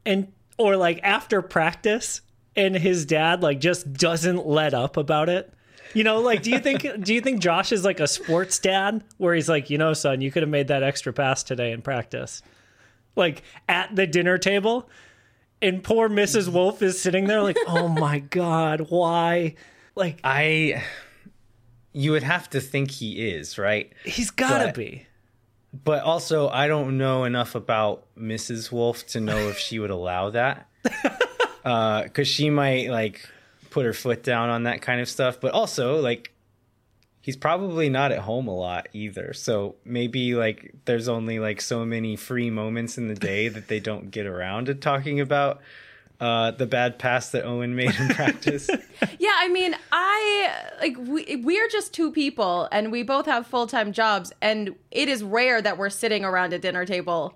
and 0.05 0.31
or 0.57 0.75
like 0.75 0.99
after 1.03 1.41
practice 1.41 2.21
and 2.55 2.75
his 2.75 3.05
dad 3.05 3.43
like 3.43 3.59
just 3.59 3.91
doesn't 3.93 4.45
let 4.45 4.73
up 4.73 4.97
about 4.97 5.29
it. 5.29 5.53
You 5.93 6.03
know, 6.03 6.19
like 6.19 6.43
do 6.43 6.51
you 6.51 6.59
think 6.59 6.85
do 7.03 7.13
you 7.13 7.21
think 7.21 7.41
Josh 7.41 7.71
is 7.71 7.85
like 7.85 7.99
a 7.99 8.07
sports 8.07 8.59
dad 8.59 9.03
where 9.17 9.33
he's 9.33 9.49
like, 9.49 9.69
you 9.69 9.77
know, 9.77 9.93
son, 9.93 10.21
you 10.21 10.31
could 10.31 10.43
have 10.43 10.49
made 10.49 10.67
that 10.67 10.83
extra 10.83 11.13
pass 11.13 11.43
today 11.43 11.71
in 11.71 11.81
practice? 11.81 12.41
Like 13.15 13.43
at 13.67 13.95
the 13.95 14.05
dinner 14.05 14.37
table 14.37 14.89
and 15.61 15.83
poor 15.83 16.09
Mrs. 16.09 16.49
wolf 16.49 16.81
is 16.81 17.01
sitting 17.01 17.25
there 17.25 17.41
like, 17.41 17.57
"Oh 17.67 17.87
my 17.87 18.19
god, 18.19 18.87
why?" 18.89 19.55
Like 19.95 20.19
I 20.23 20.83
you 21.93 22.11
would 22.11 22.23
have 22.23 22.49
to 22.51 22.61
think 22.61 22.91
he 22.91 23.29
is, 23.29 23.57
right? 23.57 23.91
He's 24.05 24.29
got 24.29 24.65
to 24.65 24.71
be 24.71 25.07
but 25.83 26.03
also 26.03 26.49
I 26.49 26.67
don't 26.67 26.97
know 26.97 27.23
enough 27.23 27.55
about 27.55 28.05
Mrs. 28.17 28.71
Wolf 28.71 29.05
to 29.07 29.19
know 29.19 29.49
if 29.49 29.57
she 29.57 29.79
would 29.79 29.89
allow 29.89 30.29
that. 30.31 30.67
uh, 31.65 32.03
cuz 32.09 32.27
she 32.27 32.49
might 32.49 32.89
like 32.89 33.27
put 33.69 33.85
her 33.85 33.93
foot 33.93 34.23
down 34.23 34.49
on 34.49 34.63
that 34.63 34.81
kind 34.81 35.01
of 35.01 35.09
stuff, 35.09 35.39
but 35.39 35.51
also 35.51 35.99
like 35.99 36.31
he's 37.21 37.35
probably 37.35 37.89
not 37.89 38.11
at 38.13 38.19
home 38.19 38.47
a 38.47 38.55
lot 38.55 38.87
either. 38.93 39.33
So 39.33 39.75
maybe 39.83 40.33
like 40.33 40.73
there's 40.85 41.09
only 41.09 41.39
like 41.39 41.59
so 41.59 41.85
many 41.85 42.15
free 42.15 42.49
moments 42.49 42.97
in 42.97 43.09
the 43.09 43.15
day 43.15 43.49
that 43.49 43.67
they 43.67 43.81
don't 43.81 44.11
get 44.11 44.25
around 44.25 44.67
to 44.67 44.75
talking 44.75 45.19
about 45.19 45.59
uh, 46.19 46.51
the 46.51 46.65
bad 46.65 46.97
pass 46.97 47.29
that 47.31 47.45
Owen 47.45 47.75
made 47.75 47.95
in 47.99 48.07
practice. 48.09 48.69
yeah, 49.19 49.35
I 49.35 49.47
mean, 49.49 49.75
I 49.91 50.51
like 50.81 50.97
we 50.97 51.35
we 51.37 51.59
are 51.59 51.67
just 51.67 51.93
two 51.93 52.11
people, 52.11 52.67
and 52.71 52.91
we 52.91 53.03
both 53.03 53.25
have 53.25 53.45
full 53.45 53.67
time 53.67 53.91
jobs, 53.91 54.33
and 54.41 54.75
it 54.91 55.09
is 55.09 55.23
rare 55.23 55.61
that 55.61 55.77
we're 55.77 55.89
sitting 55.89 56.25
around 56.25 56.53
a 56.53 56.59
dinner 56.59 56.85
table, 56.85 57.35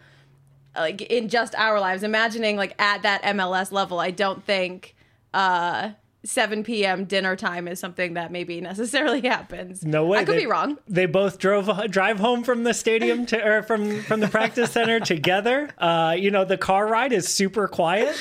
like 0.75 1.01
in 1.01 1.29
just 1.29 1.53
our 1.55 1.79
lives. 1.79 2.03
Imagining 2.03 2.57
like 2.57 2.79
at 2.81 3.03
that 3.03 3.21
MLS 3.23 3.71
level, 3.71 3.99
I 3.99 4.11
don't 4.11 4.43
think. 4.43 4.95
Uh, 5.33 5.91
7 6.23 6.63
p.m. 6.63 7.05
dinner 7.05 7.35
time 7.35 7.67
is 7.67 7.79
something 7.79 8.13
that 8.13 8.31
maybe 8.31 8.61
necessarily 8.61 9.21
happens. 9.27 9.83
No 9.83 10.05
way. 10.05 10.19
I 10.19 10.23
could 10.23 10.35
they, 10.35 10.41
be 10.41 10.45
wrong. 10.45 10.77
They 10.87 11.07
both 11.07 11.39
drove 11.39 11.67
drive 11.89 12.19
home 12.19 12.43
from 12.43 12.63
the 12.63 12.75
stadium 12.75 13.25
to 13.27 13.43
or 13.43 13.63
from 13.63 14.03
from 14.03 14.19
the 14.19 14.27
practice 14.27 14.71
center 14.71 14.99
together. 14.99 15.71
Uh, 15.79 16.15
you 16.15 16.29
know, 16.29 16.45
the 16.45 16.59
car 16.59 16.85
ride 16.85 17.11
is 17.11 17.27
super 17.27 17.67
quiet. 17.67 18.15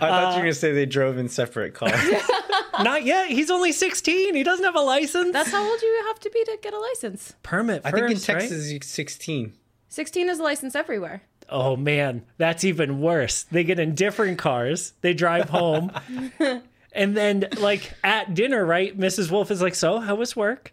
I 0.00 0.08
thought 0.08 0.24
uh, 0.24 0.30
you 0.30 0.36
were 0.36 0.42
gonna 0.42 0.54
say 0.54 0.72
they 0.72 0.86
drove 0.86 1.18
in 1.18 1.28
separate 1.28 1.74
cars. 1.74 1.94
Not 2.82 3.04
yet. 3.04 3.28
He's 3.28 3.50
only 3.50 3.72
16. 3.72 4.34
He 4.34 4.42
doesn't 4.42 4.64
have 4.64 4.74
a 4.74 4.80
license. 4.80 5.32
That's 5.32 5.50
how 5.50 5.64
old 5.64 5.80
you 5.80 6.02
have 6.06 6.18
to 6.20 6.30
be 6.30 6.42
to 6.44 6.58
get 6.60 6.74
a 6.74 6.78
license. 6.78 7.34
Permit. 7.42 7.82
I 7.84 7.90
think 7.92 8.10
in 8.10 8.18
Texas, 8.18 8.72
right? 8.72 8.82
16. 8.82 9.52
16 9.88 10.28
is 10.28 10.38
a 10.40 10.42
license 10.42 10.74
everywhere. 10.74 11.22
Oh 11.48 11.76
man, 11.76 12.24
that's 12.38 12.64
even 12.64 13.00
worse. 13.00 13.44
They 13.44 13.64
get 13.64 13.78
in 13.78 13.94
different 13.94 14.38
cars. 14.38 14.94
They 15.02 15.14
drive 15.14 15.50
home. 15.50 15.92
and 16.92 17.16
then 17.16 17.46
like 17.58 17.92
at 18.02 18.34
dinner, 18.34 18.64
right? 18.64 18.98
Mrs. 18.98 19.30
Wolf 19.30 19.50
is 19.50 19.60
like, 19.60 19.74
"So, 19.74 20.00
how 20.00 20.14
was 20.14 20.34
work?" 20.34 20.72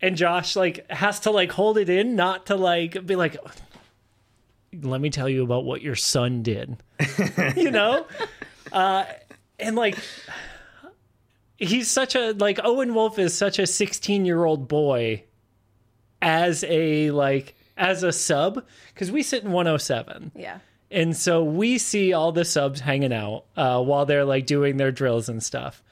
And 0.00 0.16
Josh 0.16 0.56
like 0.56 0.88
has 0.90 1.20
to 1.20 1.30
like 1.30 1.52
hold 1.52 1.78
it 1.78 1.88
in 1.88 2.16
not 2.16 2.46
to 2.46 2.56
like 2.56 3.06
be 3.06 3.16
like 3.16 3.36
let 4.82 5.00
me 5.00 5.10
tell 5.10 5.28
you 5.28 5.42
about 5.42 5.64
what 5.64 5.82
your 5.82 5.94
son 5.94 6.42
did. 6.42 6.76
you 7.56 7.70
know? 7.70 8.06
Uh, 8.72 9.04
and 9.58 9.76
like, 9.76 9.98
he's 11.56 11.90
such 11.90 12.14
a, 12.14 12.32
like, 12.32 12.60
Owen 12.62 12.94
Wolf 12.94 13.18
is 13.18 13.36
such 13.36 13.58
a 13.58 13.66
16 13.66 14.24
year 14.24 14.44
old 14.44 14.68
boy 14.68 15.24
as 16.20 16.64
a, 16.64 17.10
like, 17.10 17.54
as 17.76 18.02
a 18.02 18.12
sub, 18.12 18.64
because 18.92 19.10
we 19.10 19.22
sit 19.22 19.44
in 19.44 19.52
107. 19.52 20.32
Yeah. 20.34 20.58
And 20.90 21.16
so 21.16 21.44
we 21.44 21.78
see 21.78 22.12
all 22.12 22.32
the 22.32 22.44
subs 22.44 22.80
hanging 22.80 23.12
out 23.12 23.44
uh, 23.56 23.82
while 23.82 24.06
they're 24.06 24.24
like 24.24 24.46
doing 24.46 24.78
their 24.78 24.90
drills 24.90 25.28
and 25.28 25.42
stuff. 25.42 25.82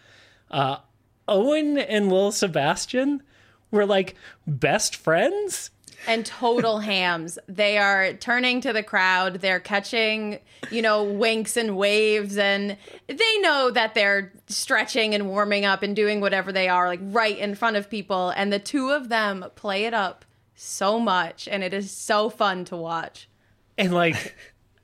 Uh, 0.51 0.79
Owen 1.29 1.79
and 1.79 2.11
Lil 2.11 2.33
Sebastian 2.33 3.23
were 3.71 3.87
like 3.87 4.15
best 4.47 4.97
friends. 4.97 5.71
And 6.07 6.25
total 6.25 6.79
hams. 6.79 7.39
They 7.49 7.79
are 7.79 8.13
turning 8.15 8.61
to 8.63 8.73
the 8.73 8.83
crowd. 8.83 9.37
They're 9.37 9.61
catching, 9.61 10.39
you 10.71 10.83
know, 10.83 11.05
winks 11.05 11.57
and 11.57 11.77
waves, 11.77 12.39
and 12.39 12.77
they 13.07 13.39
know 13.41 13.71
that 13.71 13.95
they're 13.95 14.33
stretching 14.47 15.15
and 15.15 15.29
warming 15.29 15.65
up 15.65 15.83
and 15.83 15.95
doing 15.95 16.21
whatever 16.21 16.53
they 16.53 16.69
are, 16.69 16.87
like 16.89 17.01
right 17.03 17.37
in 17.37 17.55
front 17.55 17.77
of 17.77 17.91
people. 17.91 18.31
And 18.31 18.53
the 18.53 18.59
two 18.59 18.91
of 18.91 19.09
them 19.09 19.45
play 19.55 19.85
it 19.85 19.95
up 19.95 20.25
so 20.55 20.99
much, 20.99 21.49
and 21.49 21.63
it 21.63 21.75
is 21.75 21.91
so 21.91 22.31
fun 22.31 22.65
to 22.67 22.77
watch. 22.77 23.29
And 23.79 23.93
like, 23.93 24.35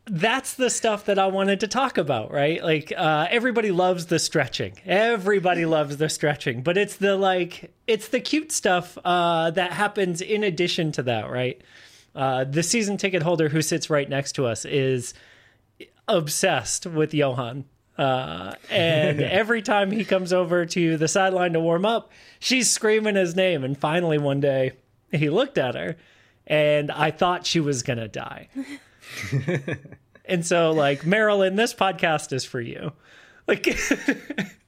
that's 0.06 0.54
the 0.54 0.68
stuff 0.68 1.04
that 1.04 1.18
I 1.18 1.26
wanted 1.26 1.60
to 1.60 1.68
talk 1.68 1.96
about, 1.96 2.32
right? 2.32 2.62
Like, 2.62 2.92
uh, 2.96 3.28
everybody 3.30 3.70
loves 3.70 4.06
the 4.06 4.18
stretching. 4.18 4.74
Everybody 4.84 5.64
loves 5.64 5.96
the 5.96 6.08
stretching, 6.08 6.62
but 6.62 6.76
it's 6.76 6.96
the 6.96 7.16
like, 7.16 7.72
it's 7.86 8.08
the 8.08 8.20
cute 8.20 8.50
stuff 8.50 8.98
uh, 9.04 9.50
that 9.52 9.72
happens 9.72 10.20
in 10.20 10.42
addition 10.42 10.90
to 10.92 11.02
that, 11.04 11.30
right? 11.30 11.60
Uh, 12.14 12.44
the 12.44 12.62
season 12.62 12.96
ticket 12.96 13.22
holder 13.22 13.48
who 13.48 13.62
sits 13.62 13.90
right 13.90 14.08
next 14.08 14.32
to 14.32 14.46
us 14.46 14.64
is 14.64 15.14
obsessed 16.08 16.86
with 16.86 17.12
Jhohan. 17.12 17.64
Uh, 17.96 18.54
and 18.70 19.20
every 19.22 19.62
time 19.62 19.92
he 19.92 20.04
comes 20.04 20.32
over 20.32 20.66
to 20.66 20.96
the 20.96 21.08
sideline 21.08 21.52
to 21.52 21.60
warm 21.60 21.86
up, 21.86 22.10
she's 22.40 22.68
screaming 22.68 23.14
his 23.14 23.36
name. 23.36 23.62
And 23.62 23.78
finally, 23.78 24.18
one 24.18 24.40
day, 24.40 24.72
he 25.12 25.30
looked 25.30 25.58
at 25.58 25.74
her, 25.74 25.96
and 26.46 26.90
I 26.90 27.10
thought 27.10 27.46
she 27.46 27.60
was 27.60 27.82
gonna 27.82 28.08
die. 28.08 28.48
and 30.24 30.44
so, 30.46 30.72
like 30.72 31.04
Marilyn, 31.06 31.56
this 31.56 31.74
podcast 31.74 32.32
is 32.32 32.44
for 32.44 32.60
you. 32.60 32.92
Like, 33.46 33.66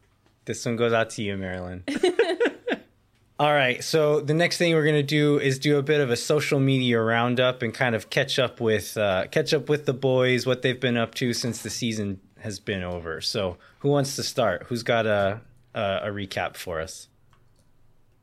This 0.45 0.65
one 0.67 0.77
goes 0.77 0.93
out 0.93 1.11
to 1.11 1.23
you, 1.23 1.37
Marilyn. 1.37 1.85
All 3.39 3.53
right. 3.53 3.83
So 3.83 4.21
the 4.21 4.35
next 4.35 4.59
thing 4.59 4.75
we're 4.75 4.85
gonna 4.85 5.03
do 5.03 5.39
is 5.39 5.59
do 5.59 5.79
a 5.79 5.83
bit 5.83 6.01
of 6.01 6.11
a 6.11 6.17
social 6.17 6.61
media 6.61 7.01
roundup 7.01 7.63
and 7.63 7.73
kind 7.73 7.95
of 7.95 8.11
catch 8.11 8.39
up 8.39 8.61
with 8.61 8.97
uh, 8.97 9.27
catch 9.31 9.53
up 9.55 9.69
with 9.69 9.87
the 9.87 9.95
boys, 9.95 10.47
what 10.47 10.63
they've 10.63 10.79
been 10.79 10.97
up 10.97 11.15
to 11.17 11.33
since 11.33 11.63
the 11.63 11.71
season 11.71 12.21
has 12.41 12.61
been 12.61 12.83
over. 12.83 13.21
So 13.21 13.57
who 13.79 13.89
wants 13.89 14.17
to 14.17 14.23
start? 14.23 14.65
Who's 14.69 14.83
got 14.83 15.07
a 15.07 15.41
a, 15.75 16.01
a 16.05 16.09
recap 16.09 16.57
for 16.57 16.81
us? 16.81 17.09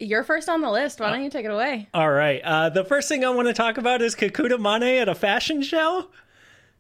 You're 0.02 0.24
first 0.24 0.50
on 0.50 0.62
the 0.62 0.72
list. 0.72 1.00
Why 1.00 1.12
don't 1.12 1.24
you 1.24 1.30
take 1.30 1.46
it 1.46 1.52
away? 1.52 1.88
all 1.94 2.10
right. 2.12 2.42
Uh, 2.44 2.70
the 2.70 2.84
first 2.84 3.08
thing 3.08 3.24
I 3.24 3.30
want 3.30 3.48
to 3.48 3.54
talk 3.54 3.78
about 3.78 4.02
is 4.02 4.16
Kekuta 4.16 4.58
Manneh 4.58 5.00
at 5.02 5.08
a 5.08 5.16
fashion 5.16 5.62
show. 5.62 6.08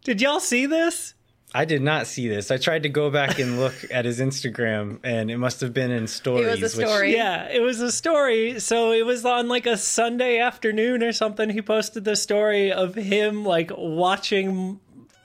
Did 0.03 0.21
y'all 0.21 0.39
see 0.39 0.65
this? 0.65 1.13
I 1.53 1.65
did 1.65 1.81
not 1.81 2.07
see 2.07 2.29
this. 2.29 2.49
I 2.49 2.55
tried 2.57 2.83
to 2.83 2.89
go 2.89 3.09
back 3.11 3.37
and 3.37 3.59
look 3.59 3.75
at 3.91 4.05
his 4.05 4.19
Instagram, 4.21 4.99
and 5.03 5.29
it 5.29 5.37
must 5.37 5.59
have 5.61 5.73
been 5.73 5.91
in 5.91 6.07
stories. 6.07 6.47
It 6.47 6.61
was 6.61 6.73
a 6.73 6.77
which- 6.77 6.87
story. 6.87 7.13
Yeah, 7.13 7.49
it 7.51 7.59
was 7.61 7.79
a 7.81 7.91
story. 7.91 8.59
So 8.59 8.91
it 8.93 9.05
was 9.05 9.25
on 9.25 9.47
like 9.49 9.65
a 9.67 9.77
Sunday 9.77 10.39
afternoon 10.39 11.03
or 11.03 11.11
something. 11.11 11.49
He 11.49 11.61
posted 11.61 12.05
the 12.05 12.15
story 12.15 12.71
of 12.71 12.95
him 12.95 13.43
like 13.45 13.69
watching 13.77 14.79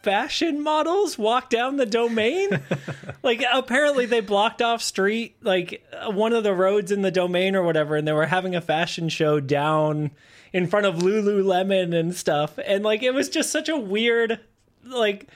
fashion 0.07 0.63
models 0.63 1.19
walk 1.19 1.51
down 1.51 1.79
the 1.79 1.85
domain. 1.85 2.49
like 3.25 3.43
apparently 3.53 4.07
they 4.07 4.21
blocked 4.21 4.63
off 4.63 4.81
street 4.81 5.35
like 5.43 5.85
uh, 5.93 6.13
one 6.13 6.33
of 6.33 6.45
the 6.45 6.55
roads 6.55 6.93
in 6.93 7.03
the 7.03 7.11
domain 7.11 7.57
or 7.57 7.65
whatever 7.65 7.97
and 7.97 8.07
they 8.07 8.13
were 8.13 8.27
having 8.27 8.55
a 8.55 8.61
fashion 8.61 9.09
show 9.09 9.41
down 9.41 10.13
in 10.53 10.69
front 10.69 10.87
of 10.87 10.99
Lululemon 10.99 11.93
and 11.93 12.15
stuff. 12.15 12.57
And 12.65 12.85
like 12.85 13.03
it 13.03 13.15
was 13.15 13.29
just 13.29 13.51
such 13.51 13.69
a 13.69 13.77
weird 13.77 14.39
like 14.85 15.27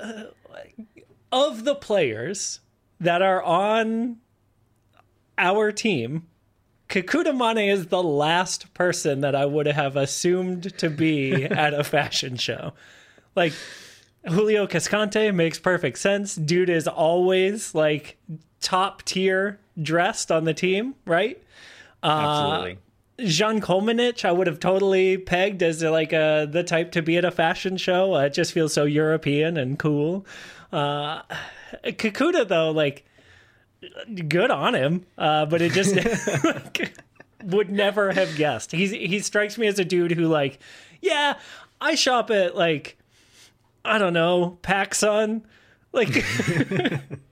uh, 0.00 0.24
of 1.30 1.62
the 1.62 1.76
players 1.76 2.58
that 2.98 3.22
are 3.22 3.40
on 3.40 4.16
our 5.38 5.70
team, 5.70 6.26
Kekuta 6.88 7.32
Manneh 7.32 7.72
is 7.72 7.86
the 7.86 8.02
last 8.02 8.74
person 8.74 9.20
that 9.20 9.36
I 9.36 9.46
would 9.46 9.66
have 9.66 9.96
assumed 9.96 10.76
to 10.78 10.90
be 10.90 11.44
at 11.44 11.72
a 11.72 11.84
fashion 11.84 12.34
show. 12.34 12.72
Like 13.40 13.54
Julio 14.28 14.66
Cascante 14.66 15.34
makes 15.34 15.58
perfect 15.58 15.98
sense. 15.98 16.34
Dude 16.34 16.68
is 16.68 16.86
always 16.86 17.74
like 17.74 18.18
top 18.60 19.02
tier 19.02 19.58
dressed 19.80 20.30
on 20.30 20.44
the 20.44 20.52
team, 20.52 20.94
right? 21.06 21.42
Absolutely. 22.02 22.78
Žan 23.18 23.60
Kolmanič, 23.60 24.26
I 24.26 24.32
would 24.32 24.46
have 24.46 24.60
totally 24.60 25.16
pegged 25.16 25.62
as 25.62 25.82
like 25.82 26.12
a 26.12 26.46
the 26.50 26.62
type 26.62 26.92
to 26.92 27.02
be 27.02 27.16
at 27.16 27.24
a 27.24 27.30
fashion 27.30 27.78
show. 27.78 28.14
Uh, 28.14 28.26
it 28.26 28.34
just 28.34 28.52
feels 28.52 28.74
so 28.74 28.84
European 28.84 29.56
and 29.56 29.78
cool. 29.78 30.26
Uh, 30.70 31.22
Kekuta 31.84 32.46
though, 32.46 32.70
like 32.70 33.06
good 34.28 34.50
on 34.50 34.74
him, 34.74 35.06
uh, 35.16 35.46
but 35.46 35.62
it 35.62 35.72
just 35.72 35.96
like, 36.44 36.94
would 37.44 37.70
never 37.70 38.12
have 38.12 38.36
guessed. 38.36 38.72
He's 38.72 38.90
he 38.90 39.20
strikes 39.20 39.56
me 39.56 39.66
as 39.66 39.78
a 39.78 39.84
dude 39.84 40.12
who 40.12 40.26
like, 40.26 40.58
yeah, 41.00 41.38
I 41.80 41.94
shop 41.94 42.30
at 42.30 42.54
like 42.54 42.96
I 43.84 43.98
don't 43.98 44.12
know 44.12 44.58
PacSun, 44.62 45.42
like. 45.92 46.24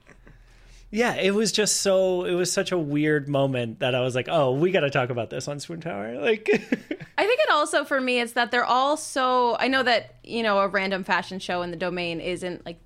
Yeah, 0.90 1.16
it 1.16 1.34
was 1.34 1.52
just 1.52 1.78
so 1.78 2.24
it 2.24 2.32
was 2.32 2.50
such 2.50 2.72
a 2.72 2.78
weird 2.78 3.28
moment 3.28 3.80
that 3.80 3.94
I 3.94 4.00
was 4.00 4.14
like, 4.14 4.28
"Oh, 4.30 4.52
we 4.52 4.70
got 4.70 4.80
to 4.80 4.90
talk 4.90 5.10
about 5.10 5.28
this 5.28 5.46
on 5.46 5.60
Swoon 5.60 5.80
Tower." 5.82 6.18
Like 6.18 6.48
I 7.18 7.26
think 7.26 7.40
it 7.40 7.50
also 7.50 7.84
for 7.84 8.00
me 8.00 8.20
it's 8.20 8.32
that 8.32 8.50
they're 8.50 8.64
all 8.64 8.96
so 8.96 9.56
I 9.60 9.68
know 9.68 9.82
that, 9.82 10.14
you 10.24 10.42
know, 10.42 10.58
a 10.60 10.68
random 10.68 11.04
fashion 11.04 11.40
show 11.40 11.60
in 11.60 11.70
the 11.70 11.76
domain 11.76 12.20
isn't 12.20 12.64
like 12.64 12.80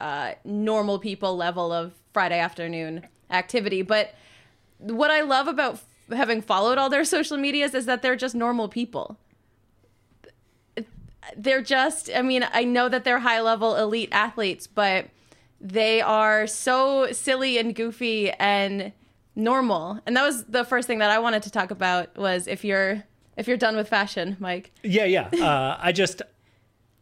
uh 0.00 0.32
normal 0.44 0.98
people 0.98 1.36
level 1.36 1.72
of 1.72 1.92
Friday 2.12 2.40
afternoon 2.40 3.06
activity, 3.30 3.82
but 3.82 4.14
what 4.78 5.12
I 5.12 5.20
love 5.20 5.46
about 5.46 5.74
f- 5.74 5.84
having 6.16 6.42
followed 6.42 6.76
all 6.76 6.90
their 6.90 7.04
social 7.04 7.36
medias 7.36 7.72
is 7.72 7.86
that 7.86 8.02
they're 8.02 8.16
just 8.16 8.34
normal 8.34 8.68
people. 8.68 9.16
They're 11.36 11.62
just 11.62 12.10
I 12.14 12.22
mean, 12.22 12.46
I 12.52 12.64
know 12.64 12.88
that 12.88 13.04
they're 13.04 13.18
high 13.18 13.40
level 13.40 13.76
elite 13.76 14.10
athletes, 14.12 14.66
but 14.66 15.06
they 15.60 16.00
are 16.00 16.46
so 16.46 17.10
silly 17.12 17.58
and 17.58 17.74
goofy 17.74 18.30
and 18.32 18.92
normal. 19.34 20.00
And 20.06 20.16
that 20.16 20.24
was 20.24 20.44
the 20.44 20.64
first 20.64 20.86
thing 20.86 20.98
that 20.98 21.10
I 21.10 21.18
wanted 21.18 21.42
to 21.44 21.50
talk 21.50 21.70
about 21.70 22.16
was 22.16 22.46
if 22.46 22.64
you're 22.64 23.04
if 23.36 23.46
you're 23.46 23.56
done 23.56 23.76
with 23.76 23.88
fashion, 23.88 24.36
Mike. 24.40 24.72
Yeah, 24.82 25.04
yeah. 25.04 25.28
Uh, 25.38 25.78
I 25.80 25.92
just 25.92 26.22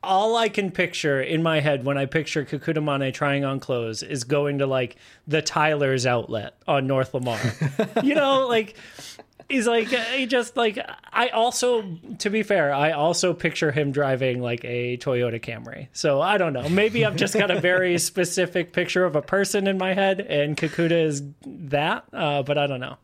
all 0.03 0.37
I 0.37 0.49
can 0.49 0.71
picture 0.71 1.21
in 1.21 1.43
my 1.43 1.61
head 1.61 1.85
when 1.85 1.99
I 1.99 2.07
picture 2.07 2.45
Kekuta 2.45 2.77
Manneh 2.77 3.12
trying 3.12 3.45
on 3.45 3.59
clothes 3.59 4.03
is 4.03 4.23
going 4.25 4.59
to 4.59 4.67
like 4.67 4.97
the 5.27 5.43
Tyler's 5.43 6.07
outlet 6.07 6.55
on 6.69 6.87
North 6.87 7.12
Lamar. 7.12 7.41
you 8.05 8.15
know, 8.15 8.47
like 8.47 8.77
he's 9.49 9.67
like 9.67 9.89
he 9.89 10.27
just 10.27 10.57
like 10.57 10.79
I 11.13 11.29
also 11.29 11.99
to 12.19 12.31
be 12.31 12.43
fair, 12.43 12.73
I 12.73 12.93
also 12.93 13.33
picture 13.33 13.73
him 13.73 13.93
driving 13.93 14.41
like 14.41 14.65
a 14.65 14.97
Toyota 14.99 15.41
Camry. 15.41 15.89
So 15.93 16.21
I 16.21 16.39
don't 16.39 16.53
know. 16.53 16.69
Maybe 16.69 17.05
I've 17.05 17.17
just 17.17 17.35
got 17.35 17.51
a 17.51 17.61
very 17.61 17.99
specific 17.99 18.73
picture 18.73 19.05
of 19.05 19.17
a 19.17 19.23
person 19.23 19.67
in 19.67 19.79
my 19.79 19.95
head 19.95 20.21
and 20.21 20.57
Kekuta 20.57 21.05
is 21.05 21.23
that, 21.45 22.05
uh, 22.13 22.43
but 22.43 22.59
I 22.59 22.67
don't 22.67 22.81
know. 22.81 22.97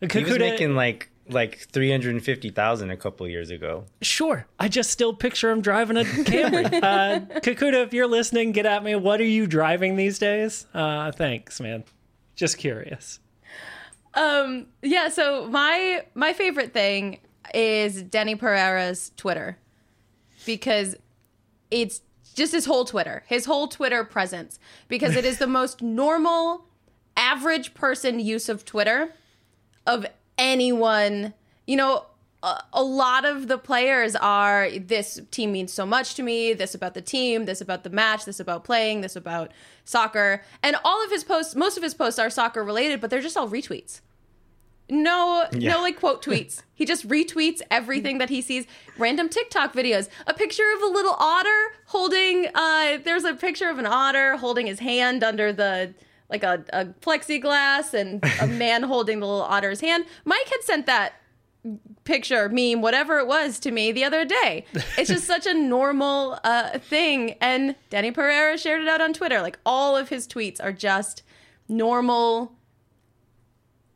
He 0.00 0.24
was 0.24 0.38
making 0.38 0.74
like 0.74 1.10
like 1.28 1.58
three 1.58 1.90
hundred 1.90 2.10
and 2.10 2.24
fifty 2.24 2.50
thousand 2.50 2.90
a 2.90 2.96
couple 2.96 3.28
years 3.28 3.50
ago. 3.50 3.84
Sure. 4.02 4.46
I 4.58 4.68
just 4.68 4.90
still 4.90 5.14
picture 5.14 5.50
him 5.50 5.60
driving 5.60 5.96
a 5.96 6.04
Camry. 6.04 6.66
uh, 6.82 7.20
Kekuta, 7.40 7.84
if 7.84 7.92
you're 7.92 8.06
listening, 8.06 8.52
get 8.52 8.66
at 8.66 8.82
me. 8.82 8.94
What 8.96 9.20
are 9.20 9.24
you 9.24 9.46
driving 9.46 9.96
these 9.96 10.18
days? 10.18 10.66
Uh, 10.74 11.12
thanks, 11.12 11.60
man. 11.60 11.84
Just 12.34 12.58
curious. 12.58 13.20
Um 14.14 14.66
yeah, 14.82 15.08
so 15.08 15.46
my 15.48 16.04
my 16.14 16.32
favorite 16.32 16.72
thing 16.72 17.20
is 17.54 18.02
Denny 18.02 18.34
Pereira's 18.34 19.12
Twitter 19.16 19.58
because 20.46 20.96
it's 21.70 22.00
just 22.34 22.52
his 22.52 22.64
whole 22.64 22.84
Twitter, 22.84 23.24
his 23.26 23.44
whole 23.44 23.68
Twitter 23.68 24.04
presence 24.04 24.58
because 24.88 25.16
it 25.16 25.24
is 25.24 25.38
the 25.38 25.46
most 25.46 25.82
normal 25.82 26.64
average 27.16 27.74
person 27.74 28.18
use 28.18 28.48
of 28.48 28.64
Twitter 28.64 29.12
of 29.86 30.06
anyone. 30.38 31.34
You 31.66 31.76
know, 31.76 32.06
a, 32.42 32.62
a 32.72 32.82
lot 32.82 33.24
of 33.24 33.48
the 33.48 33.58
players 33.58 34.16
are 34.16 34.70
this 34.70 35.20
team 35.30 35.52
means 35.52 35.72
so 35.72 35.84
much 35.84 36.14
to 36.14 36.22
me, 36.22 36.52
this 36.52 36.74
about 36.74 36.94
the 36.94 37.02
team, 37.02 37.44
this 37.44 37.60
about 37.60 37.84
the 37.84 37.90
match, 37.90 38.24
this 38.24 38.40
about 38.40 38.64
playing, 38.64 39.02
this 39.02 39.16
about 39.16 39.52
soccer. 39.90 40.42
And 40.62 40.76
all 40.84 41.04
of 41.04 41.10
his 41.10 41.24
posts, 41.24 41.54
most 41.54 41.76
of 41.76 41.82
his 41.82 41.94
posts 41.94 42.18
are 42.18 42.30
soccer 42.30 42.62
related, 42.64 43.00
but 43.00 43.10
they're 43.10 43.20
just 43.20 43.36
all 43.36 43.48
retweets. 43.48 44.00
No, 44.88 45.46
Yeah. 45.52 45.74
no, 45.74 45.80
like 45.82 45.98
quote 45.98 46.24
tweets. 46.24 46.62
He 46.74 46.86
just 46.86 47.06
retweets 47.06 47.60
everything 47.70 48.16
that 48.18 48.30
he 48.30 48.40
sees. 48.40 48.64
Random 48.96 49.28
TikTok 49.28 49.74
videos. 49.74 50.08
A 50.26 50.32
picture 50.32 50.64
of 50.76 50.82
a 50.82 50.86
little 50.86 51.14
otter 51.18 51.74
holding. 51.88 52.46
Uh, 52.54 52.96
there's 53.04 53.24
a 53.24 53.34
picture 53.34 53.68
of 53.68 53.78
an 53.78 53.84
otter 53.86 54.38
holding 54.38 54.66
his 54.66 54.78
hand 54.78 55.22
under 55.22 55.52
the 55.52 55.92
like 56.30 56.42
a, 56.42 56.64
a 56.72 56.86
plexiglass, 56.86 57.92
and 57.92 58.24
a 58.40 58.46
man 58.64 58.84
holding 58.84 59.18
the 59.20 59.26
little 59.26 59.42
otter's 59.42 59.80
hand. 59.80 60.04
Mike 60.24 60.48
had 60.48 60.62
sent 60.62 60.86
that 60.86 61.12
picture, 62.04 62.48
meme, 62.48 62.80
whatever 62.82 63.18
it 63.18 63.26
was, 63.26 63.58
to 63.60 63.70
me 63.70 63.92
the 63.92 64.04
other 64.04 64.24
day. 64.24 64.64
It's 64.96 65.10
just 65.10 65.24
such 65.26 65.46
a 65.46 65.54
normal 65.54 66.38
uh, 66.44 66.78
thing. 66.78 67.36
And 67.40 67.74
Danny 67.90 68.10
Pereira 68.10 68.56
shared 68.58 68.82
it 68.82 68.88
out 68.88 69.00
on 69.00 69.12
Twitter. 69.12 69.40
Like 69.42 69.58
all 69.66 69.96
of 69.96 70.08
his 70.08 70.26
tweets 70.26 70.62
are 70.62 70.72
just 70.72 71.22
normal 71.68 72.52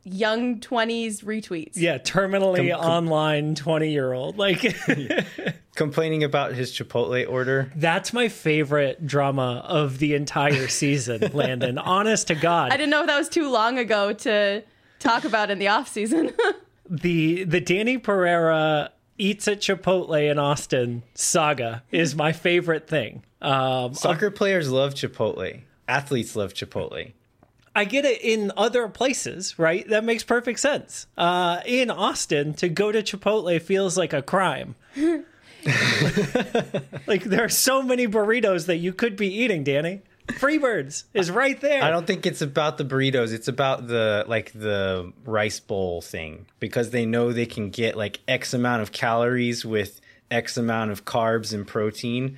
young 0.03 0.59
20s 0.59 1.23
retweets. 1.23 1.71
Yeah, 1.75 1.97
terminally 1.97 2.69
Com- 2.71 2.79
com- 2.81 2.91
online 2.91 3.55
20 3.55 3.91
year 3.91 4.13
old. 4.13 4.37
Like, 4.37 4.75
Complaining 5.75 6.23
about 6.23 6.53
his 6.53 6.71
Chipotle 6.71 7.27
order. 7.29 7.69
that's 7.75 8.13
my 8.13 8.29
favorite 8.29 9.05
drama 9.05 9.61
of 9.67 9.97
the 9.99 10.13
entire 10.13 10.67
season, 10.69 11.21
Landon. 11.33 11.77
Honest 11.77 12.27
to 12.27 12.35
God. 12.35 12.71
I 12.71 12.77
didn't 12.77 12.91
know 12.91 13.01
if 13.01 13.07
that 13.07 13.17
was 13.17 13.27
too 13.27 13.49
long 13.49 13.77
ago 13.77 14.13
to 14.13 14.63
talk 14.99 15.25
about 15.25 15.49
in 15.51 15.59
the 15.59 15.67
off 15.67 15.89
season. 15.89 16.31
the 16.89 17.43
the 17.43 17.61
Danny 17.61 17.97
Pereira 17.97 18.91
eats 19.17 19.47
at 19.47 19.61
Chipotle 19.61 20.29
in 20.29 20.37
Austin 20.39 21.03
saga 21.13 21.83
is 21.91 22.15
my 22.15 22.31
favorite 22.31 22.87
thing. 22.87 23.23
Um, 23.41 23.93
Soccer 23.93 24.31
players 24.31 24.71
love 24.71 24.93
Chipotle. 24.93 25.61
Athletes 25.87 26.35
love 26.35 26.53
Chipotle. 26.53 27.13
I 27.75 27.83
get 27.83 28.05
it 28.05 28.21
in 28.21 28.51
other 28.55 28.87
places, 28.87 29.59
right? 29.59 29.87
That 29.89 30.05
makes 30.05 30.23
perfect 30.23 30.59
sense. 30.59 31.07
Uh, 31.17 31.59
in 31.65 31.91
Austin, 31.91 32.53
to 32.55 32.69
go 32.69 32.91
to 32.91 33.03
Chipotle 33.03 33.61
feels 33.61 33.97
like 33.97 34.13
a 34.13 34.21
crime. 34.21 34.75
like 37.05 37.23
there 37.25 37.43
are 37.43 37.49
so 37.49 37.81
many 37.81 38.07
burritos 38.07 38.67
that 38.67 38.77
you 38.77 38.93
could 38.93 39.17
be 39.17 39.27
eating, 39.27 39.65
Danny. 39.65 40.01
Freebirds 40.27 41.03
is 41.13 41.29
right 41.29 41.59
there. 41.61 41.83
I 41.83 41.89
don't 41.91 42.07
think 42.07 42.25
it's 42.25 42.41
about 42.41 42.77
the 42.77 42.85
burritos. 42.85 43.31
It's 43.31 43.47
about 43.47 43.87
the 43.87 44.25
like 44.27 44.51
the 44.53 45.13
rice 45.23 45.59
bowl 45.59 46.01
thing 46.01 46.47
because 46.59 46.89
they 46.89 47.05
know 47.05 47.31
they 47.31 47.45
can 47.45 47.69
get 47.69 47.95
like 47.95 48.19
X 48.27 48.53
amount 48.53 48.81
of 48.81 48.91
calories 48.91 49.63
with 49.65 50.01
X 50.31 50.57
amount 50.57 50.91
of 50.91 51.05
carbs 51.05 51.53
and 51.53 51.67
protein. 51.67 52.37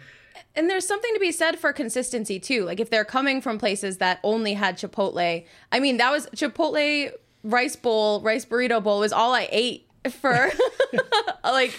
and 0.55 0.69
there's 0.69 0.85
something 0.85 1.13
to 1.13 1.19
be 1.19 1.31
said 1.31 1.57
for 1.57 1.71
consistency 1.71 2.39
too. 2.39 2.65
Like 2.65 2.79
if 2.79 2.89
they're 2.89 3.05
coming 3.05 3.41
from 3.41 3.57
places 3.57 3.97
that 3.97 4.19
only 4.23 4.53
had 4.53 4.77
Chipotle, 4.77 5.45
I 5.71 5.79
mean 5.79 5.97
that 5.97 6.11
was 6.11 6.27
Chipotle 6.35 7.11
rice 7.43 7.75
bowl, 7.77 8.21
rice 8.21 8.45
burrito 8.45 8.83
bowl 8.83 8.99
was 8.99 9.13
all 9.13 9.33
I 9.33 9.47
ate 9.51 9.87
for 10.11 10.51
like 11.43 11.73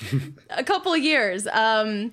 a 0.51 0.65
couple 0.65 0.93
of 0.95 1.01
years. 1.01 1.47
Um 1.49 2.13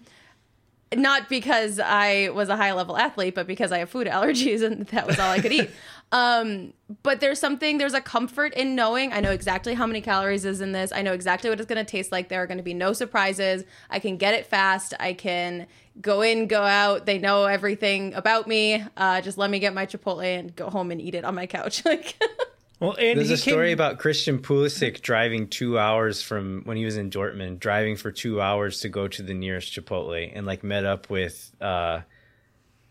not 0.93 1.29
because 1.29 1.79
I 1.79 2.29
was 2.29 2.49
a 2.49 2.55
high 2.55 2.73
level 2.73 2.97
athlete, 2.97 3.35
but 3.35 3.47
because 3.47 3.71
I 3.71 3.79
have 3.79 3.89
food 3.89 4.07
allergies 4.07 4.63
and 4.63 4.85
that 4.87 5.07
was 5.07 5.19
all 5.19 5.31
I 5.31 5.39
could 5.39 5.51
eat. 5.53 5.69
Um, 6.11 6.73
but 7.03 7.19
there's 7.19 7.39
something, 7.39 7.77
there's 7.77 7.95
a 7.95 7.99
comfort 7.99 8.53
in 8.53 8.75
knowing 8.75 9.11
I 9.11 9.19
know 9.19 9.31
exactly 9.31 9.73
how 9.73 9.87
many 9.87 10.01
calories 10.01 10.45
is 10.45 10.61
in 10.61 10.71
this. 10.71 10.91
I 10.93 11.01
know 11.01 11.13
exactly 11.13 11.49
what 11.49 11.59
it's 11.59 11.67
going 11.67 11.83
to 11.83 11.91
taste 11.91 12.11
like. 12.11 12.29
There 12.29 12.41
are 12.41 12.47
going 12.47 12.59
to 12.59 12.63
be 12.63 12.75
no 12.75 12.93
surprises. 12.93 13.63
I 13.89 13.99
can 13.99 14.15
get 14.15 14.33
it 14.33 14.45
fast. 14.45 14.93
I 14.99 15.13
can 15.13 15.67
go 15.99 16.21
in, 16.21 16.47
go 16.47 16.61
out. 16.61 17.05
They 17.05 17.17
know 17.17 17.45
everything 17.45 18.13
about 18.13 18.47
me. 18.47 18.85
Uh, 18.95 19.21
just 19.21 19.37
let 19.37 19.49
me 19.49 19.59
get 19.59 19.73
my 19.73 19.85
Chipotle 19.85 20.23
and 20.23 20.55
go 20.55 20.69
home 20.69 20.91
and 20.91 21.01
eat 21.01 21.15
it 21.15 21.25
on 21.25 21.35
my 21.35 21.47
couch. 21.47 21.83
Like, 21.95 22.15
well, 22.79 22.95
and 22.99 23.17
There's 23.17 23.29
a 23.31 23.37
story 23.37 23.69
came- 23.69 23.73
about 23.75 23.99
Christian 23.99 24.39
Pulisic 24.39 25.01
driving 25.01 25.47
two 25.47 25.79
hours 25.79 26.21
from 26.21 26.61
when 26.65 26.77
he 26.77 26.85
was 26.85 26.97
in 26.97 27.09
Dortmund, 27.09 27.59
driving 27.59 27.95
for 27.95 28.11
two 28.11 28.41
hours 28.41 28.81
to 28.81 28.89
go 28.89 29.07
to 29.07 29.23
the 29.23 29.33
nearest 29.33 29.73
Chipotle 29.73 30.31
and 30.33 30.45
like 30.45 30.63
met 30.63 30.85
up 30.85 31.09
with 31.09 31.51
uh 31.61 32.01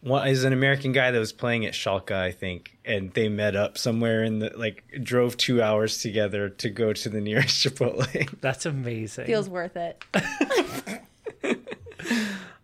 one 0.00 0.28
is 0.28 0.44
an 0.44 0.52
American 0.52 0.92
guy 0.92 1.10
that 1.10 1.18
was 1.18 1.32
playing 1.32 1.64
at 1.64 1.72
Schalke, 1.72 2.12
I 2.12 2.30
think, 2.30 2.76
and 2.84 3.10
they 3.14 3.30
met 3.30 3.56
up 3.56 3.78
somewhere 3.78 4.22
in 4.22 4.38
the 4.38 4.52
like 4.54 4.84
drove 5.02 5.36
two 5.38 5.62
hours 5.62 5.98
together 5.98 6.50
to 6.50 6.68
go 6.68 6.92
to 6.92 7.08
the 7.08 7.22
nearest 7.22 7.64
Chipotle. 7.64 8.28
That's 8.42 8.66
amazing. 8.66 9.24
feels 9.26 9.48
worth 9.48 9.76
it. 9.76 10.04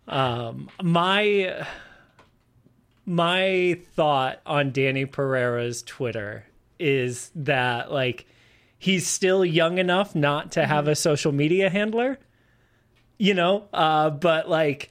um, 0.09 0.69
my 0.83 1.67
my 3.07 3.79
thought 3.95 4.41
on 4.45 4.71
Danny 4.73 5.07
Pereira's 5.07 5.83
Twitter 5.83 6.45
is 6.81 7.31
that 7.35 7.93
like 7.93 8.27
he's 8.79 9.07
still 9.07 9.45
young 9.45 9.79
enough 9.79 10.15
not 10.15 10.53
to 10.53 10.67
have 10.67 10.89
a 10.89 10.97
social 10.97 11.33
media 11.33 11.69
handler, 11.71 12.19
you 13.19 13.35
know, 13.35 13.69
uh, 13.73 14.11
but 14.11 14.49
like 14.49 14.91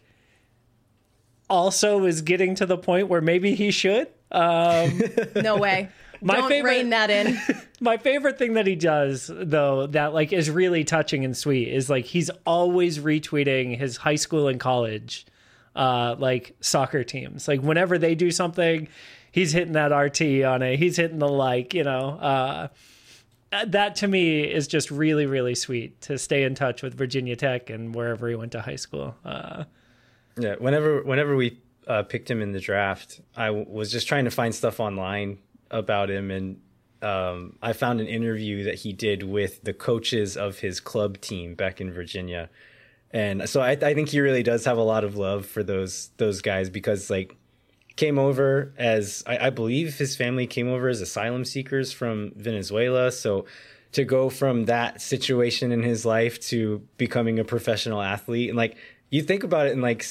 also 1.50 2.06
is 2.06 2.22
getting 2.22 2.56
to 2.56 2.66
the 2.66 2.78
point 2.78 3.08
where 3.08 3.22
maybe 3.22 3.56
he 3.56 3.72
should. 3.72 4.08
No 4.32 5.58
way. 5.58 5.90
My 6.22 6.36
Don't 6.36 6.50
favorite- 6.50 6.70
rein 6.72 6.90
that 6.90 7.10
in. 7.10 7.40
My 7.80 7.96
favorite 7.98 8.38
thing 8.38 8.56
that 8.56 8.68
he 8.68 8.76
does 8.76 9.32
though 9.34 9.88
that 9.88 10.14
like 10.14 10.34
is 10.34 10.50
really 10.50 10.84
touching 10.84 11.24
and 11.24 11.36
sweet 11.36 11.70
is 11.70 11.90
like 11.90 12.04
he's 12.06 12.30
always 12.46 13.00
retweeting 13.00 13.78
his 13.78 13.96
high 13.96 14.16
school 14.18 14.50
and 14.50 14.60
college 14.60 15.26
uh 15.78 16.16
like 16.20 16.56
soccer 16.60 17.06
teams. 17.06 17.48
Like 17.48 17.62
whenever 17.62 17.98
they 17.98 18.16
do 18.16 18.32
something, 18.32 18.90
he's 19.32 19.52
hitting 19.52 19.74
that 19.74 19.96
RT 19.96 20.44
on 20.44 20.62
it. 20.62 20.78
He's 20.78 20.98
hitting 20.98 21.20
the 21.20 21.28
like, 21.28 21.74
you 21.74 21.84
know, 21.84 22.18
uh 22.20 22.68
that 23.66 23.96
to 23.96 24.08
me 24.08 24.42
is 24.42 24.68
just 24.68 24.92
really 24.92 25.26
really 25.26 25.56
sweet 25.56 26.02
to 26.02 26.18
stay 26.18 26.44
in 26.44 26.54
touch 26.56 26.84
with 26.84 26.96
Virginia 26.96 27.36
Tech 27.36 27.70
and 27.70 27.96
wherever 27.96 28.28
he 28.30 28.36
went 28.36 28.52
to 28.52 28.62
high 28.62 28.76
school. 28.76 29.16
Uh 29.26 29.64
Yeah, 30.38 30.56
whenever 30.60 31.02
whenever 31.04 31.36
we 31.36 31.60
uh, 31.88 32.04
picked 32.04 32.30
him 32.30 32.42
in 32.42 32.52
the 32.52 32.60
draft, 32.60 33.20
I 33.36 33.48
w- 33.48 33.66
was 33.68 33.92
just 33.92 34.08
trying 34.08 34.26
to 34.26 34.32
find 34.32 34.54
stuff 34.54 34.80
online 34.80 35.40
about 35.72 36.12
him, 36.12 36.30
and 36.30 36.62
um, 37.02 37.58
I 37.64 37.74
found 37.74 38.00
an 38.00 38.06
interview 38.08 38.64
that 38.66 38.76
he 38.76 38.94
did 38.94 39.24
with 39.24 39.64
the 39.64 39.74
coaches 39.74 40.38
of 40.38 40.60
his 40.60 40.80
club 40.80 41.20
team 41.20 41.56
back 41.56 41.82
in 41.82 41.92
Virginia, 41.92 42.50
and 43.10 43.50
so 43.50 43.62
I, 43.62 43.72
I 43.72 43.94
think 43.96 44.10
he 44.10 44.20
really 44.20 44.44
does 44.44 44.66
have 44.66 44.78
a 44.78 44.84
lot 44.84 45.04
of 45.04 45.18
love 45.18 45.48
for 45.48 45.64
those 45.64 46.12
those 46.18 46.42
guys 46.42 46.70
because 46.70 47.10
like 47.10 47.36
came 48.00 48.18
over 48.28 48.74
as 48.78 49.24
I, 49.28 49.47
I 49.47 49.50
believe 49.50 49.97
his 49.97 50.16
family 50.16 50.47
came 50.47 50.68
over 50.70 50.88
as 50.89 51.02
asylum 51.02 51.43
seekers 51.45 51.91
from 51.91 52.32
Venezuela, 52.36 53.12
so. 53.12 53.45
To 53.93 54.04
go 54.04 54.30
from 54.30 54.66
that 54.66 55.02
situation 55.02 55.72
in 55.72 55.82
his 55.82 56.06
life 56.06 56.39
to 56.52 56.60
becoming 56.97 57.39
a 57.39 57.43
professional 57.43 58.00
athlete, 58.04 58.50
and 58.50 58.56
like 58.64 58.78
you 59.10 59.24
think 59.24 59.43
about 59.43 59.66
it, 59.66 59.72
in 59.74 59.82
like 59.82 60.06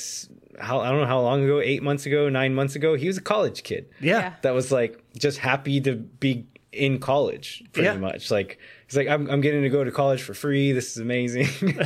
how 0.59 0.81
I 0.81 0.89
don't 0.91 0.99
know 1.03 1.07
how 1.07 1.21
long 1.21 1.45
ago, 1.45 1.61
eight 1.61 1.81
months 1.89 2.05
ago, 2.05 2.29
nine 2.29 2.53
months 2.57 2.75
ago, 2.75 2.97
he 2.97 3.07
was 3.07 3.19
a 3.19 3.23
college 3.35 3.63
kid 3.63 3.87
yeah. 4.01 4.19
Yeah. 4.19 4.33
that 4.43 4.51
was 4.51 4.73
like 4.73 4.93
just 5.17 5.39
happy 5.39 5.81
to 5.83 5.95
be 5.95 6.45
in 6.73 6.99
college 6.99 7.63
pretty 7.73 7.87
Yeah. 7.87 7.99
much 7.99 8.33
like 8.33 8.59
he's 8.89 8.97
like 8.97 9.09
I'm, 9.09 9.31
I'm 9.31 9.41
getting 9.41 9.63
to 9.63 9.69
go 9.69 9.85
to 9.85 9.93
college 9.93 10.23
for 10.23 10.35
free. 10.35 10.73
This 10.73 10.93
is 10.93 10.99
amazing. 10.99 11.49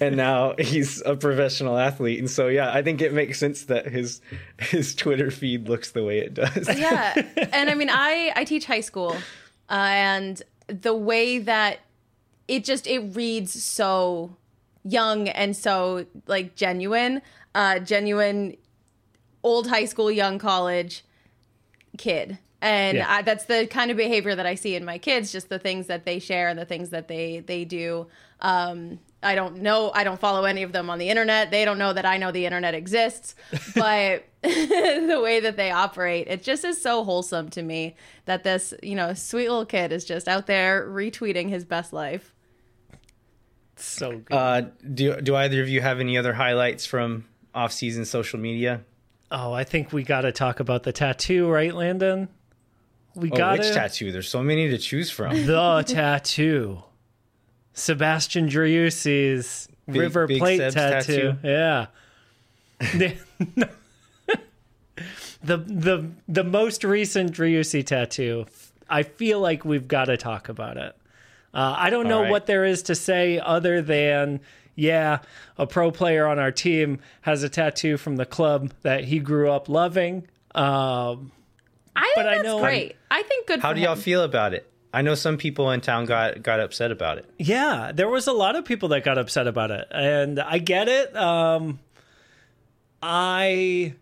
And 0.00 0.16
now 0.16 0.54
he's 0.58 1.02
a 1.02 1.16
professional 1.16 1.78
athlete. 1.78 2.18
And 2.18 2.30
so 2.30 2.48
yeah 2.48 2.72
i 2.72 2.82
think 2.82 3.00
it 3.00 3.12
makes 3.12 3.38
sense 3.38 3.64
that 3.64 3.86
his 3.86 4.20
his 4.58 4.94
twitter 4.94 5.30
feed 5.30 5.68
looks 5.68 5.92
the 5.92 6.04
way 6.04 6.18
it 6.18 6.34
does. 6.34 6.68
Yeah. 6.78 7.14
And 7.52 7.70
i 7.70 7.74
mean 7.74 7.90
i 7.90 8.32
i 8.36 8.44
teach 8.44 8.66
high 8.66 8.80
school 8.80 9.16
uh, 9.70 9.72
and 9.72 10.42
the 10.66 10.94
way 10.94 11.38
that 11.38 11.80
it 12.48 12.64
just 12.64 12.86
it 12.86 13.00
reads 13.14 13.62
so 13.62 14.36
young 14.84 15.28
and 15.28 15.56
so 15.56 16.04
like 16.26 16.54
genuine 16.56 17.22
uh 17.54 17.78
genuine 17.78 18.56
old 19.42 19.68
high 19.68 19.84
school 19.86 20.10
young 20.10 20.38
college 20.38 21.04
kid 21.96 22.38
and 22.64 22.96
Yeah. 22.96 23.06
I, 23.08 23.22
that's 23.22 23.44
the 23.44 23.66
kind 23.66 23.90
of 23.90 23.96
behavior 23.96 24.34
that 24.34 24.46
i 24.46 24.54
see 24.54 24.74
in 24.74 24.84
my 24.84 24.98
kids 24.98 25.30
just 25.30 25.48
the 25.50 25.58
things 25.58 25.86
that 25.88 26.04
they 26.04 26.18
share 26.18 26.48
and 26.48 26.58
the 26.58 26.64
things 26.64 26.90
that 26.90 27.06
they 27.08 27.40
they 27.40 27.64
do 27.64 28.06
um 28.40 28.98
i 29.22 29.34
don't 29.34 29.56
know 29.58 29.92
i 29.94 30.02
don't 30.02 30.18
follow 30.18 30.44
any 30.44 30.62
of 30.62 30.72
them 30.72 30.88
on 30.90 30.98
the 30.98 31.08
internet 31.10 31.50
they 31.50 31.64
don't 31.64 31.78
know 31.78 31.92
that 31.92 32.06
i 32.06 32.16
know 32.16 32.32
the 32.32 32.46
internet 32.46 32.74
exists 32.74 33.34
but 33.74 34.24
the 34.42 35.20
way 35.22 35.40
that 35.40 35.56
they 35.56 35.70
operate 35.70 36.26
it 36.28 36.42
just 36.42 36.64
is 36.64 36.80
so 36.80 37.04
wholesome 37.04 37.48
to 37.50 37.62
me 37.62 37.94
that 38.24 38.44
this 38.44 38.72
you 38.82 38.94
know 38.94 39.12
sweet 39.14 39.48
little 39.48 39.66
kid 39.66 39.92
is 39.92 40.04
just 40.04 40.26
out 40.26 40.46
there 40.46 40.88
retweeting 40.88 41.48
his 41.50 41.64
best 41.64 41.92
life 41.92 42.32
So 43.76 44.18
good. 44.18 44.34
uh 44.34 44.62
do 44.92 45.20
do 45.20 45.36
either 45.36 45.60
of 45.62 45.68
you 45.68 45.80
have 45.80 46.00
any 46.00 46.16
other 46.16 46.32
highlights 46.34 46.86
from 46.86 47.24
off-season 47.54 48.04
social 48.04 48.38
media 48.38 48.80
oh, 49.30 49.52
I 49.52 49.64
think 49.64 49.92
we 49.92 50.04
got 50.04 50.20
to 50.20 50.30
talk 50.30 50.60
about 50.60 50.84
the 50.84 50.92
tattoo, 50.92 51.48
right, 51.48 51.74
Landon? 51.74 52.28
We 53.14 53.30
oh 53.30 53.36
got 53.36 53.58
which 53.58 53.68
to 53.68 53.74
tattoo 53.74 54.12
there's 54.12 54.28
so 54.28 54.42
many 54.42 54.68
to 54.70 54.78
choose 54.78 55.10
from 55.10 55.46
the 55.46 55.84
tattoo. 55.86 56.82
Sebastian 57.72 58.48
Driussi's 58.48 59.68
Big- 59.86 59.96
River 59.96 60.26
Big 60.26 60.38
Plate 60.38 60.72
tattoo. 60.72 61.34
tattoo? 61.34 61.36
Yeah. 61.42 61.86
the 65.44 65.56
the 65.56 66.10
the 66.26 66.44
most 66.44 66.84
recent 66.84 67.32
Driussi 67.32 67.84
tattoo. 67.86 68.46
I 68.88 69.02
feel 69.02 69.40
like 69.40 69.64
we've 69.64 69.88
got 69.88 70.06
to 70.06 70.16
talk 70.16 70.48
about 70.48 70.76
it. 70.76 70.94
Uh, 71.52 71.74
I 71.78 71.90
don't 71.90 72.08
know 72.08 72.22
right. 72.22 72.30
what 72.30 72.46
there 72.46 72.64
is 72.64 72.82
to 72.84 72.94
say 72.94 73.38
other 73.38 73.80
than, 73.80 74.40
yeah, 74.74 75.20
a 75.56 75.66
pro 75.66 75.92
player 75.92 76.26
on 76.26 76.38
our 76.38 76.50
team 76.50 76.98
has 77.22 77.44
a 77.44 77.48
tattoo 77.48 77.96
from 77.96 78.16
the 78.16 78.26
club 78.26 78.72
that 78.82 79.04
he 79.04 79.20
grew 79.20 79.50
up 79.50 79.68
loving. 79.68 80.26
Um, 80.54 81.30
I 81.96 82.02
think 82.02 82.14
But 82.16 82.26
I 82.28 82.34
that's 82.36 82.44
know- 82.44 82.60
great. 82.60 82.96
I 83.10 83.22
think 83.22 83.46
good. 83.46 83.60
How 83.60 83.70
for 83.70 83.74
do 83.76 83.80
y'all 83.80 83.92
him. 83.94 84.00
feel 84.00 84.22
about 84.22 84.54
it? 84.54 84.68
I 84.92 85.02
know 85.02 85.14
some 85.16 85.36
people 85.38 85.70
in 85.72 85.80
town 85.80 86.04
got 86.06 86.42
got 86.42 86.60
upset 86.60 86.92
about 86.92 87.18
it. 87.18 87.28
yeah, 87.38 87.90
there 87.92 88.08
was 88.08 88.26
a 88.28 88.32
lot 88.32 88.54
of 88.56 88.64
people 88.64 88.88
that 88.90 89.02
got 89.04 89.18
upset 89.18 89.46
about 89.48 89.70
it, 89.72 89.88
and 89.90 90.38
I 90.38 90.58
get 90.58 90.88
it. 90.88 91.14
Um, 91.16 91.80
I 93.02 93.94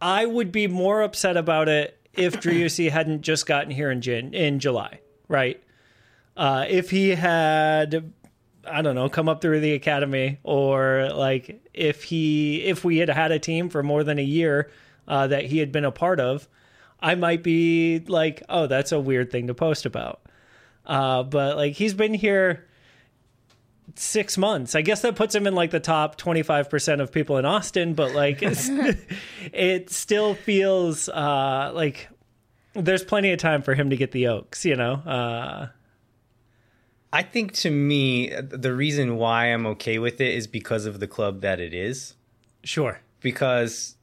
I 0.00 0.26
would 0.26 0.50
be 0.52 0.66
more 0.66 1.02
upset 1.02 1.36
about 1.36 1.68
it 1.68 1.96
if 2.14 2.34
Driussi 2.40 2.90
hadn't 2.90 3.22
just 3.22 3.46
gotten 3.46 3.70
here 3.70 3.90
in 3.90 4.00
Jan- 4.00 4.34
in 4.34 4.58
July, 4.58 5.00
right? 5.28 5.62
Uh, 6.36 6.64
if 6.68 6.90
he 6.90 7.10
had, 7.10 8.12
I 8.64 8.82
don't 8.82 8.94
know, 8.94 9.08
come 9.08 9.28
up 9.28 9.40
through 9.42 9.60
the 9.60 9.74
academy, 9.74 10.38
or 10.42 11.10
like 11.14 11.60
if 11.74 12.04
he 12.04 12.62
if 12.62 12.84
we 12.84 12.98
had 12.98 13.08
had 13.10 13.30
a 13.32 13.38
team 13.38 13.68
for 13.68 13.82
more 13.82 14.04
than 14.04 14.18
a 14.18 14.22
year 14.24 14.70
uh, 15.10 15.26
that 15.26 15.44
he 15.46 15.58
had 15.58 15.72
been 15.72 15.84
a 15.84 15.90
part 15.90 16.20
of, 16.20 16.48
I 17.00 17.16
might 17.16 17.42
be 17.42 17.98
like, 18.06 18.44
oh, 18.48 18.68
that's 18.68 18.92
a 18.92 19.00
weird 19.00 19.30
thing 19.30 19.48
to 19.48 19.54
post 19.54 19.84
about. 19.84 20.22
Uh, 20.86 21.24
but 21.24 21.56
like 21.56 21.74
he's 21.74 21.94
been 21.94 22.14
here 22.14 22.68
six 23.96 24.38
months. 24.38 24.76
I 24.76 24.82
guess 24.82 25.02
that 25.02 25.16
puts 25.16 25.34
him 25.34 25.48
in 25.48 25.54
like 25.56 25.72
the 25.72 25.80
top 25.80 26.16
25% 26.16 27.00
of 27.00 27.10
people 27.10 27.38
in 27.38 27.44
Austin, 27.44 27.94
but 27.94 28.14
like 28.14 28.40
it's, 28.40 28.68
it 29.52 29.90
still 29.90 30.34
feels 30.34 31.08
uh, 31.08 31.72
like 31.74 32.08
there's 32.74 33.04
plenty 33.04 33.32
of 33.32 33.40
time 33.40 33.62
for 33.62 33.74
him 33.74 33.90
to 33.90 33.96
get 33.96 34.12
the 34.12 34.28
Oaks, 34.28 34.64
you 34.64 34.76
know? 34.76 34.92
Uh, 34.94 35.68
I 37.12 37.24
think 37.24 37.52
to 37.54 37.70
me, 37.70 38.32
the 38.40 38.72
reason 38.72 39.16
why 39.16 39.46
I'm 39.46 39.66
okay 39.66 39.98
with 39.98 40.20
it 40.20 40.32
is 40.34 40.46
because 40.46 40.86
of 40.86 41.00
the 41.00 41.08
club 41.08 41.40
that 41.40 41.58
it 41.58 41.74
is. 41.74 42.14
sure. 42.62 43.00
Because 43.20 43.96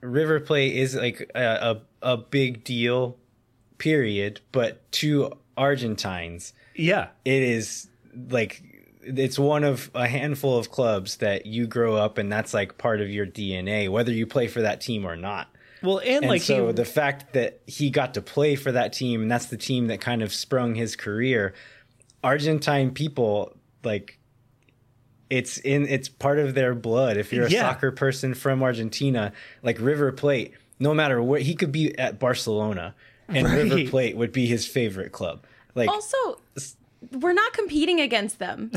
River 0.00 0.40
Plate 0.40 0.76
is 0.76 0.94
like 0.94 1.30
a, 1.34 1.80
a, 2.02 2.12
a 2.12 2.16
big 2.16 2.64
deal, 2.64 3.16
period. 3.78 4.40
But 4.52 4.90
to 4.92 5.32
Argentines, 5.56 6.52
Yeah. 6.74 7.08
it 7.24 7.42
is 7.42 7.88
like 8.30 8.62
it's 9.02 9.38
one 9.38 9.64
of 9.64 9.90
a 9.94 10.06
handful 10.06 10.58
of 10.58 10.70
clubs 10.70 11.16
that 11.18 11.46
you 11.46 11.66
grow 11.66 11.96
up 11.96 12.18
and 12.18 12.30
that's 12.30 12.52
like 12.52 12.76
part 12.76 13.00
of 13.00 13.08
your 13.08 13.26
DNA, 13.26 13.88
whether 13.88 14.12
you 14.12 14.26
play 14.26 14.46
for 14.46 14.60
that 14.62 14.80
team 14.82 15.06
or 15.06 15.16
not. 15.16 15.48
Well, 15.82 15.98
and, 16.00 16.18
And 16.24 16.26
like 16.28 16.42
so 16.42 16.66
he, 16.66 16.72
the 16.74 16.84
fact 16.84 17.32
that 17.32 17.60
he 17.66 17.88
got 17.88 18.12
to 18.14 18.22
play 18.22 18.54
for 18.56 18.70
that 18.72 18.92
team 18.92 19.22
and 19.22 19.30
that's 19.30 19.46
the 19.46 19.56
team 19.56 19.86
that 19.86 20.02
kind 20.02 20.22
of 20.22 20.32
sprung 20.34 20.74
his 20.74 20.96
career, 20.96 21.54
Argentine 22.22 22.90
people 22.90 23.56
like 23.82 24.18
it's 25.30 25.58
in 25.58 25.86
it's 25.86 26.08
part 26.08 26.38
of 26.38 26.54
their 26.54 26.74
blood. 26.74 27.16
If 27.16 27.32
you're 27.32 27.46
a 27.46 27.50
Yeah. 27.50 27.60
soccer 27.62 27.90
person 27.92 28.34
from 28.34 28.62
Argentina, 28.62 29.32
like 29.62 29.80
River 29.80 30.12
Plate, 30.12 30.52
no 30.78 30.92
matter 30.92 31.22
where 31.22 31.40
he 31.40 31.54
could 31.54 31.72
be 31.72 31.96
at 31.98 32.18
Barcelona 32.18 32.94
and 33.28 33.46
River 33.48 33.88
Plate 33.88 34.16
would 34.16 34.32
be 34.32 34.46
his 34.46 34.66
favorite 34.66 35.12
club. 35.12 35.44
Like 35.76 35.88
Also, 35.88 36.16
we're 37.12 37.32
not 37.32 37.52
competing 37.52 38.00
against 38.00 38.38
them. 38.40 38.70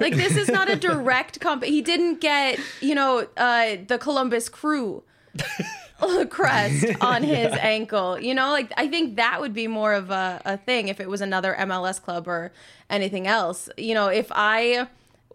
like 0.00 0.14
this 0.14 0.36
is 0.36 0.48
not 0.48 0.70
a 0.70 0.76
direct 0.88 1.40
comp. 1.40 1.64
He 1.64 1.82
didn't 1.82 2.20
get 2.20 2.58
you 2.80 2.94
know 2.94 3.26
uh, 3.36 3.76
the 3.86 3.98
Columbus 3.98 4.48
Crew 4.48 5.02
crest 6.30 6.86
on 7.00 7.22
his 7.22 7.52
ankle. 7.54 8.20
You 8.20 8.34
know, 8.34 8.50
like 8.50 8.72
I 8.76 8.88
think 8.88 9.16
that 9.16 9.40
would 9.40 9.52
be 9.52 9.66
more 9.66 9.94
of 9.94 10.10
a, 10.10 10.40
a 10.44 10.56
thing 10.56 10.88
if 10.88 11.00
it 11.00 11.08
was 11.08 11.20
another 11.20 11.54
MLS 11.58 12.00
club 12.00 12.28
or 12.28 12.52
anything 12.88 13.26
else. 13.26 13.68
You 13.76 13.94
know, 13.94 14.06
if 14.08 14.28
I 14.30 14.86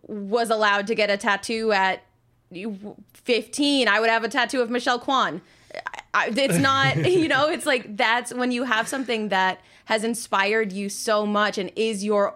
was 0.07 0.49
allowed 0.49 0.87
to 0.87 0.95
get 0.95 1.09
a 1.09 1.17
tattoo 1.17 1.71
at 1.71 2.03
15, 3.13 3.87
I 3.87 3.99
would 3.99 4.09
have 4.09 4.23
a 4.23 4.29
tattoo 4.29 4.61
of 4.61 4.69
Michelle 4.69 4.99
Kwan. 4.99 5.41
I, 6.13 6.31
it's 6.35 6.57
not, 6.57 6.97
you 7.09 7.27
know, 7.27 7.49
it's 7.49 7.65
like 7.65 7.97
that's 7.97 8.33
when 8.33 8.51
you 8.51 8.63
have 8.63 8.87
something 8.87 9.29
that 9.29 9.61
has 9.85 10.03
inspired 10.03 10.71
you 10.71 10.89
so 10.89 11.25
much 11.25 11.57
and 11.57 11.71
is 11.75 12.03
your 12.03 12.35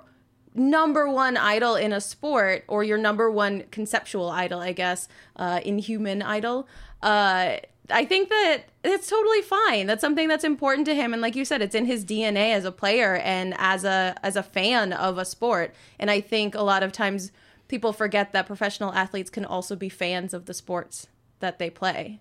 number 0.56 1.08
one 1.08 1.38
idol 1.38 1.76
in 1.76 1.94
a 1.94 2.02
sport 2.02 2.64
or 2.68 2.84
your 2.84 2.98
number 2.98 3.30
one 3.30 3.64
conceptual 3.72 4.30
idol, 4.30 4.60
I 4.60 4.74
guess, 4.74 5.08
uh, 5.36 5.62
inhuman 5.64 6.22
idol. 6.22 6.68
Uh, 7.02 7.58
I 7.90 8.06
think 8.06 8.30
that 8.30 8.64
it's 8.84 9.08
totally 9.08 9.42
fine. 9.42 9.88
That's 9.88 10.02
something 10.02 10.28
that's 10.28 10.44
important 10.44 10.88
to 10.88 10.96
him, 10.96 11.14
and 11.14 11.22
like 11.22 11.36
you 11.36 11.46
said, 11.46 11.62
it's 11.62 11.76
in 11.76 11.86
his 11.86 12.04
DNA 12.04 12.54
as 12.54 12.66
a 12.66 12.72
player 12.72 13.16
and 13.18 13.54
as 13.58 13.86
a 13.86 14.16
as 14.24 14.36
a 14.36 14.44
fan 14.44 14.92
of 14.92 15.18
a 15.18 15.24
sport. 15.24 15.74
And 16.00 16.12
I 16.12 16.20
think 16.20 16.54
a 16.54 16.64
lot 16.64 16.84
of 16.84 16.92
times 16.92 17.32
people 17.68 17.94
forget 17.94 18.32
that 18.34 18.46
professional 18.48 18.94
athletes 18.94 19.30
can 19.30 19.46
also 19.46 19.76
be 19.76 19.90
fans 19.90 20.34
of 20.34 20.46
the 20.46 20.54
sports 20.54 21.08
that 21.40 21.60
they 21.60 21.70
play. 21.70 22.20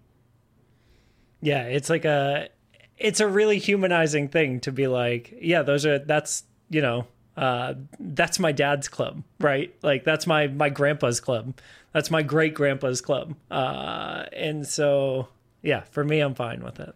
yeah, 1.41 1.63
it's 1.63 1.91
like 1.91 2.05
a, 2.05 2.49
it's 2.99 3.21
a 3.21 3.27
really 3.29 3.59
humanizing 3.59 4.29
thing 4.29 4.61
to 4.61 4.73
be 4.73 4.87
like, 4.87 5.35
yeah, 5.41 5.63
those 5.63 5.85
are, 5.87 5.99
that's, 5.99 6.45
you 6.71 6.81
know, 6.81 7.07
uh, 7.37 7.75
that's 8.01 8.39
my 8.39 8.53
dad's 8.53 8.89
club, 8.89 9.23
right? 9.39 9.75
Like 9.83 10.05
that's 10.05 10.27
my, 10.27 10.47
my 10.49 10.71
grandpa's 10.71 11.21
club. 11.21 11.55
That's 11.93 12.11
my 12.11 12.23
great 12.23 12.55
grandpa's 12.55 13.01
club. 13.01 13.37
Uh, 13.51 14.25
and 14.33 14.67
so, 14.67 15.29
yeah, 15.63 15.83
for 15.91 16.03
me, 16.05 16.21
I'm 16.21 16.35
fine 16.35 16.63
with 16.63 16.81
it. 16.81 16.95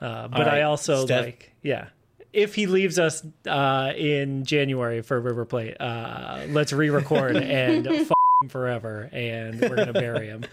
Uh, 0.00 0.28
but 0.28 0.48
I 0.48 0.62
also 0.62 1.04
Steph- 1.04 1.24
like, 1.26 1.52
yeah, 1.62 1.88
if 2.32 2.54
he 2.54 2.66
leaves 2.66 2.98
us 2.98 3.22
uh, 3.46 3.92
in 3.96 4.44
January 4.44 5.02
for 5.02 5.20
River 5.20 5.44
Plate, 5.44 5.76
uh, 5.80 6.46
let's 6.48 6.72
re-record 6.72 7.36
and 7.36 7.86
f- 7.86 8.10
him 8.42 8.48
forever, 8.48 9.08
and 9.12 9.60
we're 9.60 9.76
gonna 9.76 9.92
bury 9.92 10.28
him. 10.28 10.44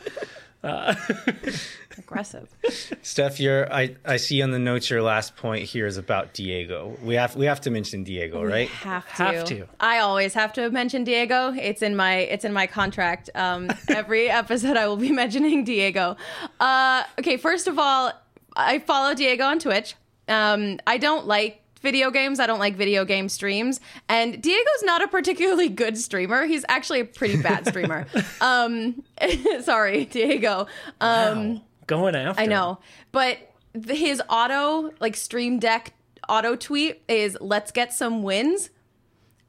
Aggressive. 1.98 2.54
Steph, 3.02 3.40
your 3.40 3.72
I, 3.72 3.96
I 4.06 4.18
see 4.18 4.42
on 4.42 4.52
the 4.52 4.60
notes 4.60 4.90
your 4.90 5.02
last 5.02 5.36
point 5.36 5.66
here 5.66 5.86
is 5.86 5.98
about 5.98 6.34
Diego. 6.34 6.98
We 7.02 7.16
have 7.16 7.36
we 7.36 7.46
have 7.46 7.62
to 7.62 7.72
mention 7.72 8.04
Diego, 8.04 8.44
right? 8.44 8.68
Have 8.70 9.06
to. 9.16 9.24
Have 9.24 9.44
to. 9.46 9.68
I 9.80 10.00
always 10.00 10.34
have 10.34 10.54
to 10.54 10.70
mention 10.70 11.04
Diego. 11.04 11.54
It's 11.54 11.82
in 11.82 11.96
my 11.96 12.16
it's 12.18 12.44
in 12.44 12.54
my 12.54 12.68
contract. 12.68 13.30
Um, 13.36 13.70
every 13.88 14.30
episode 14.30 14.78
I 14.78 14.88
will 14.88 14.98
be 14.98 15.12
mentioning 15.12 15.64
Diego. 15.64 16.18
Uh, 16.60 17.04
okay, 17.20 17.38
first 17.38 17.68
of 17.68 17.80
all, 17.80 18.12
I 18.56 18.80
follow 18.80 19.14
Diego 19.14 19.46
on 19.46 19.60
Twitch. 19.60 19.96
Um, 20.28 20.80
I 20.86 20.98
don't 20.98 21.26
like 21.28 21.62
video 21.82 22.12
games. 22.12 22.40
I 22.40 22.48
don't 22.48 22.60
like 22.60 22.76
video 22.76 23.06
game 23.06 23.30
streams. 23.30 23.80
And 24.10 24.42
Diego's 24.42 24.84
not 24.84 25.04
a 25.04 25.08
particularly 25.08 25.70
good 25.70 25.98
streamer. 25.98 26.46
He's 26.46 26.66
actually 26.70 27.00
a 27.02 27.06
pretty 27.06 27.42
bad 27.42 27.68
streamer. 27.70 28.06
um, 28.42 29.04
sorry, 29.62 30.06
Diego. 30.06 30.68
Um, 31.02 31.54
Wow. 31.56 31.62
Going 31.88 32.16
after. 32.16 32.42
I 32.42 32.46
know, 32.48 32.80
but 33.14 33.38
the, 33.74 33.96
his 33.96 34.22
auto 34.30 34.92
like 35.00 35.16
stream 35.16 35.58
deck 35.58 35.94
auto 36.28 36.56
tweet 36.58 37.02
is 37.08 37.38
"Let's 37.40 37.72
get 37.72 37.94
some 37.94 38.24
wins," 38.24 38.72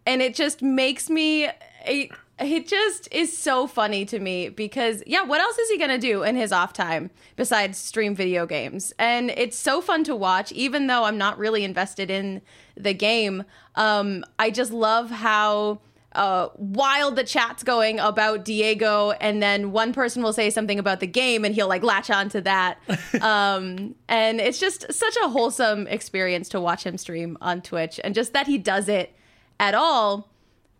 and 0.06 0.22
it 0.22 0.36
just 0.36 0.62
makes 0.62 1.10
me. 1.10 1.48
It, 1.84 2.10
it 2.40 2.68
just 2.68 3.08
is 3.12 3.36
so 3.36 3.66
funny 3.66 4.04
to 4.06 4.18
me 4.18 4.48
because 4.48 5.02
yeah, 5.06 5.22
what 5.22 5.40
else 5.40 5.58
is 5.58 5.70
he 5.70 5.78
gonna 5.78 5.98
do 5.98 6.22
in 6.22 6.36
his 6.36 6.52
off 6.52 6.72
time 6.72 7.10
besides 7.36 7.78
stream 7.78 8.14
video 8.14 8.46
games? 8.46 8.92
And 8.98 9.30
it's 9.30 9.56
so 9.56 9.80
fun 9.80 10.04
to 10.04 10.14
watch, 10.14 10.52
even 10.52 10.86
though 10.86 11.04
I'm 11.04 11.18
not 11.18 11.38
really 11.38 11.64
invested 11.64 12.10
in 12.10 12.42
the 12.76 12.94
game. 12.94 13.44
Um, 13.74 14.24
I 14.38 14.50
just 14.50 14.72
love 14.72 15.10
how 15.10 15.80
uh, 16.12 16.48
wild 16.56 17.16
the 17.16 17.24
chat's 17.24 17.62
going 17.62 17.98
about 18.00 18.44
Diego, 18.44 19.10
and 19.12 19.42
then 19.42 19.72
one 19.72 19.92
person 19.92 20.22
will 20.22 20.32
say 20.32 20.50
something 20.50 20.78
about 20.78 21.00
the 21.00 21.06
game, 21.06 21.44
and 21.44 21.54
he'll 21.54 21.68
like 21.68 21.82
latch 21.82 22.10
onto 22.10 22.40
that. 22.40 22.78
um, 23.20 23.94
and 24.08 24.40
it's 24.40 24.58
just 24.58 24.92
such 24.92 25.16
a 25.22 25.28
wholesome 25.28 25.86
experience 25.86 26.48
to 26.50 26.60
watch 26.60 26.84
him 26.84 26.96
stream 26.96 27.36
on 27.40 27.60
Twitch, 27.60 28.00
and 28.02 28.14
just 28.14 28.32
that 28.32 28.46
he 28.46 28.58
does 28.58 28.88
it 28.88 29.14
at 29.60 29.74
all. 29.74 30.28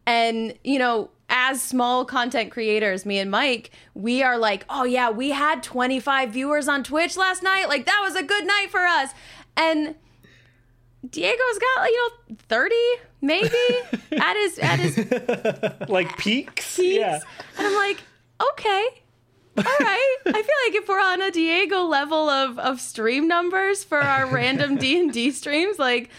And 0.07 0.55
you 0.65 0.79
know, 0.79 1.11
as 1.49 1.63
small 1.63 2.05
content 2.05 2.51
creators, 2.51 3.07
me 3.07 3.19
and 3.19 3.31
Mike, 3.31 3.71
we 3.95 4.23
are 4.23 4.37
like, 4.37 4.65
oh 4.69 4.85
yeah, 4.85 5.11
we 5.11 5.31
had 5.31 5.63
25 5.63 6.31
viewers 6.31 6.69
on 6.69 6.85
Twitch 6.85 7.17
last 7.17 7.43
night. 7.43 7.69
Like 7.69 7.87
that 7.87 8.01
was 8.03 8.17
a 8.17 8.23
good 8.23 8.47
night 8.47 8.67
for 8.71 8.81
us. 8.81 9.11
And 9.57 9.95
Diego's 11.09 11.59
got 11.59 11.89
you 11.89 12.11
know 12.29 12.37
30 12.49 12.75
maybe 13.21 13.49
at 14.13 14.35
his 14.35 14.59
at 14.59 14.79
his 14.79 14.99
like 15.89 16.17
peaks. 16.19 16.77
peaks. 16.77 16.79
Yeah. 16.79 17.21
And 17.57 17.67
I'm 17.67 17.75
like, 17.75 18.03
okay. 18.53 18.87
All 19.57 19.65
right. 19.81 20.17
I 20.27 20.33
feel 20.33 20.43
like 20.67 20.83
if 20.83 20.89
we're 20.89 21.01
on 21.01 21.23
a 21.23 21.31
Diego 21.31 21.83
level 21.83 22.29
of 22.29 22.59
of 22.59 22.81
stream 22.81 23.27
numbers 23.27 23.85
for 23.85 23.99
our 23.99 24.27
random 24.27 24.77
D&D 24.77 25.31
streams, 25.31 25.79
like 25.79 26.11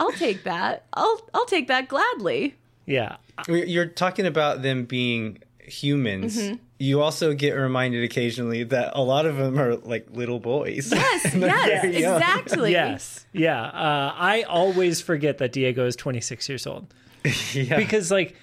I'll 0.00 0.12
take 0.12 0.44
that. 0.44 0.86
I'll 0.94 1.20
I'll 1.34 1.46
take 1.46 1.68
that 1.68 1.88
gladly. 1.88 2.56
Yeah. 2.86 3.16
You're 3.48 3.86
talking 3.86 4.26
about 4.26 4.62
them 4.62 4.84
being 4.84 5.38
humans, 5.60 6.36
Mm-hmm. 6.36 6.54
you 6.78 7.00
also 7.00 7.32
get 7.34 7.52
reminded 7.52 8.02
occasionally 8.04 8.64
that 8.64 8.92
a 8.94 9.00
lot 9.02 9.26
of 9.26 9.36
them 9.36 9.58
are 9.58 9.76
like 9.76 10.08
little 10.10 10.40
boys. 10.40 10.92
Yes, 10.92 11.34
yes, 11.34 11.84
exactly. 11.84 12.72
Yes. 12.72 13.24
Yeah. 13.32 13.62
Uh, 13.62 14.12
I 14.16 14.42
always 14.42 15.00
forget 15.00 15.38
that 15.38 15.52
Diego 15.52 15.86
is 15.86 15.96
26 15.96 16.48
years 16.48 16.66
old 16.66 16.92
yeah. 17.52 17.76
because, 17.76 18.10
like, 18.10 18.34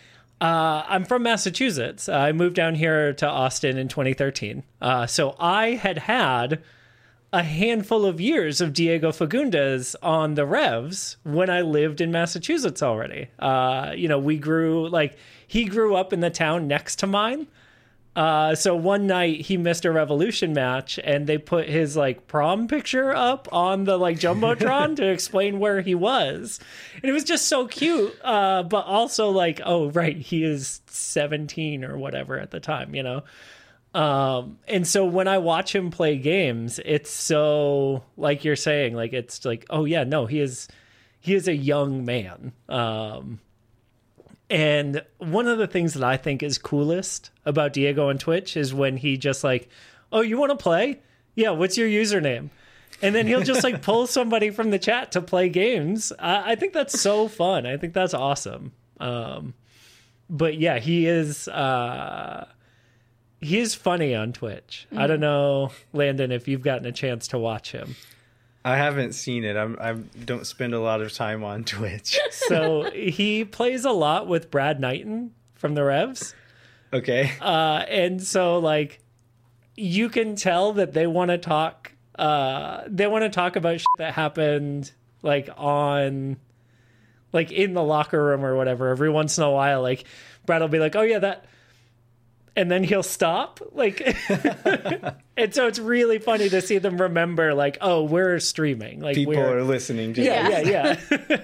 uh, 0.41 0.83
I'm 0.87 1.03
from 1.03 1.23
Massachusetts. 1.23 2.07
I 2.07 2.31
moved 2.31 2.55
down 2.55 2.75
here 2.75 3.11
to 3.13 3.27
Austin 3.27 3.77
in 3.77 3.89
2013. 3.89 4.63
Uh, 4.81 5.05
so 5.05 5.35
I 5.37 5.71
had 5.71 5.97
had 5.97 6.63
a 7.31 7.43
handful 7.43 8.05
of 8.05 8.19
years 8.19 8.59
of 8.59 8.73
Diego 8.73 9.11
Fagundes 9.11 9.95
on 10.01 10.33
the 10.33 10.45
Revs 10.45 11.17
when 11.23 11.49
I 11.49 11.61
lived 11.61 12.01
in 12.01 12.11
Massachusetts 12.11 12.81
already. 12.81 13.27
Uh, 13.37 13.93
you 13.95 14.07
know, 14.07 14.17
we 14.19 14.37
grew, 14.37 14.89
like, 14.89 15.17
he 15.45 15.65
grew 15.65 15.95
up 15.95 16.11
in 16.11 16.21
the 16.21 16.31
town 16.31 16.67
next 16.67 16.97
to 16.99 17.07
mine. 17.07 17.47
Uh, 18.15 18.55
so 18.55 18.75
one 18.75 19.05
night 19.05 19.41
he 19.41 19.55
missed 19.55 19.85
a 19.85 19.91
revolution 19.91 20.51
match 20.51 20.99
and 21.03 21.27
they 21.27 21.37
put 21.37 21.69
his 21.69 21.95
like 21.95 22.27
prom 22.27 22.67
picture 22.67 23.15
up 23.15 23.47
on 23.51 23.83
the 23.83 23.97
like 23.97 24.19
jumbotron 24.19 24.95
to 24.95 25.07
explain 25.11 25.59
where 25.59 25.79
he 25.81 25.93
was 25.93 26.59
and 26.95 27.05
it 27.05 27.13
was 27.13 27.23
just 27.23 27.47
so 27.47 27.67
cute 27.67 28.13
uh, 28.25 28.63
but 28.63 28.83
also 28.85 29.29
like 29.29 29.61
oh 29.63 29.89
right 29.91 30.17
he 30.17 30.43
is 30.43 30.81
17 30.87 31.85
or 31.85 31.97
whatever 31.97 32.37
at 32.37 32.49
the 32.49 32.59
time 32.59 32.93
you 32.95 33.03
know 33.03 33.23
um, 33.93 34.59
and 34.67 34.87
so 34.87 35.05
when 35.05 35.27
i 35.27 35.37
watch 35.37 35.73
him 35.73 35.89
play 35.89 36.17
games 36.17 36.79
it's 36.85 37.09
so 37.09 38.03
like 38.17 38.43
you're 38.43 38.55
saying 38.55 38.95
like 38.95 39.13
it's 39.13 39.43
like 39.45 39.65
oh 39.69 39.85
yeah 39.85 40.03
no 40.03 40.25
he 40.25 40.39
is 40.39 40.67
he 41.19 41.33
is 41.33 41.47
a 41.47 41.55
young 41.55 42.05
man 42.05 42.53
um, 42.69 43.39
and 44.49 45.03
one 45.19 45.47
of 45.47 45.57
the 45.57 45.67
things 45.67 45.93
that 45.93 46.03
I 46.03 46.17
think 46.17 46.41
is 46.41 46.57
coolest 46.57 47.29
about 47.45 47.73
Diego 47.73 48.09
on 48.09 48.17
Twitch 48.17 48.57
is 48.57 48.73
when 48.73 48.97
he 48.97 49.15
just 49.17 49.43
like, 49.43 49.69
"Oh, 50.11 50.21
you 50.21 50.37
want 50.37 50.51
to 50.51 50.61
play? 50.61 50.99
Yeah, 51.35 51.51
what's 51.51 51.77
your 51.77 51.87
username?" 51.87 52.49
And 53.01 53.13
then 53.13 53.27
he'll 53.27 53.43
just 53.43 53.63
like 53.63 53.81
pull 53.83 54.07
somebody 54.07 54.49
from 54.49 54.71
the 54.71 54.79
chat 54.79 55.11
to 55.11 55.21
play 55.21 55.49
games. 55.49 56.11
I, 56.17 56.53
I 56.53 56.55
think 56.55 56.73
that's 56.73 56.99
so 56.99 57.27
fun. 57.27 57.67
I 57.67 57.77
think 57.77 57.93
that's 57.93 58.15
awesome. 58.15 58.71
Um, 58.99 59.53
but 60.29 60.57
yeah, 60.57 60.79
he 60.79 61.05
is 61.05 61.47
uh, 61.47 62.47
he 63.41 63.59
is 63.59 63.75
funny 63.75 64.15
on 64.15 64.33
Twitch. 64.33 64.87
I 64.95 65.07
don't 65.07 65.19
know, 65.19 65.71
Landon, 65.93 66.31
if 66.31 66.47
you've 66.47 66.61
gotten 66.61 66.85
a 66.85 66.91
chance 66.91 67.27
to 67.29 67.37
watch 67.39 67.71
him. 67.71 67.95
I 68.65 68.75
haven't 68.75 69.13
seen 69.13 69.45
it. 69.45 69.55
I'm 69.55 69.77
I 69.79 69.93
don't 69.93 70.45
spend 70.45 70.73
a 70.73 70.79
lot 70.79 71.01
of 71.01 71.13
time 71.13 71.43
on 71.43 71.63
Twitch. 71.63 72.19
So 72.31 72.89
he 72.89 73.45
plays 73.45 73.85
a 73.85 73.91
lot 73.91 74.27
with 74.27 74.49
Brad 74.49 74.79
Knighton 74.79 75.33
from 75.53 75.75
the 75.75 75.83
Revs. 75.83 76.33
Okay. 76.91 77.31
uh, 77.39 77.85
and 77.87 78.21
so 78.23 78.57
like 78.57 78.99
you 79.75 80.09
can 80.09 80.35
tell 80.35 80.73
that 80.73 80.93
they 80.93 81.05
want 81.07 81.29
to 81.29 81.37
talk 81.37 81.93
uh 82.15 82.81
they 82.87 83.07
want 83.07 83.23
to 83.23 83.29
talk 83.29 83.55
about 83.55 83.79
that 83.97 84.13
happened 84.13 84.91
like 85.21 85.47
on 85.55 86.35
like 87.31 87.51
in 87.51 87.73
the 87.73 87.83
locker 87.83 88.21
room 88.21 88.43
or 88.43 88.55
whatever 88.57 88.89
every 88.89 89.09
once 89.09 89.37
in 89.37 89.43
a 89.45 89.49
while 89.51 89.81
like 89.81 90.03
brad 90.45 90.61
will 90.61 90.67
be 90.67 90.79
like 90.79 90.97
oh 90.97 91.01
yeah 91.01 91.19
that 91.19 91.45
and 92.55 92.69
then 92.69 92.83
he'll 92.83 93.03
stop 93.03 93.59
like 93.71 94.01
and 95.37 95.53
so 95.53 95.67
it's 95.67 95.79
really 95.79 96.19
funny 96.19 96.49
to 96.49 96.61
see 96.61 96.77
them 96.77 97.01
remember 97.01 97.53
like 97.53 97.77
oh 97.81 98.03
we're 98.03 98.39
streaming 98.39 98.99
like 98.99 99.15
People 99.15 99.35
we're 99.35 99.59
are 99.59 99.63
listening 99.63 100.13
to 100.13 100.23
yeah, 100.23 100.59
yeah, 100.59 100.99
yeah. 101.29 101.37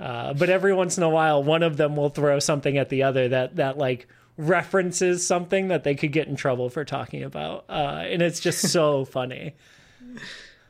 uh, 0.00 0.34
but 0.34 0.50
every 0.50 0.74
once 0.74 0.96
in 0.96 1.04
a 1.04 1.08
while, 1.08 1.42
one 1.42 1.62
of 1.62 1.76
them 1.76 1.96
will 1.96 2.10
throw 2.10 2.38
something 2.38 2.76
at 2.76 2.88
the 2.88 3.04
other 3.04 3.28
that 3.28 3.56
that 3.56 3.78
like 3.78 4.08
references 4.36 5.26
something 5.26 5.68
that 5.68 5.84
they 5.84 5.94
could 5.94 6.12
get 6.12 6.26
in 6.26 6.36
trouble 6.36 6.68
for 6.68 6.84
talking 6.84 7.22
about, 7.22 7.64
uh, 7.68 8.02
and 8.04 8.22
it's 8.22 8.40
just 8.40 8.68
so 8.70 9.04
funny. 9.04 9.54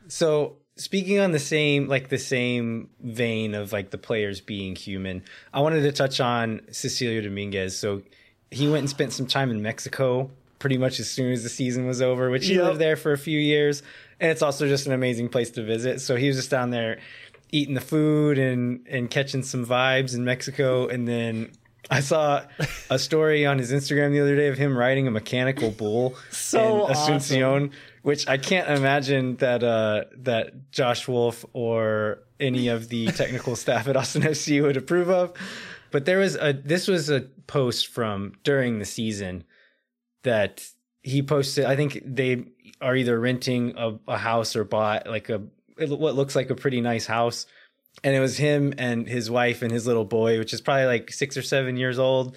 So 0.07 0.57
speaking 0.75 1.19
on 1.19 1.31
the 1.31 1.39
same 1.39 1.87
like 1.87 2.09
the 2.09 2.17
same 2.17 2.89
vein 2.99 3.55
of 3.55 3.71
like 3.71 3.91
the 3.91 3.97
players 3.97 4.41
being 4.41 4.75
human, 4.75 5.23
I 5.53 5.61
wanted 5.61 5.81
to 5.81 5.91
touch 5.91 6.19
on 6.19 6.61
Cecilio 6.71 7.23
Dominguez. 7.23 7.77
So 7.77 8.03
he 8.53 8.67
went 8.67 8.79
and 8.79 8.89
spent 8.89 9.11
some 9.13 9.25
time 9.27 9.51
in 9.51 9.61
Mexico 9.61 10.29
pretty 10.59 10.77
much 10.77 10.99
as 10.99 11.09
soon 11.09 11.31
as 11.33 11.43
the 11.43 11.49
season 11.49 11.85
was 11.85 12.01
over, 12.01 12.29
which 12.29 12.47
he 12.47 12.55
Yep. 12.55 12.63
lived 12.63 12.79
there 12.79 12.95
for 12.95 13.11
a 13.11 13.17
few 13.17 13.37
years. 13.39 13.83
And 14.19 14.31
it's 14.31 14.41
also 14.41 14.67
just 14.67 14.85
an 14.87 14.93
amazing 14.93 15.27
place 15.27 15.49
to 15.51 15.63
visit. 15.63 15.99
So 15.99 16.15
he 16.15 16.27
was 16.27 16.37
just 16.37 16.49
down 16.49 16.69
there 16.69 16.99
eating 17.51 17.73
the 17.75 17.81
food 17.81 18.39
and 18.39 18.85
and 18.89 19.09
catching 19.11 19.43
some 19.43 19.65
vibes 19.65 20.15
in 20.15 20.23
Mexico 20.25 20.87
and 20.87 21.07
then 21.07 21.51
I 21.91 21.99
saw 21.99 22.43
a 22.89 22.97
story 22.97 23.45
on 23.45 23.59
his 23.59 23.71
Instagram 23.73 24.11
the 24.13 24.21
other 24.21 24.37
day 24.37 24.47
of 24.47 24.57
him 24.57 24.75
riding 24.77 25.05
a 25.05 25.11
mechanical 25.11 25.69
bull 25.69 26.15
So 26.31 26.85
in 26.85 26.91
awesome. 26.91 27.17
Asuncion, 27.17 27.71
which 28.03 28.27
I 28.27 28.37
can't 28.37 28.69
imagine 28.69 29.35
that 29.37 29.63
uh, 29.63 30.05
that 30.23 30.71
Josh 30.71 31.07
Wolff 31.09 31.43
or 31.51 32.19
any 32.39 32.69
of 32.69 32.87
the 32.89 33.07
technical 33.07 33.55
staff 33.63 33.87
at 33.89 33.97
Austin 33.97 34.21
FC 34.23 34.61
would 34.63 34.77
approve 34.77 35.09
of. 35.09 35.33
But 35.93 36.05
there 36.05 36.17
was 36.17 36.35
a 36.35 36.53
this 36.53 36.87
was 36.87 37.09
a 37.11 37.21
post 37.45 37.87
from 37.87 38.33
during 38.43 38.79
the 38.79 38.85
season 38.85 39.43
that 40.23 40.67
he 41.03 41.21
posted. 41.21 41.65
I 41.65 41.75
think 41.75 42.01
they 42.03 42.45
are 42.81 42.95
either 42.95 43.19
renting 43.19 43.75
a, 43.77 43.99
a 44.07 44.17
house 44.17 44.55
or 44.55 44.63
bought 44.63 45.07
like 45.07 45.29
a 45.29 45.43
what 45.77 46.15
looks 46.15 46.35
like 46.35 46.49
a 46.49 46.55
pretty 46.55 46.81
nice 46.81 47.05
house. 47.05 47.45
And 48.03 48.15
it 48.15 48.19
was 48.19 48.37
him 48.37 48.73
and 48.79 49.07
his 49.07 49.29
wife 49.29 49.61
and 49.61 49.71
his 49.71 49.85
little 49.85 50.03
boy, 50.03 50.39
which 50.39 50.51
is 50.51 50.61
probably 50.61 50.85
like 50.87 51.11
six 51.11 51.37
or 51.37 51.43
seven 51.43 51.77
years 51.77 51.99
old 51.99 52.35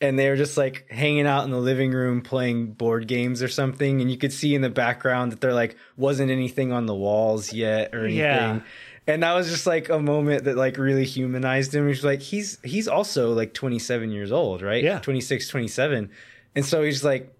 and 0.00 0.18
they 0.18 0.28
were 0.28 0.36
just 0.36 0.56
like 0.56 0.86
hanging 0.90 1.26
out 1.26 1.44
in 1.44 1.50
the 1.50 1.58
living 1.58 1.92
room 1.92 2.22
playing 2.22 2.72
board 2.72 3.06
games 3.06 3.42
or 3.42 3.48
something 3.48 4.00
and 4.00 4.10
you 4.10 4.16
could 4.16 4.32
see 4.32 4.54
in 4.54 4.62
the 4.62 4.70
background 4.70 5.30
that 5.30 5.40
there 5.40 5.52
like 5.52 5.76
wasn't 5.96 6.30
anything 6.30 6.72
on 6.72 6.86
the 6.86 6.94
walls 6.94 7.52
yet 7.52 7.94
or 7.94 8.00
anything 8.04 8.16
Yeah. 8.16 8.60
And 9.06 9.22
that 9.22 9.32
was 9.34 9.48
just 9.50 9.66
like 9.66 9.88
a 9.88 9.98
moment 9.98 10.44
that 10.44 10.56
like 10.56 10.76
really 10.78 11.04
humanized 11.04 11.74
him 11.74 11.88
he's 11.88 12.04
like 12.04 12.20
he's 12.22 12.58
he's 12.62 12.86
also 12.88 13.32
like 13.32 13.54
27 13.54 14.10
years 14.12 14.30
old 14.32 14.62
right 14.62 14.82
Yeah. 14.84 14.98
26 15.00 15.48
27 15.48 16.10
and 16.54 16.64
so 16.64 16.82
he's 16.82 17.02
like 17.04 17.34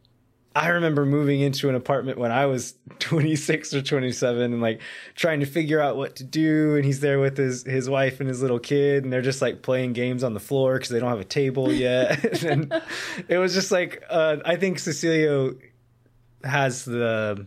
I 0.56 0.70
remember 0.70 1.06
moving 1.06 1.40
into 1.42 1.68
an 1.68 1.76
apartment 1.76 2.18
when 2.18 2.32
I 2.32 2.46
was 2.46 2.74
26 2.98 3.72
or 3.72 3.82
27 3.82 4.42
and 4.42 4.60
like 4.60 4.80
trying 5.14 5.38
to 5.40 5.46
figure 5.46 5.80
out 5.80 5.96
what 5.96 6.16
to 6.16 6.24
do. 6.24 6.74
And 6.74 6.84
he's 6.84 6.98
there 6.98 7.20
with 7.20 7.36
his, 7.36 7.62
his 7.62 7.88
wife 7.88 8.18
and 8.18 8.28
his 8.28 8.42
little 8.42 8.58
kid, 8.58 9.04
and 9.04 9.12
they're 9.12 9.22
just 9.22 9.40
like 9.40 9.62
playing 9.62 9.92
games 9.92 10.24
on 10.24 10.34
the 10.34 10.40
floor 10.40 10.74
because 10.74 10.88
they 10.88 10.98
don't 10.98 11.08
have 11.08 11.20
a 11.20 11.24
table 11.24 11.72
yet. 11.88 12.42
and 12.42 12.74
it 13.28 13.38
was 13.38 13.54
just 13.54 13.70
like, 13.70 14.02
uh, 14.10 14.38
I 14.44 14.56
think 14.56 14.78
Cecilio 14.78 15.56
has 16.42 16.84
the, 16.84 17.46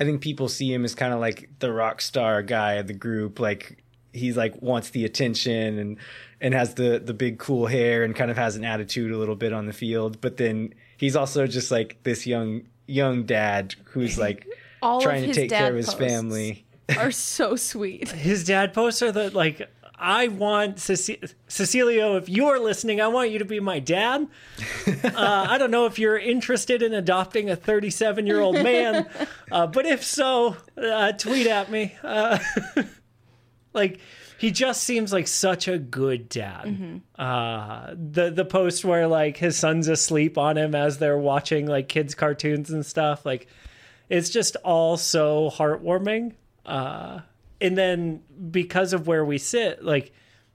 I 0.00 0.04
think 0.04 0.20
people 0.20 0.48
see 0.48 0.72
him 0.72 0.84
as 0.84 0.94
kind 0.94 1.12
of 1.12 1.20
like 1.20 1.48
the 1.58 1.72
rock 1.72 2.00
star 2.00 2.42
guy 2.42 2.74
of 2.74 2.86
the 2.86 2.92
group. 2.94 3.40
Like 3.40 3.82
he's 4.12 4.36
like 4.36 4.60
wants 4.62 4.90
the 4.90 5.04
attention 5.04 5.78
and, 5.78 5.96
and 6.40 6.54
has 6.54 6.74
the, 6.74 6.98
the 6.98 7.14
big 7.14 7.38
cool 7.38 7.66
hair 7.66 8.04
and 8.04 8.14
kind 8.14 8.30
of 8.30 8.36
has 8.36 8.56
an 8.56 8.64
attitude 8.64 9.12
a 9.12 9.18
little 9.18 9.36
bit 9.36 9.52
on 9.52 9.66
the 9.66 9.72
field. 9.72 10.20
But 10.20 10.36
then 10.36 10.74
he's 10.96 11.16
also 11.16 11.46
just 11.46 11.70
like 11.70 12.02
this 12.04 12.26
young, 12.26 12.62
young 12.86 13.24
dad 13.24 13.74
who's 13.84 14.18
like 14.26 14.46
All 14.82 15.00
trying 15.00 15.26
to 15.26 15.34
take 15.34 15.50
care 15.50 15.70
of 15.70 15.76
his 15.76 15.86
posts 15.86 16.00
family. 16.00 16.64
are 16.96 17.10
so 17.12 17.56
sweet. 17.56 18.10
His 18.10 18.44
dad 18.44 18.72
posts 18.72 19.02
are 19.02 19.12
that 19.12 19.34
like. 19.34 19.68
I 20.00 20.28
want 20.28 20.78
Ceci- 20.78 21.20
Cecilio. 21.48 22.16
If 22.16 22.28
you're 22.28 22.58
listening, 22.60 23.00
I 23.00 23.08
want 23.08 23.30
you 23.30 23.38
to 23.40 23.44
be 23.44 23.60
my 23.60 23.78
dad. 23.80 24.26
Uh, 25.04 25.46
I 25.50 25.58
don't 25.58 25.70
know 25.70 25.86
if 25.86 25.98
you're 25.98 26.18
interested 26.18 26.82
in 26.82 26.94
adopting 26.94 27.50
a 27.50 27.56
37 27.56 28.26
year 28.26 28.40
old 28.40 28.54
man, 28.54 29.08
uh, 29.52 29.66
but 29.66 29.84
if 29.84 30.04
so, 30.04 30.56
uh, 30.76 31.12
tweet 31.12 31.46
at 31.46 31.70
me. 31.70 31.94
Uh, 32.02 32.38
like 33.72 34.00
he 34.38 34.50
just 34.50 34.82
seems 34.82 35.12
like 35.12 35.26
such 35.26 35.68
a 35.68 35.78
good 35.78 36.28
dad. 36.28 37.00
Uh, 37.18 37.94
the 37.94 38.30
the 38.30 38.44
post 38.44 38.84
where 38.84 39.06
like 39.06 39.36
his 39.36 39.56
son's 39.56 39.88
asleep 39.88 40.38
on 40.38 40.56
him 40.56 40.74
as 40.74 40.98
they're 40.98 41.18
watching 41.18 41.66
like 41.66 41.88
kids 41.88 42.14
cartoons 42.14 42.70
and 42.70 42.84
stuff. 42.86 43.26
Like 43.26 43.48
it's 44.08 44.30
just 44.30 44.56
all 44.64 44.96
so 44.96 45.50
heartwarming. 45.50 46.34
And 47.60 47.76
then 47.76 48.22
because 48.50 48.92
of 48.92 49.06
where 49.06 49.24
we 49.24 49.38
sit, 49.38 49.84
like 49.84 50.12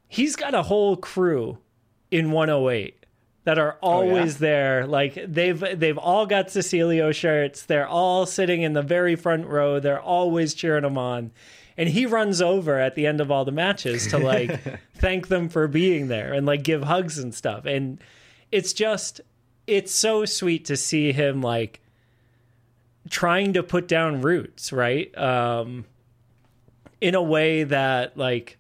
he's 0.08 0.36
got 0.36 0.54
a 0.54 0.64
whole 0.64 0.96
crew 0.96 1.58
in 2.12 2.32
108 2.32 3.04
that 3.44 3.60
are 3.60 3.78
always 3.82 4.38
there. 4.38 4.88
Like 4.88 5.18
they've 5.28 5.60
they've 5.80 5.98
all 5.98 6.26
got 6.26 6.48
Cecilio 6.48 7.14
shirts. 7.14 7.66
They're 7.66 7.88
all 7.88 8.26
sitting 8.26 8.62
in 8.62 8.74
the 8.74 8.82
very 8.82 9.16
front 9.16 9.48
row. 9.48 9.80
They're 9.80 10.02
always 10.02 10.54
cheering 10.54 10.86
him 10.86 10.98
on. 10.98 11.32
And 11.76 11.90
he 11.90 12.06
runs 12.06 12.42
over 12.42 12.80
at 12.80 12.96
the 12.96 13.08
end 13.08 13.20
of 13.20 13.32
all 13.32 13.46
the 13.46 13.52
matches 13.52 14.08
to 14.08 14.18
like 14.18 14.62
thank 14.96 15.28
them 15.28 15.50
for 15.50 15.68
being 15.68 16.08
there 16.08 16.34
and 16.34 16.46
like 16.46 16.64
give 16.64 16.84
hugs 16.84 17.18
and 17.18 17.34
stuff. 17.34 17.66
And 17.66 18.00
it's 18.52 18.74
just 18.74 19.22
it's 19.68 19.92
so 19.92 20.26
sweet 20.26 20.66
to 20.66 20.78
see 20.78 21.12
him 21.12 21.42
like 21.42 21.82
trying 23.10 23.54
to 23.54 23.64
put 23.64 23.88
down 23.88 24.22
roots, 24.22 24.72
right? 24.72 25.16
Um 25.18 25.86
in 27.04 27.16
a 27.16 27.22
way 27.22 27.66
that 27.66 28.18
like 28.18 28.58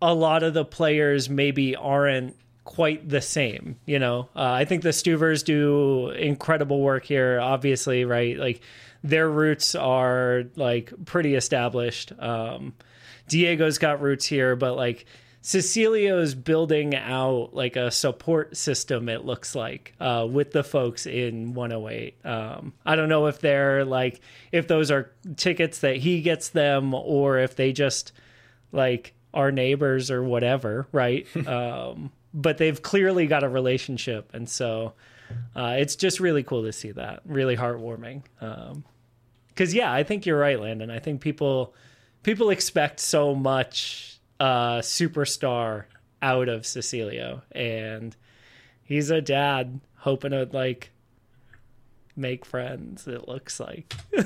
a 0.00 0.14
lot 0.14 0.44
of 0.44 0.54
the 0.54 0.64
players 0.64 1.28
maybe 1.28 1.74
aren't 1.74 2.36
quite 2.62 3.08
the 3.08 3.20
same. 3.20 3.76
You 3.84 3.98
know, 3.98 4.28
uh, 4.36 4.52
I 4.52 4.64
think 4.64 4.84
the 4.84 4.90
Stuvers 4.90 5.44
do 5.44 6.10
incredible 6.10 6.80
work 6.80 7.04
here. 7.04 7.40
Obviously, 7.40 8.04
right? 8.04 8.38
Like 8.38 8.60
their 9.02 9.28
roots 9.28 9.74
are 9.74 10.44
like 10.54 10.92
pretty 11.06 11.34
established. 11.34 12.12
Um, 12.20 12.74
Diego's 13.26 13.78
got 13.78 14.00
roots 14.00 14.26
here, 14.26 14.54
but 14.54 14.76
like 14.76 15.06
Cecilio's 15.46 16.34
building 16.34 16.96
out 16.96 17.50
like 17.52 17.76
a 17.76 17.92
support 17.92 18.56
system. 18.56 19.08
It 19.08 19.24
looks 19.24 19.54
like 19.54 19.94
uh, 20.00 20.26
with 20.28 20.50
the 20.50 20.64
folks 20.64 21.06
in 21.06 21.54
108. 21.54 22.26
Um, 22.26 22.72
I 22.84 22.96
don't 22.96 23.08
know 23.08 23.26
if 23.26 23.38
they're 23.38 23.84
like 23.84 24.20
if 24.50 24.66
those 24.66 24.90
are 24.90 25.12
tickets 25.36 25.78
that 25.80 25.98
he 25.98 26.20
gets 26.20 26.48
them 26.48 26.94
or 26.94 27.38
if 27.38 27.54
they 27.54 27.72
just 27.72 28.10
like 28.72 29.14
are 29.32 29.52
neighbors 29.52 30.10
or 30.10 30.24
whatever, 30.24 30.88
right? 30.90 31.28
um, 31.46 32.10
but 32.34 32.58
they've 32.58 32.82
clearly 32.82 33.28
got 33.28 33.44
a 33.44 33.48
relationship, 33.48 34.34
and 34.34 34.50
so 34.50 34.94
uh, 35.54 35.76
it's 35.78 35.94
just 35.94 36.18
really 36.18 36.42
cool 36.42 36.64
to 36.64 36.72
see 36.72 36.90
that. 36.90 37.20
Really 37.24 37.56
heartwarming. 37.56 38.24
Because 39.50 39.72
yeah, 39.72 39.92
I 39.92 40.02
think 40.02 40.26
you're 40.26 40.40
right, 40.40 40.58
Landon. 40.58 40.90
I 40.90 40.98
think 40.98 41.20
people 41.20 41.72
people 42.24 42.50
expect 42.50 42.98
so 42.98 43.32
much 43.32 44.15
uh, 44.40 44.78
superstar 44.78 45.84
out 46.22 46.48
of 46.48 46.62
Cecilio, 46.62 47.42
and 47.52 48.16
he's 48.82 49.10
a 49.10 49.20
dad 49.20 49.80
hoping 49.98 50.30
to 50.32 50.48
like 50.52 50.90
make 52.16 52.44
friends. 52.44 53.06
It 53.06 53.28
looks 53.28 53.60
like. 53.60 53.94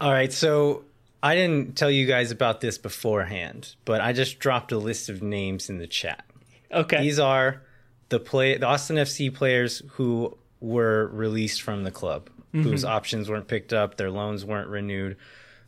All 0.00 0.10
right, 0.10 0.32
so 0.32 0.84
I 1.22 1.34
didn't 1.34 1.76
tell 1.76 1.90
you 1.90 2.06
guys 2.06 2.30
about 2.30 2.60
this 2.60 2.78
beforehand, 2.78 3.74
but 3.84 4.00
I 4.00 4.12
just 4.12 4.38
dropped 4.38 4.72
a 4.72 4.78
list 4.78 5.08
of 5.08 5.22
names 5.22 5.68
in 5.68 5.78
the 5.78 5.86
chat. 5.86 6.24
Okay. 6.72 7.02
These 7.02 7.18
are 7.18 7.62
the 8.08 8.18
play 8.18 8.56
the 8.56 8.66
Austin 8.66 8.96
FC 8.96 9.32
players 9.32 9.82
who 9.92 10.36
were 10.60 11.08
released 11.12 11.62
from 11.62 11.84
the 11.84 11.90
club, 11.90 12.30
whose 12.52 12.84
options 12.84 13.30
weren't 13.30 13.48
picked 13.48 13.72
up, 13.72 13.96
their 13.96 14.10
loans 14.10 14.44
weren't 14.44 14.68
renewed. 14.68 15.16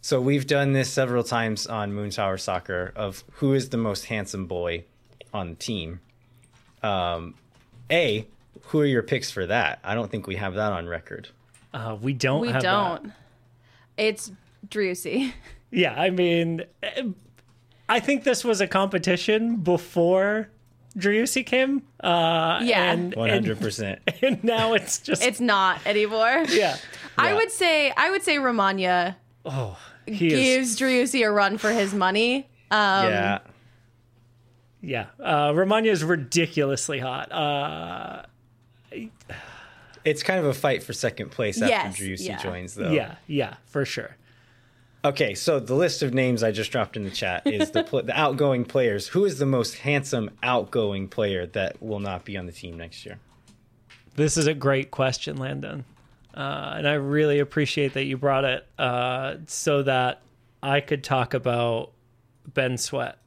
So 0.04 0.20
we've 0.20 0.46
done 0.48 0.72
this 0.72 0.90
several 0.90 1.22
times 1.22 1.66
on 1.66 1.92
Moon 1.94 2.10
Tower 2.10 2.36
Soccer 2.36 2.92
of 2.96 3.22
who 3.34 3.54
is 3.54 3.68
the 3.68 3.76
most 3.76 4.06
handsome 4.06 4.46
boy 4.46 4.84
on 5.32 5.50
the 5.50 5.54
team. 5.54 6.00
Um, 6.82 7.34
a, 7.88 8.26
who 8.62 8.80
are 8.80 8.84
your 8.84 9.04
picks 9.04 9.30
for 9.30 9.46
that? 9.46 9.78
I 9.84 9.94
don't 9.94 10.10
think 10.10 10.26
we 10.26 10.34
have 10.36 10.54
that 10.54 10.72
on 10.72 10.88
record. 10.88 11.28
uh, 11.72 11.96
we 12.00 12.12
don't. 12.14 12.40
we 12.40 12.48
have 12.48 12.62
don't. 12.62 13.12
It's 13.96 14.32
Driussi. 14.68 15.32
Yeah, 15.70 15.94
I 15.98 16.10
mean, 16.10 16.64
I 17.88 18.00
think 18.00 18.24
this 18.24 18.44
was 18.44 18.60
a 18.60 18.66
competition 18.66 19.56
before 19.56 20.48
Driussi 20.98 21.46
came. 21.46 21.82
Uh, 22.02 22.60
Yeah. 22.62 22.90
and, 22.92 23.14
One 23.14 23.30
and, 23.30 23.46
hundred 23.46 23.60
percent. 23.60 24.00
and 24.22 24.42
now 24.44 24.74
it's 24.74 24.98
just 24.98 25.22
It's 25.22 25.40
not 25.40 25.80
anymore. 25.86 26.44
yeah. 26.50 26.76
I 27.16 27.32
would 27.34 27.50
say 27.52 27.92
I 27.96 28.10
would 28.10 28.22
say 28.22 28.36
Romaña 28.36 29.14
Oh, 29.46 29.78
he 30.06 30.28
is 30.32 30.76
gives 30.76 30.80
Driussi 30.80 31.26
a 31.26 31.30
run 31.30 31.58
for 31.58 31.70
his 31.70 31.92
money. 31.94 32.48
Um, 32.70 33.06
Yeah. 33.08 33.38
yeah. 34.80 35.06
Uh, 35.20 35.52
Romaña 35.52 35.88
is 35.88 36.02
ridiculously 36.04 36.98
hot. 36.98 37.30
Uh, 37.32 38.22
It's 40.04 40.22
kind 40.24 40.40
of 40.40 40.46
a 40.46 40.54
fight 40.54 40.82
for 40.82 40.92
second 40.92 41.30
place 41.30 41.62
after 41.62 41.68
Yes, 41.68 41.96
Driussi 41.98 42.26
yeah. 42.28 42.42
joins, 42.42 42.74
though. 42.74 42.90
yeah, 42.90 43.14
yeah, 43.28 43.54
for 43.66 43.84
sure. 43.84 44.16
Okay, 45.04 45.34
so 45.34 45.58
the 45.60 45.74
list 45.74 46.02
of 46.02 46.12
names 46.14 46.42
I 46.42 46.50
just 46.52 46.70
dropped 46.72 46.96
in 46.96 47.04
the 47.04 47.10
chat 47.10 47.42
is 47.46 47.70
the 47.70 47.84
pl- 47.84 48.02
the 48.04 48.18
outgoing 48.18 48.64
players. 48.64 49.08
Who 49.08 49.24
is 49.24 49.38
the 49.38 49.46
most 49.46 49.76
handsome 49.78 50.30
outgoing 50.42 51.08
player 51.08 51.46
that 51.46 51.80
will 51.82 52.00
not 52.00 52.24
be 52.24 52.36
on 52.36 52.46
the 52.46 52.52
team 52.52 52.76
next 52.76 53.04
year? 53.06 53.18
This 54.16 54.36
is 54.36 54.46
a 54.46 54.54
great 54.54 54.90
question, 54.90 55.36
Landon. 55.36 55.84
Uh, 56.34 56.74
and 56.76 56.88
I 56.88 56.94
really 56.94 57.38
appreciate 57.40 57.94
that 57.94 58.04
you 58.04 58.16
brought 58.16 58.44
it 58.44 58.66
uh, 58.78 59.36
so 59.46 59.82
that 59.82 60.22
I 60.62 60.80
could 60.80 61.04
talk 61.04 61.34
about 61.34 61.92
Ben 62.46 62.78
Sweat. 62.78 63.18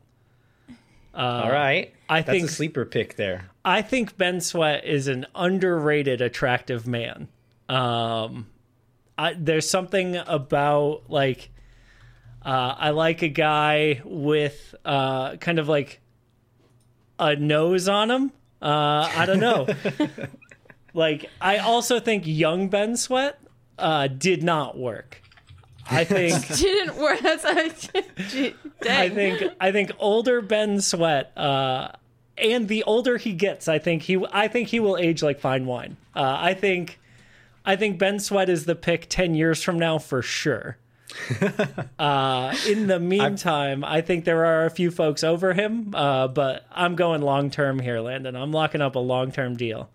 All 1.13 1.49
right, 1.49 1.93
I 2.09 2.21
that's 2.21 2.29
think- 2.39 2.49
a 2.49 2.51
sleeper 2.51 2.83
pick 2.85 3.15
there. 3.15 3.49
I 3.63 3.81
think 3.81 4.17
Ben 4.17 4.41
Sweat 4.41 4.85
is 4.85 5.07
an 5.07 5.25
underrated, 5.33 6.21
attractive 6.21 6.85
man. 6.85 7.29
Um, 7.69 8.47
I, 9.17 9.33
there's 9.33 9.67
something 9.69 10.17
about 10.17 11.03
like 11.09 11.49
uh, 12.45 12.75
I 12.77 12.89
like 12.91 13.21
a 13.21 13.27
guy 13.29 14.01
with 14.03 14.75
uh, 14.83 15.37
kind 15.37 15.57
of 15.57 15.67
like 15.69 16.01
a 17.17 17.35
nose 17.37 17.87
on 17.87 18.11
him. 18.11 18.31
Uh, 18.61 19.09
I 19.15 19.25
don't 19.25 19.39
know. 19.39 19.67
like 20.95 21.29
I 21.39 21.57
also 21.57 21.99
think 21.99 22.23
young 22.25 22.69
Ben 22.69 22.97
Sweat 22.97 23.39
uh, 23.77 24.07
did 24.07 24.41
not 24.41 24.77
work. 24.77 25.21
I 25.89 26.03
think 26.03 26.47
didn't 26.57 26.97
work. 26.97 27.19
That's 27.19 27.45
a, 27.45 28.03
gee, 28.29 28.55
dang. 28.81 29.11
I 29.11 29.13
think 29.13 29.53
I 29.59 29.71
think 29.71 29.91
older 29.99 30.41
Ben 30.41 30.81
Sweat, 30.81 31.37
uh, 31.37 31.89
and 32.37 32.67
the 32.67 32.83
older 32.83 33.17
he 33.17 33.33
gets, 33.33 33.67
I 33.67 33.77
think 33.77 34.03
he 34.03 34.23
I 34.31 34.47
think 34.47 34.69
he 34.69 34.79
will 34.79 34.97
age 34.97 35.21
like 35.21 35.39
fine 35.39 35.65
wine. 35.65 35.97
Uh, 36.15 36.37
I 36.39 36.53
think 36.53 36.99
I 37.65 37.75
think 37.75 37.99
Ben 37.99 38.19
Sweat 38.19 38.49
is 38.49 38.65
the 38.65 38.75
pick 38.75 39.07
ten 39.09 39.35
years 39.35 39.61
from 39.61 39.77
now 39.77 39.97
for 39.99 40.21
sure. 40.21 40.77
uh, 41.99 42.55
in 42.67 42.87
the 42.87 42.99
meantime, 42.99 43.83
I 43.83 44.01
think 44.01 44.25
there 44.25 44.45
are 44.45 44.65
a 44.65 44.69
few 44.71 44.91
folks 44.91 45.23
over 45.23 45.53
him, 45.53 45.93
uh, 45.93 46.27
but 46.27 46.65
I'm 46.71 46.95
going 46.95 47.21
long 47.21 47.51
term 47.51 47.79
here, 47.79 47.99
Landon. 47.99 48.35
I'm 48.35 48.51
locking 48.51 48.81
up 48.81 48.95
a 48.95 48.99
long 48.99 49.31
term 49.31 49.55
deal. 49.55 49.89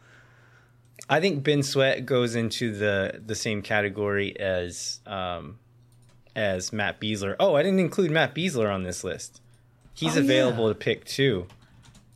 I 1.11 1.21
think 1.21 1.43
Ben 1.43 1.63
Sweat 1.63 2.07
goes 2.07 2.37
into 2.37 2.73
the 2.75 3.21
the 3.27 3.35
same 3.35 3.61
category 3.63 4.39
as 4.41 5.01
um, 5.07 5.59
as 6.37 6.73
Matt 6.73 7.01
Besler. 7.01 7.35
Oh, 7.41 7.57
I 7.57 7.63
didn't 7.63 7.81
include 7.81 8.11
Matt 8.13 8.35
Besler 8.35 8.73
on 8.73 8.85
this 8.85 9.03
list. 9.05 9.41
He's 9.93 10.17
Oh, 10.17 10.21
available 10.21 10.69
yeah. 10.69 10.73
to 10.73 10.79
pick 10.79 11.05
too. 11.05 11.47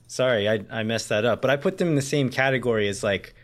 Sorry, 0.06 0.48
I, 0.48 0.64
I 0.70 0.84
messed 0.84 1.08
that 1.08 1.24
up. 1.24 1.42
But 1.42 1.50
I 1.50 1.56
put 1.56 1.78
them 1.78 1.88
in 1.88 1.94
the 1.96 2.02
same 2.02 2.30
category 2.30 2.88
as 2.88 3.02
like 3.02 3.34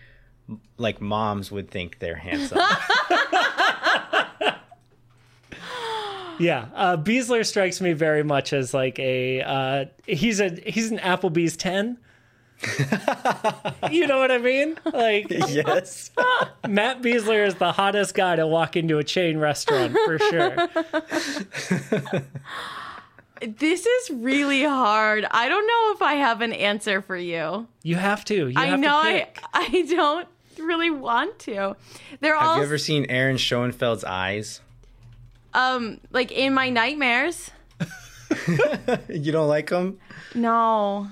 like 0.79 1.01
moms 1.01 1.51
would 1.51 1.69
think 1.71 1.99
they're 1.99 2.15
handsome. 2.17 2.61
Yeah, 6.39 6.69
uh, 6.75 6.97
Besler 6.97 7.45
strikes 7.45 7.83
me 7.83 7.93
very 7.93 8.23
much 8.23 8.55
as 8.55 8.73
like 8.73 8.99
a 8.99 9.43
uh, 9.43 9.85
he's 10.07 10.41
a 10.41 10.49
he's 10.67 10.91
an 10.91 10.97
Applebee's 10.99 11.55
ten. 11.55 11.99
you 13.91 14.07
know 14.07 14.19
what 14.19 14.31
I 14.31 14.39
mean? 14.39 14.79
Like 14.85 15.31
yes. 15.31 16.11
Matt 16.69 17.03
Besler 17.03 17.47
is 17.47 17.55
the 17.57 17.73
hottest 17.73 18.15
guy 18.15 18.37
to 18.37 18.47
walk 18.47 18.77
into 18.77 18.99
a 18.99 19.05
chain 19.05 19.39
restaurant 19.39 19.93
for 20.05 20.19
sure. 20.19 20.69
this 23.41 23.87
is 23.87 24.11
really 24.11 24.65
hard. 24.65 25.27
I 25.31 25.49
don't 25.49 25.67
know 25.67 25.93
if 25.95 26.03
I 26.03 26.15
have 26.15 26.41
an 26.43 26.53
answer 26.53 27.01
for 27.03 27.17
you. 27.17 27.67
You 27.83 27.97
have 27.97 28.25
to. 28.27 28.49
You 28.49 28.59
I 28.59 28.67
have 28.67 28.81
know 28.81 28.89
to 29.03 29.09
I. 29.09 29.29
I 29.55 29.83
don't 29.89 30.29
really 30.59 30.91
want 30.91 31.39
to. 31.41 31.77
They're 32.21 32.37
Have 32.37 32.47
all 32.49 32.57
you 32.59 32.63
ever 32.65 32.79
seen 32.79 33.07
Aaron 33.09 33.37
Schoenfeld's 33.37 34.05
eyes? 34.05 34.61
um 35.53 36.01
like 36.13 36.31
in 36.31 36.55
my 36.55 36.71
nightmares. 36.71 37.51
You 39.09 39.33
don't 39.33 39.49
like 39.49 39.71
them? 39.71 39.99
No. 40.35 41.09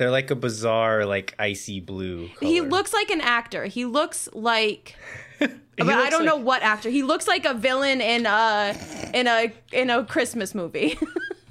They're 0.00 0.10
like 0.10 0.30
a 0.30 0.34
bizarre, 0.34 1.04
like 1.04 1.34
icy 1.38 1.78
blue. 1.78 2.30
He 2.40 2.62
looks 2.62 2.94
like 2.94 3.10
an 3.10 3.20
actor. 3.20 3.66
He 3.66 3.84
looks 3.84 4.30
like 4.32 4.96
but 5.38 5.50
I 5.78 6.08
don't 6.08 6.24
know 6.24 6.36
what 6.36 6.62
actor. 6.62 6.88
He 6.88 7.02
looks 7.02 7.28
like 7.28 7.44
a 7.44 7.52
villain 7.52 8.00
in 8.00 8.24
a 8.24 8.74
in 9.12 9.26
a 9.26 9.52
in 9.72 9.90
a 9.90 10.06
Christmas 10.06 10.54
movie. 10.54 10.98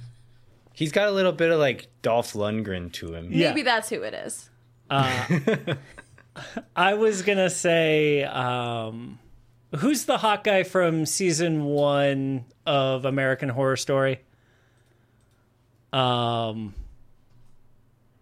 He's 0.74 0.92
got 0.92 1.10
a 1.10 1.12
little 1.12 1.32
bit 1.32 1.52
of 1.52 1.60
like 1.60 1.90
Dolph 2.02 2.34
Lundgren 2.34 2.92
to 2.94 3.14
him. 3.14 3.32
Yeah. 3.32 3.50
Maybe 3.50 3.62
that's 3.62 3.88
who 3.88 4.02
it 4.02 4.16
is. 4.16 4.50
I 4.90 5.78
was 6.96 7.22
gonna 7.22 7.52
say, 7.52 8.24
um, 8.24 9.20
who's 9.76 10.06
the 10.06 10.18
hot 10.18 10.44
guy 10.44 10.64
from 10.64 11.06
season 11.06 11.66
one 11.66 12.46
of 12.66 13.06
American 13.06 13.50
Horror 13.50 13.78
Story? 13.78 14.22
Um, 15.94 16.74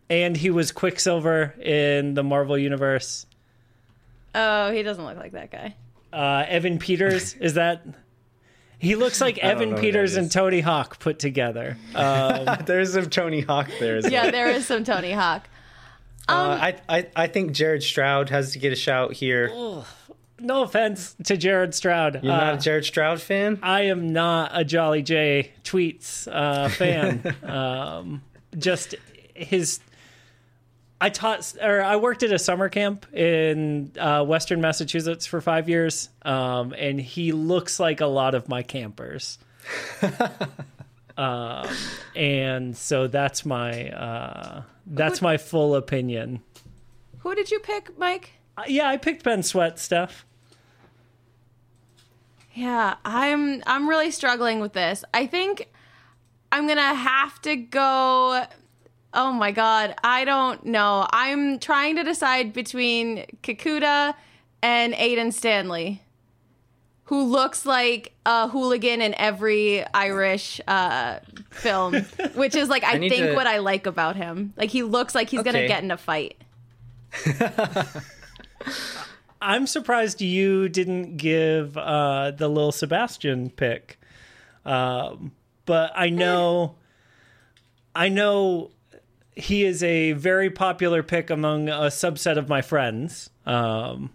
and 0.10 0.36
he 0.38 0.49
was 0.49 0.72
Quicksilver 0.72 1.53
in 1.62 2.14
the 2.14 2.24
Marvel 2.24 2.58
universe. 2.58 3.26
Oh, 4.36 4.72
he 4.72 4.84
doesn't 4.84 5.03
look 5.03 5.18
like 5.18 5.32
that 5.34 5.51
guy. 5.51 5.76
Uh, 6.14 6.45
Evan 6.47 6.80
Peters 6.80 7.34
is 7.39 7.55
that? 7.55 7.86
He 8.80 8.95
looks 8.95 9.20
like 9.20 9.39
Evan 9.39 9.76
Peters 9.76 10.18
and 10.18 10.28
is. 10.28 10.34
Tony 10.34 10.62
Hawk 10.62 10.99
put 10.99 11.18
together. 11.18 11.78
Uh, 11.95 12.55
There's 12.66 12.93
some 12.93 13.10
Tony 13.10 13.41
Hawk 13.41 13.70
there 13.80 13.95
as 13.97 14.03
well. 14.03 14.14
Yeah, 14.14 14.30
there 14.32 14.49
is 14.51 14.68
some 14.68 14.84
Tony 14.84 15.12
Hawk. 15.12 15.49
Uh, 16.30 16.60
I, 16.89 16.97
I 16.97 17.08
I 17.16 17.28
think 17.28 17.53
Jared 17.53 17.82
Stroud 17.82 18.30
has 18.30 18.51
to 18.51 18.60
get 18.60 18.74
a 18.74 18.76
shout 18.76 19.14
here. 19.14 19.49
no 20.39 20.62
offense 20.64 21.16
to 21.24 21.38
Jared 21.38 21.74
Stroud. 21.74 22.16
You're 22.22 22.34
not 22.34 22.53
Uh, 22.53 22.58
a 22.58 22.60
Jared 22.60 22.86
Stroud 22.86 23.22
fan? 23.22 23.60
I 23.64 23.84
am 23.84 24.12
not 24.14 24.51
a 24.53 24.64
Jolly 24.66 25.01
J 25.01 25.53
tweets 25.64 26.28
uh, 26.32 26.68
fan. 26.70 27.34
um, 27.49 28.22
just 28.60 28.93
his 29.34 29.80
I 31.00 31.10
taught 31.10 31.56
or 31.62 31.82
I 31.82 31.98
worked 31.98 32.24
at 32.24 32.32
a 32.32 32.39
summer 32.39 32.70
camp 32.70 33.14
in 33.14 33.91
uh, 34.00 34.24
Western 34.26 34.62
Massachusetts 34.62 35.26
for 35.26 35.41
five 35.41 35.70
years, 35.70 36.10
um, 36.24 36.74
and 36.78 37.00
he 37.00 37.32
looks 37.32 37.80
like 37.80 38.02
a 38.02 38.08
lot 38.08 38.34
of 38.34 38.50
my 38.50 38.64
campers. 38.64 39.38
um, 41.18 41.68
and 42.16 42.76
so 42.76 43.08
that's 43.08 43.45
my 43.45 43.91
uh, 43.91 44.64
that's 44.88 45.22
my 45.22 45.38
full 45.38 45.76
opinion. 45.76 46.41
Who 47.20 47.36
did 47.36 47.52
you 47.52 47.60
pick, 47.60 47.98
Mike? 47.98 48.32
Uh, 48.58 48.64
yeah, 48.68 48.88
I 48.88 48.98
picked 48.98 49.24
Ben 49.24 49.43
Sweat 49.43 49.78
stuff. 49.78 50.26
Yeah, 52.56 52.95
I'm 53.06 53.62
I'm 53.68 53.88
really 53.88 54.10
struggling 54.10 54.62
with 54.62 54.74
this. 54.74 55.06
I 55.14 55.28
think 55.28 55.70
I'm 56.52 56.66
going 56.66 56.78
to 56.78 56.93
have 56.95 57.39
to 57.43 57.56
go 57.56 58.45
Oh 59.14 59.32
my 59.32 59.51
god, 59.51 59.95
I 60.03 60.26
don't 60.26 60.66
know. 60.66 61.08
I'm 61.12 61.60
trying 61.60 61.95
to 61.95 62.03
decide 62.03 62.53
between 62.53 63.26
Kekuta 63.41 64.14
and 64.62 64.93
Aedan 64.93 65.32
Stanley, 65.34 66.01
who 67.05 67.24
looks 67.24 67.66
like 67.66 68.14
a 68.26 68.47
hooligan 68.49 69.01
in 69.01 69.16
every 69.16 69.86
Irish 69.93 70.60
uh, 70.68 71.20
film, 71.51 71.93
which 72.36 72.53
is 72.55 72.70
like 72.70 72.84
I, 72.84 72.93
I 72.93 72.99
think 72.99 73.16
to- 73.16 73.34
what 73.36 73.47
I 73.47 73.58
like 73.60 73.86
about 73.88 74.16
him. 74.18 74.53
Like 74.58 74.70
he 74.70 74.84
looks 74.84 75.16
like 75.16 75.30
he's 75.30 75.41
gonna 75.41 75.68
get 75.68 75.84
in 75.84 75.91
a 75.91 75.97
fight. 75.97 76.36
I'm 79.41 79.68
surprised 79.68 80.22
you 80.22 80.68
didn't 80.68 81.18
give 81.18 81.78
uh, 81.78 82.32
the 82.32 82.47
little 82.47 82.72
Sebastian 82.72 83.51
pick, 83.51 83.99
um, 84.66 85.32
but 85.66 85.91
I 85.95 86.10
know, 86.10 86.76
I 87.95 88.10
know, 88.10 88.72
he 89.38 89.64
is 89.64 89.84
a 89.84 90.14
very 90.14 90.50
popular 90.50 91.04
pick 91.04 91.30
among 91.30 91.70
a 91.70 91.88
subset 91.92 92.38
of 92.38 92.50
my 92.50 92.62
friends, 92.62 93.30
um, 93.46 94.10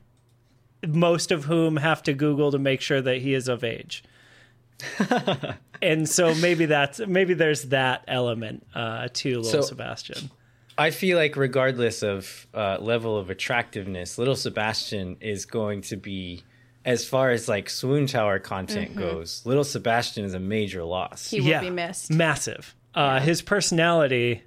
most 0.86 1.30
of 1.30 1.44
whom 1.44 1.76
have 1.76 2.02
to 2.04 2.12
Google 2.12 2.50
to 2.52 2.58
make 2.58 2.80
sure 2.80 3.00
that 3.00 3.18
he 3.18 3.34
is 3.34 3.48
of 3.48 3.62
age. 3.62 4.02
and 5.82 6.08
so 6.08 6.34
maybe 6.34 6.66
that's 6.66 6.98
maybe 7.06 7.34
there's 7.34 7.64
that 7.66 8.02
element 8.08 8.66
uh, 8.74 9.08
to 9.14 9.36
Little 9.40 9.44
So- 9.44 9.60
Sebastian. 9.62 10.30
I 10.78 10.90
feel 10.90 11.18
like 11.18 11.36
regardless 11.36 12.02
of 12.02 12.46
uh, 12.54 12.78
level 12.80 13.18
of 13.18 13.28
attractiveness, 13.28 14.16
Little 14.16 14.34
Sebastian 14.34 15.18
is 15.20 15.44
going 15.44 15.82
to 15.82 15.96
be, 15.96 16.42
as 16.86 17.06
far 17.06 17.30
as 17.30 17.46
like 17.46 17.68
Swoon 17.68 18.06
Tower 18.06 18.38
content 18.38 18.96
goes, 18.96 19.42
Little 19.44 19.64
Sebastian 19.64 20.24
is 20.24 20.32
a 20.32 20.40
major 20.40 20.82
loss. 20.82 21.30
He 21.30 21.42
will 21.42 21.60
be 21.60 21.68
missed. 21.68 22.10
Massive. 22.10 22.74
Uh, 22.94 23.20
His 23.20 23.42
personality 23.42 24.42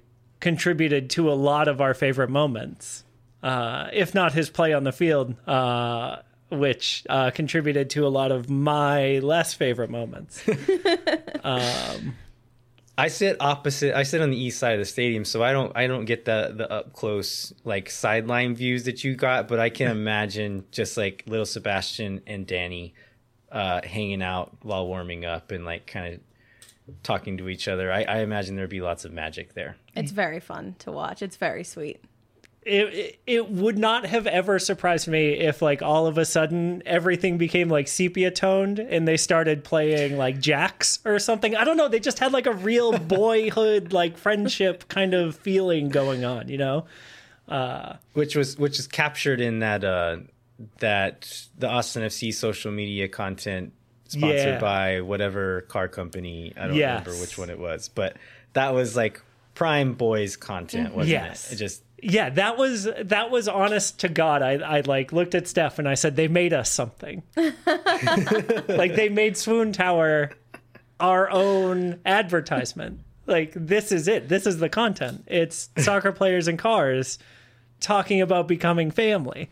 contributed 0.46 1.10
to 1.10 1.28
a 1.28 1.34
lot 1.34 1.66
of 1.66 1.80
our 1.80 1.92
favorite 1.92 2.30
moments, 2.30 3.02
uh, 3.42 3.88
if 3.92 4.14
not 4.14 4.32
his 4.32 4.48
play 4.48 4.72
on 4.72 4.84
the 4.84 4.92
field, 4.92 5.34
uh, 5.48 6.18
which 6.52 7.04
uh, 7.10 7.32
contributed 7.32 7.90
to 7.90 8.06
a 8.06 8.10
lot 8.10 8.30
of 8.30 8.48
my 8.48 9.18
less 9.18 9.54
favorite 9.54 9.90
moments. 9.90 10.44
I 11.44 13.08
sit 13.08 13.36
opposite. 13.40 13.96
I 13.96 14.04
sit 14.04 14.20
on 14.20 14.30
the 14.30 14.40
east 14.40 14.60
side 14.60 14.74
of 14.74 14.78
the 14.78 14.84
stadium, 14.84 15.24
so 15.24 15.42
I 15.42 15.50
don't. 15.52 15.72
I 15.74 15.88
don't 15.88 16.04
get 16.04 16.24
the 16.26 16.54
the 16.56 16.70
up 16.72 16.92
close 16.92 17.52
like 17.64 17.90
sideline 17.90 18.54
views 18.54 18.84
that 18.84 19.02
you 19.02 19.16
got. 19.16 19.48
But 19.48 19.58
I 19.58 19.68
can 19.68 19.90
imagine 20.00 20.64
just 20.70 20.96
like 20.96 21.24
little 21.26 21.44
Sebastian 21.44 22.20
and 22.24 22.46
Danny 22.46 22.94
uh, 23.50 23.80
hanging 23.82 24.22
out 24.22 24.56
while 24.62 24.86
warming 24.86 25.24
up 25.24 25.50
and 25.50 25.64
like 25.64 25.88
kind 25.88 26.14
of 26.14 26.20
talking 27.02 27.36
to 27.38 27.48
each 27.48 27.66
other. 27.66 27.92
I, 27.92 28.04
I 28.04 28.18
imagine 28.20 28.54
there'd 28.54 28.70
be 28.70 28.80
lots 28.80 29.04
of 29.04 29.12
magic 29.12 29.54
there. 29.54 29.76
It's 29.96 30.12
very 30.12 30.40
fun 30.40 30.76
to 30.80 30.92
watch. 30.92 31.22
It's 31.22 31.36
very 31.36 31.64
sweet. 31.64 32.00
it, 32.64 32.94
it 32.94 33.18
it 33.26 33.50
would 33.50 33.78
not 33.78 34.06
have 34.06 34.26
ever 34.26 34.58
surprised 34.58 35.06
me 35.08 35.34
if 35.34 35.62
like 35.62 35.82
all 35.82 36.06
of 36.08 36.18
a 36.18 36.24
sudden 36.24 36.82
everything 36.84 37.38
became 37.38 37.68
like 37.68 37.86
sepia 37.88 38.30
toned 38.30 38.78
and 38.80 39.06
they 39.06 39.16
started 39.16 39.62
playing 39.62 40.16
like 40.18 40.40
jacks 40.40 40.98
or 41.04 41.18
something. 41.20 41.54
I 41.56 41.62
don't 41.64 41.76
know. 41.76 41.88
They 41.88 42.00
just 42.00 42.18
had 42.18 42.32
like 42.32 42.46
a 42.46 42.52
real 42.52 42.98
boyhood 43.16 43.92
like 43.92 44.18
friendship 44.18 44.88
kind 44.88 45.14
of 45.14 45.36
feeling 45.36 45.88
going 45.90 46.24
on, 46.24 46.48
you 46.48 46.58
know? 46.58 46.86
which 48.14 48.34
was 48.36 48.58
which 48.58 48.78
is 48.78 48.86
captured 48.86 49.40
in 49.40 49.60
that 49.60 49.84
uh 49.84 50.16
that 50.78 51.46
the 51.58 51.68
Austin 51.68 52.02
FC 52.02 52.32
social 52.34 52.72
media 52.72 53.08
content 53.08 53.72
sponsored 54.08 54.38
Yeah. 54.54 54.58
by 54.58 55.00
whatever 55.02 55.62
car 55.62 55.86
company 55.88 56.52
I 56.56 56.66
don't 56.66 56.76
Yes. 56.76 57.06
remember 57.06 57.20
which 57.20 57.36
one 57.38 57.50
it 57.50 57.58
was 57.58 57.88
but 57.88 58.16
that 58.54 58.72
was 58.74 58.96
like 58.96 59.20
prime 59.56 59.94
boys 59.94 60.36
content 60.36 60.94
wasn't 60.94 61.08
Yes. 61.10 61.50
it 61.50 61.54
it 61.54 61.58
just 61.58 61.82
Yeah, 62.00 62.28
that 62.30 62.56
was 62.56 62.86
that 63.04 63.30
was 63.32 63.48
honest 63.48 63.98
to 64.00 64.08
God. 64.08 64.42
I 64.42 64.52
I 64.58 64.80
like 64.82 65.12
looked 65.12 65.34
at 65.34 65.48
Steph 65.48 65.80
and 65.80 65.88
I 65.88 65.94
said 65.94 66.14
they 66.14 66.28
made 66.28 66.52
us 66.52 66.70
something. 66.70 67.22
like 67.36 68.94
they 68.94 69.08
made 69.08 69.36
Swoon 69.36 69.72
Tower 69.72 70.30
our 71.00 71.28
own 71.30 72.00
advertisement. 72.06 73.00
Like 73.26 73.52
this 73.56 73.90
is 73.90 74.06
it. 74.08 74.28
This 74.28 74.46
is 74.46 74.58
the 74.58 74.68
content. 74.68 75.24
It's 75.26 75.70
soccer 75.78 76.12
players 76.12 76.46
and 76.48 76.58
cars 76.58 77.18
talking 77.80 78.20
about 78.20 78.46
becoming 78.46 78.90
family. 78.90 79.50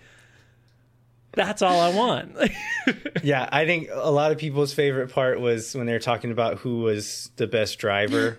That's 1.33 1.63
all 1.63 1.81
I 1.81 1.93
want. 1.93 2.37
yeah 3.25 3.49
I 3.51 3.65
think 3.67 3.89
a 3.93 4.11
lot 4.11 4.31
of 4.33 4.39
people's 4.39 4.73
favorite 4.73 5.11
part 5.11 5.41
was 5.41 5.75
when 5.75 5.87
they 5.87 5.93
were 5.93 5.99
talking 5.99 6.31
about 6.31 6.59
who 6.59 6.81
was 6.81 7.31
the 7.37 7.47
best 7.49 7.79
driver 7.79 8.39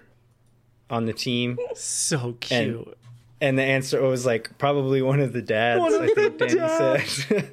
on 0.90 1.06
the 1.06 1.14
team 1.14 1.58
so 1.76 2.34
cute. 2.40 2.98
and 3.42 3.58
the 3.58 3.64
answer 3.64 4.02
was 4.02 4.26
like 4.26 4.58
probably 4.58 5.02
one 5.02 5.20
of 5.20 5.34
the 5.34 5.42
dads 5.42 5.80
One 5.82 5.94
of 5.94 6.02
I 6.02 6.08
think 6.08 6.38
the 6.38 6.46
Danny 6.48 6.60
dads. 6.60 7.26
said 7.26 7.52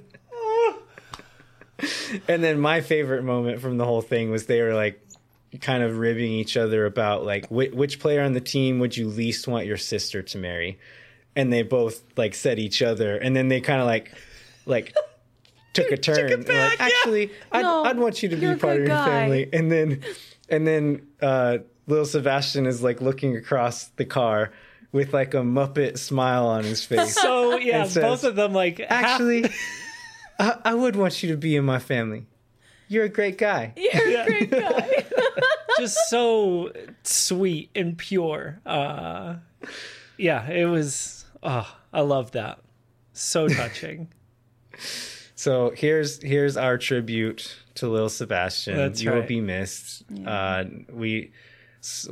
and 2.28 2.42
then 2.44 2.60
my 2.60 2.80
favorite 2.80 3.24
moment 3.24 3.60
from 3.60 3.76
the 3.78 3.84
whole 3.84 4.02
thing 4.02 4.30
was 4.30 4.46
they 4.46 4.60
were 4.62 4.74
like 4.74 5.00
kind 5.60 5.82
of 5.82 5.98
ribbing 5.98 6.32
each 6.32 6.56
other 6.56 6.86
about 6.86 7.24
like 7.24 7.46
wh- 7.48 7.74
which 7.74 7.98
player 8.00 8.22
on 8.22 8.32
the 8.32 8.40
team 8.40 8.78
would 8.78 8.96
you 8.96 9.08
least 9.08 9.48
want 9.48 9.66
your 9.66 9.76
sister 9.76 10.22
to 10.22 10.38
marry 10.38 10.78
and 11.36 11.52
they 11.52 11.62
both 11.62 12.02
like 12.16 12.34
said 12.34 12.58
each 12.58 12.80
other 12.82 13.16
and 13.16 13.34
then 13.34 13.48
they 13.48 13.60
kind 13.60 13.80
of 13.80 13.86
like 13.86 14.12
like 14.66 14.94
took 15.72 15.90
a 15.90 15.96
turn 15.96 16.30
and 16.32 16.46
were 16.46 16.52
like 16.54 16.78
back, 16.78 16.78
yeah. 16.78 16.84
actually 16.86 17.30
I'd, 17.50 17.62
No, 17.62 17.84
I'd 17.84 17.98
want 17.98 18.22
you 18.22 18.28
to 18.28 18.36
be 18.36 18.46
part 18.56 18.74
of 18.74 18.78
your 18.80 18.86
guy." 18.88 19.04
family 19.06 19.48
and 19.52 19.72
then 19.72 20.02
and 20.48 20.66
then 20.66 21.06
uh 21.20 21.58
little 21.86 22.04
sebastian 22.04 22.66
is 22.66 22.82
like 22.82 23.00
looking 23.00 23.36
across 23.36 23.84
the 23.96 24.04
car 24.04 24.52
with 24.92 25.12
like 25.12 25.34
a 25.34 25.38
muppet 25.38 25.98
smile 25.98 26.46
on 26.46 26.64
his 26.64 26.84
face 26.84 27.14
So 27.20 27.56
yeah, 27.56 27.84
says, 27.84 28.02
both 28.02 28.24
of 28.24 28.36
them 28.36 28.52
like 28.52 28.80
actually 28.80 29.50
I, 30.38 30.58
I 30.64 30.74
would 30.74 30.96
want 30.96 31.22
you 31.22 31.30
to 31.30 31.36
be 31.36 31.56
in 31.56 31.64
my 31.64 31.78
family 31.78 32.26
you're 32.88 33.04
a 33.04 33.08
great 33.08 33.38
guy 33.38 33.72
You're 33.76 34.20
a 34.20 34.26
great 34.26 34.50
guy. 34.50 35.04
just 35.78 35.96
so 36.10 36.70
sweet 37.04 37.70
and 37.74 37.96
pure. 37.96 38.60
Uh, 38.66 39.36
yeah, 40.18 40.46
it 40.50 40.66
was. 40.66 41.24
Oh, 41.42 41.66
I 41.90 42.02
love 42.02 42.32
that. 42.32 42.58
So 43.14 43.48
touching. 43.48 44.08
So 45.34 45.72
here's 45.74 46.22
here's 46.22 46.56
our 46.58 46.76
tribute 46.78 47.56
to 47.76 47.88
Lil 47.88 48.08
Sebastian. 48.10 48.76
That's 48.76 49.02
you 49.02 49.10
will 49.10 49.22
be 49.22 49.40
missed. 49.40 50.04
Uh, 50.26 50.64
we 50.92 51.24
s- 51.24 51.30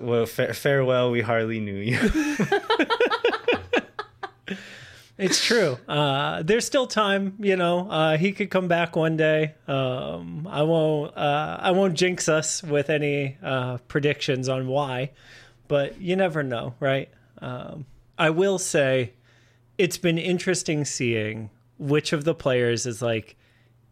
well 0.01 0.27
fa- 0.27 0.55
farewell. 0.55 1.11
We 1.11 1.21
hardly 1.21 1.61
knew 1.61 1.75
you. 1.77 1.99
It's 5.19 5.45
true. 5.45 5.77
Uh, 5.87 6.43
there's 6.43 6.65
still 6.65 6.87
time, 6.87 7.35
you 7.41 7.55
know. 7.55 7.91
Uh, 7.91 8.17
he 8.17 8.33
could 8.33 8.49
come 8.51 8.69
back 8.69 8.97
one 8.97 9.19
day. 9.19 9.53
Um, 9.69 10.49
I 10.51 10.63
won't. 10.63 11.15
Uh, 11.15 11.59
I 11.61 11.73
won't 11.73 11.93
jinx 11.93 12.27
us 12.27 12.63
with 12.63 12.89
any 12.89 13.37
uh, 13.43 13.77
predictions 13.87 14.49
on 14.49 14.67
why, 14.67 15.11
but 15.69 16.01
you 16.01 16.17
never 16.17 16.43
know, 16.43 16.73
right? 16.81 17.11
Um, 17.43 17.85
I 18.19 18.31
will 18.31 18.59
say, 18.59 19.13
it's 19.77 19.99
been 19.99 20.17
interesting 20.17 20.87
seeing 20.87 21.51
which 21.79 22.15
of 22.15 22.25
the 22.25 22.35
players 22.35 22.87
is 22.87 23.03
like 23.03 23.37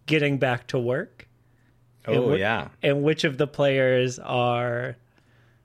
getting 0.07 0.39
back 0.39 0.66
to 0.68 0.79
work, 0.79 1.29
oh 2.07 2.29
what- 2.29 2.39
yeah. 2.39 2.68
and 2.83 3.03
which 3.03 3.24
of 3.24 3.37
the 3.37 3.47
players 3.47 4.18
are 4.18 4.97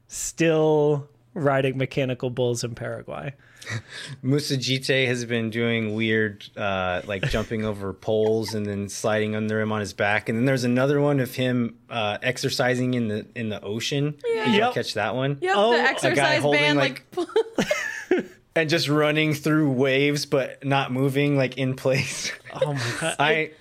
still 0.08 1.08
riding 1.34 1.78
mechanical 1.78 2.30
bulls 2.30 2.64
in 2.64 2.76
Paraguay. 2.76 3.34
Moussa 4.22 4.56
Djitté 4.58 5.08
has 5.08 5.24
been 5.26 5.50
doing 5.50 5.96
weird, 5.96 6.46
uh, 6.58 7.02
like 7.06 7.24
jumping 7.30 7.64
over 7.66 7.94
poles 7.94 8.54
and 8.54 8.66
then 8.66 8.90
sliding 8.90 9.36
under 9.36 9.60
him 9.62 9.72
on 9.72 9.80
his 9.80 9.94
back. 9.94 10.28
And 10.28 10.38
then 10.38 10.46
there's 10.46 10.66
another 10.66 11.00
one 11.00 11.20
of 11.22 11.34
him 11.34 11.78
uh, 11.90 12.18
exercising 12.22 12.94
in 12.94 13.08
the 13.08 13.26
in 13.36 13.50
the 13.50 13.62
ocean. 13.64 14.16
Did 14.22 14.48
you 14.54 14.60
Yep. 14.60 14.74
catch 14.74 14.94
that 14.96 15.16
one? 15.16 15.38
Yep, 15.42 15.54
Oh, 15.56 15.74
a 15.74 15.78
the 15.78 15.84
guy 15.84 15.90
exercise 15.92 16.42
holding, 16.42 16.62
band 16.62 16.78
like- 16.78 17.06
like, 17.16 18.26
And 18.56 18.70
just 18.70 18.88
running 18.88 19.34
through 19.34 19.72
waves, 19.72 20.28
but 20.28 20.64
not 20.64 20.92
moving, 20.92 21.36
like 21.38 21.58
in 21.58 21.76
place. 21.76 22.32
Oh 22.54 22.74
my 22.74 22.94
god! 23.02 23.16
I 23.18 23.52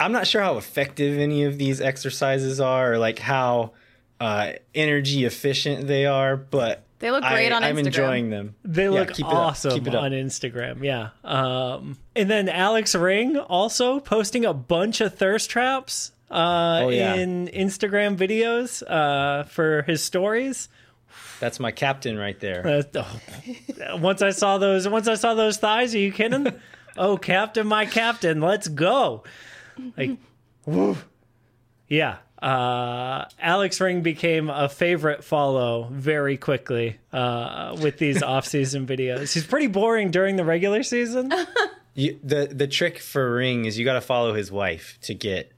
I'm 0.00 0.10
not 0.12 0.26
sure 0.26 0.40
how 0.40 0.56
effective 0.56 1.18
any 1.18 1.44
of 1.44 1.58
these 1.58 1.82
exercises 1.82 2.60
are 2.60 2.94
or 2.94 2.98
like 2.98 3.18
how 3.18 3.72
uh, 4.24 4.52
energy 4.74 5.26
efficient 5.26 5.86
they 5.86 6.06
are, 6.06 6.34
but 6.34 6.82
They 6.98 7.10
look 7.10 7.22
great 7.24 7.52
I, 7.52 7.56
on 7.56 7.62
I'm 7.64 7.76
enjoying 7.76 8.30
them. 8.30 8.54
They 8.64 8.84
Yeah, 8.84 8.90
look 8.90 9.12
keep 9.12 9.26
it 9.26 9.32
awesome 9.32 9.72
Keep 9.72 9.88
it 9.88 9.94
on 9.94 10.12
Instagram. 10.12 10.82
Yeah. 10.82 11.10
Um, 11.22 11.98
and 12.16 12.30
then 12.30 12.48
Alex 12.48 12.94
Ring 12.94 13.36
also 13.36 14.00
posting 14.00 14.46
a 14.46 14.54
bunch 14.54 15.02
of 15.02 15.14
thirst 15.14 15.50
traps 15.50 16.12
uh, 16.30 16.80
Oh, 16.84 16.88
yeah. 16.88 17.14
in 17.16 17.48
Instagram 17.48 18.16
videos 18.16 18.82
uh, 18.88 19.42
for 19.44 19.82
his 19.82 20.02
stories. 20.02 20.70
That's 21.38 21.60
my 21.60 21.70
captain 21.70 22.16
right 22.16 22.40
there. 22.40 22.66
Uh, 22.66 22.82
oh. 22.94 23.96
once 23.98 24.22
I 24.22 24.30
saw 24.30 24.56
those, 24.56 24.88
once 24.88 25.06
I 25.06 25.16
saw 25.16 25.34
those 25.34 25.58
thighs, 25.58 25.94
are 25.94 25.98
you 25.98 26.12
kidding? 26.12 26.46
oh, 26.96 27.18
Captain, 27.18 27.66
my 27.66 27.84
Captain, 27.84 28.40
let's 28.40 28.68
go! 28.68 29.24
Like, 29.98 30.16
woo. 30.64 30.96
yeah. 31.88 32.18
Uh, 32.42 33.24
Alex 33.40 33.80
Ring 33.80 34.02
became 34.02 34.50
a 34.50 34.68
favorite 34.68 35.24
follow 35.24 35.88
very 35.90 36.36
quickly 36.36 36.98
uh, 37.12 37.76
with 37.80 37.98
these 37.98 38.22
off-season 38.34 38.86
videos. 38.86 39.32
He's 39.32 39.46
pretty 39.46 39.68
boring 39.68 40.10
during 40.10 40.36
the 40.36 40.44
regular 40.44 40.82
season. 40.82 41.32
You, 41.96 42.18
the 42.24 42.46
the 42.46 42.66
trick 42.66 42.98
for 42.98 43.34
Ring 43.36 43.66
is 43.66 43.78
you 43.78 43.84
got 43.84 43.92
to 43.92 44.00
follow 44.00 44.34
his 44.34 44.50
wife 44.50 44.98
to 45.02 45.14
get 45.14 45.52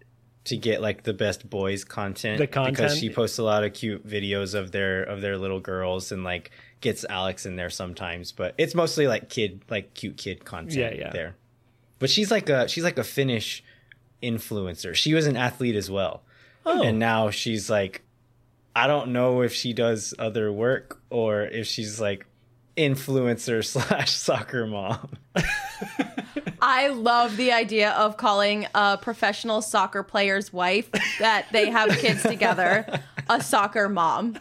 to 0.44 0.56
get 0.58 0.82
like 0.82 1.02
the 1.02 1.14
best 1.14 1.48
boys 1.48 1.82
content. 1.82 2.36
The 2.36 2.46
content. 2.46 2.76
because 2.76 2.98
she 2.98 3.08
posts 3.08 3.38
a 3.38 3.42
lot 3.42 3.64
of 3.64 3.72
cute 3.72 4.06
videos 4.06 4.54
of 4.54 4.70
their 4.70 5.02
of 5.02 5.22
their 5.22 5.38
little 5.38 5.60
girls 5.60 6.12
and 6.12 6.24
like 6.24 6.50
gets 6.82 7.06
Alex 7.08 7.46
in 7.46 7.56
there 7.56 7.70
sometimes, 7.70 8.32
but 8.32 8.54
it's 8.58 8.74
mostly 8.74 9.06
like 9.08 9.30
kid 9.30 9.62
like 9.70 9.94
cute 9.94 10.18
kid 10.18 10.44
content. 10.44 10.96
Yeah, 10.96 11.06
yeah. 11.06 11.10
There, 11.10 11.36
but 11.98 12.10
she's 12.10 12.30
like 12.30 12.50
a 12.50 12.68
she's 12.68 12.84
like 12.84 12.98
a 12.98 13.04
Finnish 13.04 13.64
influencer. 14.22 14.94
She 14.94 15.14
was 15.14 15.26
an 15.26 15.38
athlete 15.38 15.74
as 15.74 15.90
well, 15.90 16.22
Oh, 16.66 16.82
and 16.82 16.98
now 16.98 17.30
she's 17.30 17.70
like, 17.70 18.02
I 18.74 18.88
don't 18.88 19.12
know 19.12 19.40
if 19.42 19.54
she 19.54 19.72
does 19.72 20.12
other 20.18 20.52
work 20.52 21.00
or 21.08 21.42
if 21.42 21.66
she's 21.66 22.00
like 22.00 22.26
influencer 22.76 23.64
slash 23.72 24.10
soccer 24.12 24.66
mom. 24.66 25.12
I 26.60 26.88
love 26.88 27.36
the 27.36 27.52
idea 27.52 27.92
of 27.92 28.16
calling 28.16 28.66
a 28.74 28.98
professional 28.98 29.62
soccer 29.62 30.02
player's 30.02 30.52
wife 30.52 30.90
that 31.20 31.46
they 31.52 31.70
have 31.70 31.90
kids 31.98 32.22
together 32.22 33.00
a 33.28 33.40
soccer 33.40 33.88
mom. 33.88 34.36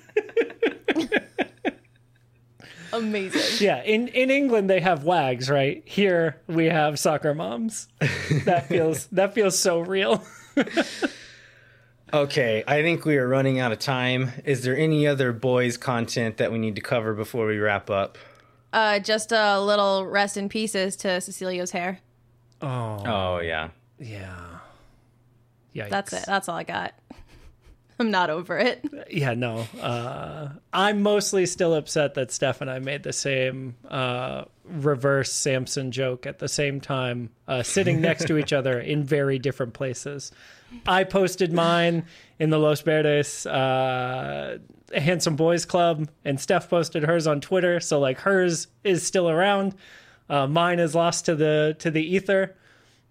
Amazing. 2.91 3.65
yeah. 3.65 3.83
In 3.83 4.07
in 4.07 4.31
England, 4.31 4.69
they 4.69 4.79
have 4.79 5.03
wags, 5.03 5.49
right? 5.49 5.83
Here 5.85 6.41
we 6.47 6.65
have 6.65 6.97
soccer 6.97 7.33
moms. 7.33 7.89
That 8.45 8.67
feels 8.67 9.07
that 9.07 9.33
feels 9.33 9.59
so 9.59 9.81
real. 9.81 10.25
Okay, 12.15 12.63
I 12.65 12.81
think 12.81 13.03
we 13.03 13.17
are 13.17 13.27
running 13.27 13.59
out 13.59 13.73
of 13.73 13.79
time. 13.79 14.31
Is 14.45 14.63
there 14.63 14.77
any 14.77 15.05
other 15.05 15.33
boys 15.33 15.75
content 15.75 16.37
that 16.37 16.49
we 16.49 16.57
need 16.57 16.75
to 16.75 16.81
cover 16.81 17.13
before 17.13 17.45
we 17.45 17.57
wrap 17.57 17.89
up? 17.89 18.17
Uh, 18.71 18.99
just 18.99 19.33
a 19.33 19.59
little 19.59 20.05
rest 20.05 20.37
in 20.37 20.47
pieces 20.47 20.95
to 20.95 21.19
Cecilio's 21.19 21.71
hair. 21.71 21.99
Oh, 22.61 23.03
Oh 23.05 23.39
yeah. 23.39 23.67
yeah. 23.99 24.33
Yikes. 25.75 25.89
That's 25.89 26.13
it. 26.13 26.23
That's 26.25 26.47
all 26.47 26.55
I 26.55 26.63
got. 26.63 26.93
I'm 27.99 28.11
not 28.11 28.29
over 28.29 28.57
it. 28.57 28.85
yeah, 29.09 29.33
no. 29.33 29.65
Uh, 29.81 30.49
I'm 30.73 31.01
mostly 31.01 31.45
still 31.45 31.73
upset 31.73 32.15
that 32.15 32.31
Steph 32.31 32.61
and 32.61 32.69
I 32.69 32.79
made 32.79 33.03
the 33.03 33.13
same 33.13 33.75
uh, 33.89 34.45
reverse 34.65 35.31
Samson 35.31 35.91
joke 35.91 36.25
at 36.25 36.39
the 36.39 36.47
same 36.49 36.81
time, 36.81 37.29
uh, 37.47 37.63
sitting 37.63 38.01
next 38.01 38.27
to 38.27 38.37
each 38.37 38.51
other 38.51 38.79
in 38.79 39.03
very 39.03 39.39
different 39.39 39.73
places. 39.73 40.31
I 40.85 41.05
posted 41.05 41.53
mine 41.53 42.05
in 42.37 42.49
the 42.49 42.57
Los 42.59 42.81
Verdes 42.81 43.45
uh, 43.45 44.57
Handsome 44.93 45.37
Boys 45.37 45.63
Club, 45.65 46.09
and 46.25 46.37
Steph 46.39 46.69
posted 46.69 47.03
hers 47.03 47.27
on 47.27 47.39
Twitter. 47.39 47.79
So 47.79 47.99
like 47.99 48.19
hers 48.19 48.67
is 48.83 49.05
still 49.07 49.29
around. 49.29 49.73
Uh, 50.29 50.47
mine 50.47 50.79
is 50.79 50.95
lost 50.95 51.25
to 51.25 51.35
the 51.35 51.75
to 51.79 51.89
the 51.91 52.01
ether. 52.03 52.55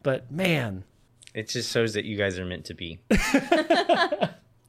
But 0.02 0.30
man, 0.30 0.84
It 1.32 1.48
just 1.48 1.72
shows 1.72 1.94
that 1.94 2.04
you 2.04 2.18
guys 2.18 2.38
are 2.38 2.44
meant 2.44 2.66
to 2.66 2.74
be. 2.74 2.98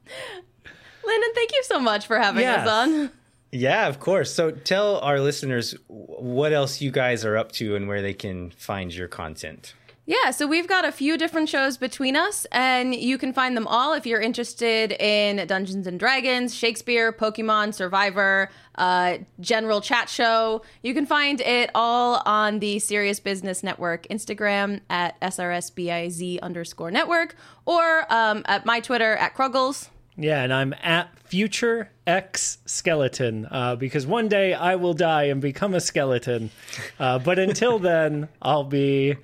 Landon, 1.06 1.30
thank 1.34 1.52
you 1.52 1.62
so 1.64 1.78
much 1.78 2.06
for 2.06 2.18
having 2.18 2.44
us 2.44 2.68
on. 2.68 3.10
yeah, 3.52 3.86
of 3.86 4.00
course. 4.00 4.32
So 4.32 4.50
tell 4.50 4.98
our 4.98 5.20
listeners 5.20 5.74
what 5.86 6.52
else 6.52 6.80
you 6.80 6.90
guys 6.90 7.24
are 7.24 7.36
up 7.36 7.52
to 7.52 7.76
and 7.76 7.86
where 7.86 8.02
they 8.02 8.14
can 8.14 8.50
find 8.50 8.92
your 8.92 9.08
content. 9.08 9.74
Yeah, 10.08 10.30
so 10.30 10.46
we've 10.46 10.68
got 10.68 10.84
a 10.84 10.92
few 10.92 11.18
different 11.18 11.48
shows 11.48 11.76
between 11.76 12.14
us, 12.14 12.46
and 12.52 12.94
you 12.94 13.18
can 13.18 13.32
find 13.32 13.56
them 13.56 13.66
all 13.66 13.92
if 13.92 14.06
you're 14.06 14.20
interested 14.20 14.92
in 14.92 15.44
Dungeons 15.48 15.88
and 15.88 15.98
Dragons, 15.98 16.54
Shakespeare, 16.54 17.12
Pokemon, 17.12 17.74
Survivor, 17.74 18.48
uh, 18.76 19.18
General 19.40 19.80
Chat 19.80 20.08
Show. 20.08 20.62
You 20.84 20.94
can 20.94 21.06
find 21.06 21.40
it 21.40 21.70
all 21.74 22.22
on 22.24 22.60
the 22.60 22.78
Serious 22.78 23.18
Business 23.18 23.64
Network 23.64 24.06
Instagram 24.06 24.80
at 24.88 25.20
SRSBIZ 25.22 26.40
underscore 26.40 26.92
network, 26.92 27.34
or 27.64 28.06
um, 28.08 28.44
at 28.46 28.64
my 28.64 28.78
Twitter 28.78 29.16
at 29.16 29.34
Kruggles. 29.34 29.90
Yeah, 30.18 30.42
and 30.42 30.52
I'm 30.52 30.74
at 30.82 31.16
Future 31.20 31.90
X 32.06 32.58
Skeleton 32.64 33.46
uh, 33.50 33.76
because 33.76 34.06
one 34.06 34.28
day 34.28 34.54
I 34.54 34.76
will 34.76 34.94
die 34.94 35.24
and 35.24 35.40
become 35.40 35.74
a 35.74 35.80
skeleton. 35.80 36.50
Uh, 36.98 37.18
but 37.18 37.38
until 37.38 37.78
then, 37.78 38.28
I'll 38.40 38.64
be 38.64 39.16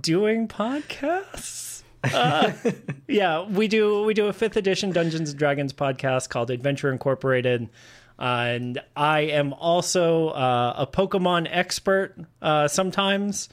doing 0.00 0.46
podcasts. 0.46 1.82
Uh, 2.04 2.52
yeah, 3.08 3.44
we 3.46 3.66
do 3.66 4.04
we 4.04 4.14
do 4.14 4.26
a 4.26 4.32
fifth 4.32 4.56
edition 4.56 4.92
Dungeons 4.92 5.30
and 5.30 5.38
Dragons 5.38 5.72
podcast 5.72 6.28
called 6.28 6.50
Adventure 6.50 6.92
Incorporated. 6.92 7.68
Uh, 8.18 8.46
and 8.48 8.80
I 8.96 9.20
am 9.20 9.52
also 9.52 10.28
uh, 10.28 10.74
a 10.78 10.86
Pokemon 10.86 11.48
expert 11.50 12.16
uh, 12.42 12.68
sometimes. 12.68 13.48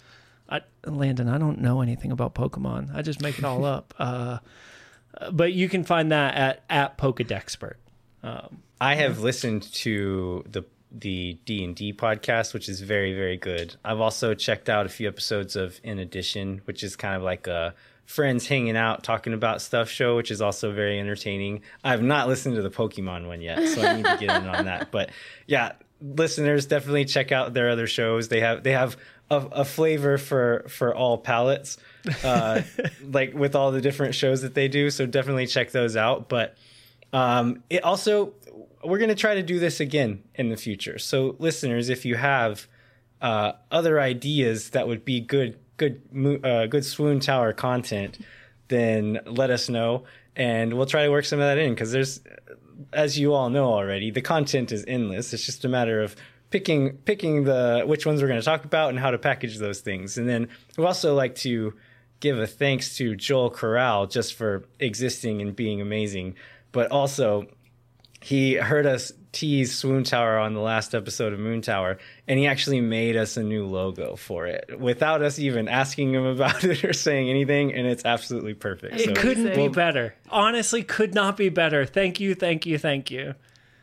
I, 0.49 0.61
Landon, 0.85 1.27
I 1.27 1.37
don't 1.39 1.61
know 1.61 1.81
anything 1.81 2.11
about 2.11 2.35
Pokemon. 2.35 2.95
I 2.95 3.01
just 3.01 3.21
make 3.21 3.39
it 3.39 3.45
all 3.45 3.65
up. 3.65 3.93
But 5.31 5.53
you 5.53 5.69
can 5.69 5.83
find 5.83 6.11
that 6.11 6.35
at 6.35 6.63
at 6.69 6.97
Pokedexpert. 6.97 7.75
Um, 8.23 8.61
I 8.81 8.95
have 8.95 9.19
listened 9.19 9.71
to 9.73 10.43
the 10.49 10.63
the 10.91 11.37
D 11.45 11.63
and 11.63 11.75
D 11.75 11.93
podcast, 11.93 12.53
which 12.53 12.69
is 12.69 12.81
very 12.81 13.13
very 13.13 13.37
good. 13.37 13.75
I've 13.83 13.99
also 13.99 14.33
checked 14.33 14.69
out 14.69 14.85
a 14.85 14.89
few 14.89 15.07
episodes 15.07 15.55
of 15.55 15.79
In 15.83 15.99
Addition, 15.99 16.61
which 16.65 16.83
is 16.83 16.95
kind 16.95 17.15
of 17.15 17.23
like 17.23 17.47
a 17.47 17.73
friends 18.05 18.47
hanging 18.47 18.77
out 18.77 19.03
talking 19.03 19.33
about 19.33 19.61
stuff 19.61 19.89
show, 19.89 20.15
which 20.15 20.31
is 20.31 20.41
also 20.41 20.71
very 20.71 20.99
entertaining. 20.99 21.61
I've 21.83 22.03
not 22.03 22.27
listened 22.27 22.55
to 22.55 22.61
the 22.61 22.69
Pokemon 22.69 23.27
one 23.27 23.41
yet, 23.41 23.67
so 23.67 23.81
I 23.81 23.95
need 23.95 24.05
to 24.05 24.17
get 24.19 24.41
in 24.41 24.47
on 24.47 24.65
that. 24.65 24.91
But 24.91 25.09
yeah, 25.47 25.73
listeners 26.01 26.65
definitely 26.67 27.05
check 27.05 27.31
out 27.31 27.53
their 27.53 27.69
other 27.69 27.87
shows. 27.87 28.27
They 28.27 28.41
have 28.41 28.63
they 28.63 28.71
have 28.71 28.97
a, 29.29 29.37
a 29.37 29.65
flavor 29.65 30.17
for 30.17 30.65
for 30.69 30.93
all 30.93 31.17
palates, 31.17 31.77
uh, 32.23 32.61
like 33.03 33.33
with 33.33 33.55
all 33.55 33.71
the 33.71 33.81
different 33.81 34.15
shows 34.15 34.41
that 34.41 34.53
they 34.53 34.67
do. 34.67 34.89
So 34.89 35.05
definitely 35.05 35.47
check 35.47 35.71
those 35.71 35.95
out. 35.95 36.29
But 36.29 36.55
um, 37.13 37.63
it 37.69 37.83
also, 37.83 38.33
we're 38.83 38.97
going 38.97 39.09
to 39.09 39.15
try 39.15 39.35
to 39.35 39.43
do 39.43 39.59
this 39.59 39.79
again 39.79 40.23
in 40.35 40.49
the 40.49 40.57
future. 40.57 40.99
So, 40.99 41.35
listeners, 41.39 41.89
if 41.89 42.05
you 42.05 42.15
have 42.15 42.67
uh, 43.21 43.53
other 43.71 43.99
ideas 43.99 44.71
that 44.71 44.87
would 44.87 45.05
be 45.05 45.21
good, 45.21 45.57
good, 45.77 46.01
uh, 46.43 46.67
good 46.67 46.85
swoon 46.85 47.19
tower 47.19 47.53
content, 47.53 48.19
then 48.67 49.19
let 49.25 49.49
us 49.49 49.69
know, 49.69 50.03
and 50.35 50.73
we'll 50.73 50.87
try 50.87 51.03
to 51.03 51.11
work 51.11 51.25
some 51.25 51.39
of 51.39 51.45
that 51.45 51.57
in. 51.57 51.73
Because 51.73 51.91
there's, 51.91 52.21
as 52.91 53.17
you 53.17 53.33
all 53.33 53.49
know 53.49 53.65
already, 53.65 54.11
the 54.11 54.21
content 54.21 54.71
is 54.71 54.83
endless. 54.87 55.33
It's 55.33 55.45
just 55.45 55.63
a 55.65 55.69
matter 55.69 56.01
of 56.01 56.15
picking 56.49 56.97
picking 56.97 57.43
the 57.43 57.83
which 57.85 58.05
ones 58.05 58.21
we're 58.21 58.27
going 58.27 58.39
to 58.39 58.45
talk 58.45 58.65
about 58.65 58.89
and 58.89 58.99
how 58.99 59.11
to 59.11 59.17
package 59.17 59.57
those 59.57 59.81
things. 59.81 60.17
And 60.17 60.27
then 60.27 60.47
we 60.77 60.85
also 60.85 61.15
like 61.15 61.35
to 61.35 61.73
give 62.19 62.39
a 62.39 62.47
thanks 62.47 62.95
to 62.97 63.15
Joel 63.15 63.49
Corral 63.49 64.07
just 64.07 64.33
for 64.33 64.63
existing 64.79 65.41
and 65.41 65.55
being 65.55 65.81
amazing, 65.81 66.35
but 66.71 66.91
also 66.91 67.47
he 68.21 68.55
heard 68.55 68.85
us 68.85 69.11
tease 69.31 69.75
Swoon 69.75 70.03
Tower 70.05 70.39
on 70.39 70.53
the 70.53 70.61
last 70.61 70.95
episode 70.95 71.33
of 71.33 71.39
Moon 71.39 71.61
Tower, 71.61 71.97
and 72.27 72.39
he 72.39 72.47
actually 72.47 72.79
made 72.81 73.17
us 73.17 73.35
a 73.37 73.43
new 73.43 73.65
logo 73.65 74.15
for 74.15 74.47
it 74.47 74.79
without 74.79 75.21
us 75.21 75.37
even 75.37 75.67
asking 75.67 76.13
him 76.13 76.25
about 76.25 76.63
it 76.63 76.83
or 76.85 76.93
saying 76.93 77.29
anything, 77.29 77.73
and 77.73 77.85
it's 77.85 78.05
absolutely 78.05 78.53
perfect. 78.53 78.95
It 78.99 79.05
So- 79.05 79.13
couldn't 79.21 79.53
be 79.55 79.67
better. 79.67 80.15
Honestly, 80.29 80.83
could 80.83 81.13
not 81.13 81.37
be 81.37 81.49
better. 81.49 81.85
Thank 81.85 82.19
you, 82.19 82.33
thank 82.33 82.65
you, 82.65 82.77
thank 82.79 83.11
you. 83.11 83.35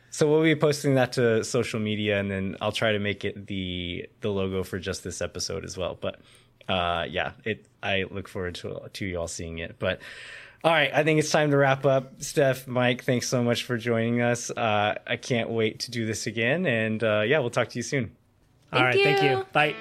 So 0.09 0.29
we'll 0.29 0.43
be 0.43 0.55
posting 0.55 0.95
that 0.95 1.13
to 1.13 1.43
social 1.43 1.79
media, 1.79 2.19
and 2.19 2.29
then 2.29 2.55
I'll 2.61 2.71
try 2.71 2.91
to 2.91 2.99
make 2.99 3.23
it 3.25 3.47
the 3.47 4.07
the 4.21 4.29
logo 4.29 4.61
for 4.63 4.77
just 4.77 5.03
this 5.03 5.21
episode 5.21 5.63
as 5.65 5.75
well. 5.77 5.97
But 5.99 6.19
uh, 6.67 7.05
yeah, 7.09 7.31
it 7.43 7.65
I 7.81 8.05
look 8.09 8.27
forward 8.27 8.55
to 8.55 8.89
to 8.91 9.05
you 9.05 9.19
all 9.19 9.27
seeing 9.27 9.59
it. 9.59 9.75
But 9.79 9.99
all 10.63 10.71
right, 10.71 10.91
I 10.93 11.03
think 11.03 11.19
it's 11.19 11.29
time 11.31 11.51
to 11.51 11.57
wrap 11.57 11.85
up. 11.85 12.21
Steph, 12.21 12.67
Mike, 12.67 13.03
thanks 13.03 13.27
so 13.27 13.43
much 13.43 13.63
for 13.63 13.77
joining 13.77 14.21
us. 14.21 14.49
Uh, 14.49 14.95
I 15.05 15.17
can't 15.17 15.49
wait 15.49 15.79
to 15.81 15.91
do 15.91 16.05
this 16.05 16.25
again, 16.27 16.65
and 16.65 17.03
uh, 17.03 17.21
yeah, 17.21 17.39
we'll 17.39 17.49
talk 17.49 17.69
to 17.69 17.79
you 17.79 17.83
soon. 17.83 18.15
All 18.71 18.81
right, 18.83 18.95
Thank 18.95 19.19
thank 19.19 19.31
you. 19.31 19.37
you. 19.37 19.45
Bye. 19.51 19.75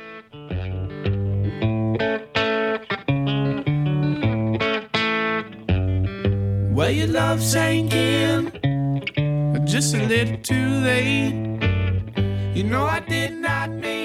Well, 6.75 6.91
your 6.91 7.07
love 7.09 7.41
sank 7.43 7.93
in 7.95 8.51
just 9.65 9.95
a 9.95 10.05
little 10.07 10.37
too 10.39 10.69
late. 10.81 11.33
You 12.55 12.65
know 12.65 12.85
I 12.85 13.01
did 13.01 13.35
not 13.35 13.71
mean. 13.71 14.02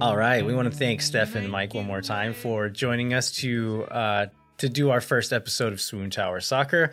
All 0.00 0.16
right, 0.16 0.46
we 0.46 0.54
want 0.54 0.72
to 0.72 0.76
thank 0.76 1.02
Steph 1.02 1.34
and 1.34 1.50
Mike 1.50 1.74
one 1.74 1.84
more 1.84 2.00
time 2.00 2.32
for 2.32 2.70
joining 2.70 3.12
us 3.12 3.32
to 3.32 3.84
uh, 3.90 4.26
to 4.56 4.68
do 4.70 4.88
our 4.88 5.02
first 5.02 5.30
episode 5.30 5.74
of 5.74 5.80
Swoon 5.80 6.08
Tower 6.08 6.40
Soccer. 6.40 6.92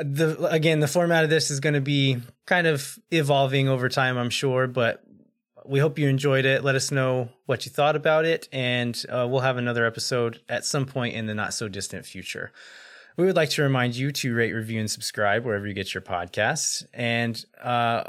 The 0.00 0.46
again, 0.46 0.78
the 0.78 0.86
format 0.86 1.24
of 1.24 1.30
this 1.30 1.50
is 1.50 1.58
going 1.58 1.74
to 1.74 1.80
be 1.80 2.18
kind 2.46 2.68
of 2.68 2.96
evolving 3.10 3.68
over 3.68 3.88
time, 3.88 4.16
I'm 4.16 4.30
sure, 4.30 4.68
but 4.68 5.02
we 5.66 5.80
hope 5.80 5.98
you 5.98 6.08
enjoyed 6.08 6.44
it. 6.44 6.62
Let 6.62 6.76
us 6.76 6.92
know 6.92 7.30
what 7.46 7.66
you 7.66 7.72
thought 7.72 7.96
about 7.96 8.24
it, 8.24 8.48
and 8.52 8.96
uh, 9.08 9.26
we'll 9.28 9.40
have 9.40 9.56
another 9.56 9.84
episode 9.84 10.40
at 10.48 10.64
some 10.64 10.86
point 10.86 11.16
in 11.16 11.26
the 11.26 11.34
not 11.34 11.54
so 11.54 11.66
distant 11.66 12.06
future. 12.06 12.52
We 13.16 13.26
would 13.26 13.34
like 13.34 13.50
to 13.50 13.62
remind 13.62 13.96
you 13.96 14.12
to 14.12 14.32
rate, 14.32 14.52
review, 14.52 14.78
and 14.78 14.88
subscribe 14.88 15.44
wherever 15.44 15.66
you 15.66 15.74
get 15.74 15.92
your 15.92 16.02
podcasts. 16.02 16.86
And 16.94 17.44
uh, 17.60 18.04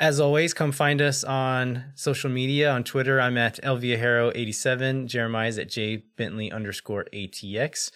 as 0.00 0.18
always, 0.18 0.54
come 0.54 0.72
find 0.72 1.02
us 1.02 1.22
on 1.22 1.84
social 1.94 2.30
media. 2.30 2.70
On 2.70 2.82
Twitter, 2.82 3.20
I'm 3.20 3.36
at 3.36 3.62
lviajero87. 3.62 5.06
Jeremiah's 5.06 5.58
at 5.58 5.68
jbentley 5.68 6.50
underscore 6.52 7.04
ATX. 7.12 7.90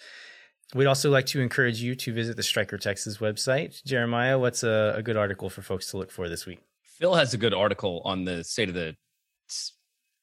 We'd 0.75 0.85
also 0.85 1.09
like 1.09 1.25
to 1.27 1.41
encourage 1.41 1.81
you 1.81 1.95
to 1.95 2.13
visit 2.13 2.37
the 2.37 2.43
Striker 2.43 2.77
Texas 2.77 3.17
website. 3.17 3.83
Jeremiah, 3.85 4.37
what's 4.37 4.61
a, 4.63 4.93
a 4.95 5.01
good 5.01 5.17
article 5.17 5.49
for 5.49 5.63
folks 5.63 5.89
to 5.91 5.97
look 5.97 6.11
for 6.11 6.29
this 6.29 6.45
week? 6.45 6.59
Phil 6.83 7.15
has 7.15 7.33
a 7.33 7.37
good 7.37 7.53
article 7.53 8.01
on 8.05 8.23
the 8.23 8.43
state 8.43 8.69
of 8.69 8.75
the 8.75 8.95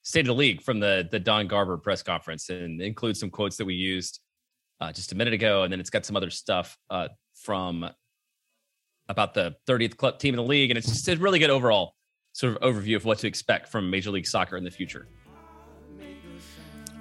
state 0.05 0.21
of 0.21 0.27
the 0.27 0.35
league 0.35 0.63
from 0.63 0.79
the 0.79 1.07
the 1.11 1.19
Don 1.19 1.49
Garber 1.49 1.77
press 1.79 2.03
conference, 2.03 2.49
and 2.49 2.81
includes 2.81 3.19
some 3.19 3.31
quotes 3.31 3.57
that 3.57 3.65
we 3.65 3.75
used 3.75 4.21
uh, 4.81 4.93
just 4.93 5.13
a 5.13 5.17
minute 5.17 5.35
ago, 5.35 5.65
and 5.65 5.73
then 5.73 5.81
it's 5.81 5.91
got 5.91 6.07
some 6.07 6.17
other 6.17 6.31
stuff 6.31 6.79
uh, 6.91 7.09
from 7.35 7.89
about 9.09 9.35
the 9.35 9.57
30th 9.67 9.97
club 9.97 10.19
team 10.19 10.35
in 10.35 10.37
the 10.37 10.43
league, 10.43 10.71
and 10.71 10.79
it's 10.79 10.89
just 10.89 11.09
a 11.09 11.17
really 11.17 11.39
good 11.39 11.51
overall 11.51 11.95
sort 12.33 12.57
of 12.57 12.63
overview 12.63 12.97
of 12.97 13.05
what 13.05 13.19
to 13.19 13.27
expect 13.27 13.69
from 13.69 13.91
Major 13.91 14.11
League 14.11 14.27
Soccer 14.27 14.57
in 14.57 14.65
the 14.65 14.71
future. 14.71 15.07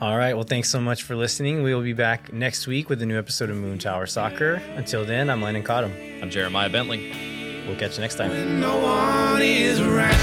All 0.01 0.17
right. 0.17 0.33
Well, 0.33 0.43
thanks 0.43 0.67
so 0.67 0.81
much 0.81 1.03
for 1.03 1.15
listening. 1.15 1.61
We 1.61 1.75
will 1.75 1.83
be 1.83 1.93
back 1.93 2.33
next 2.33 2.65
week 2.65 2.89
with 2.89 3.03
a 3.03 3.05
new 3.05 3.19
episode 3.19 3.51
of 3.51 3.57
Moon 3.57 3.77
Tower 3.77 4.07
Soccer. 4.07 4.55
Until 4.75 5.05
then, 5.05 5.29
I'm 5.29 5.43
Landon 5.43 5.61
Cottom. 5.63 5.93
I'm 6.21 6.31
Jeremiah 6.31 6.69
Bentley. 6.69 7.63
We'll 7.67 7.77
catch 7.77 7.97
you 7.97 8.01
next 8.01 8.15
time. 8.15 8.59
No 8.59 8.79
one 8.79 9.41
is 9.43 9.79
around. 9.79 10.17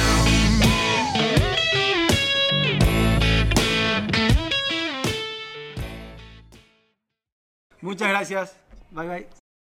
Muchas 7.80 8.08
gracias. 8.08 8.54
Bye 8.90 9.06
bye. 9.06 9.26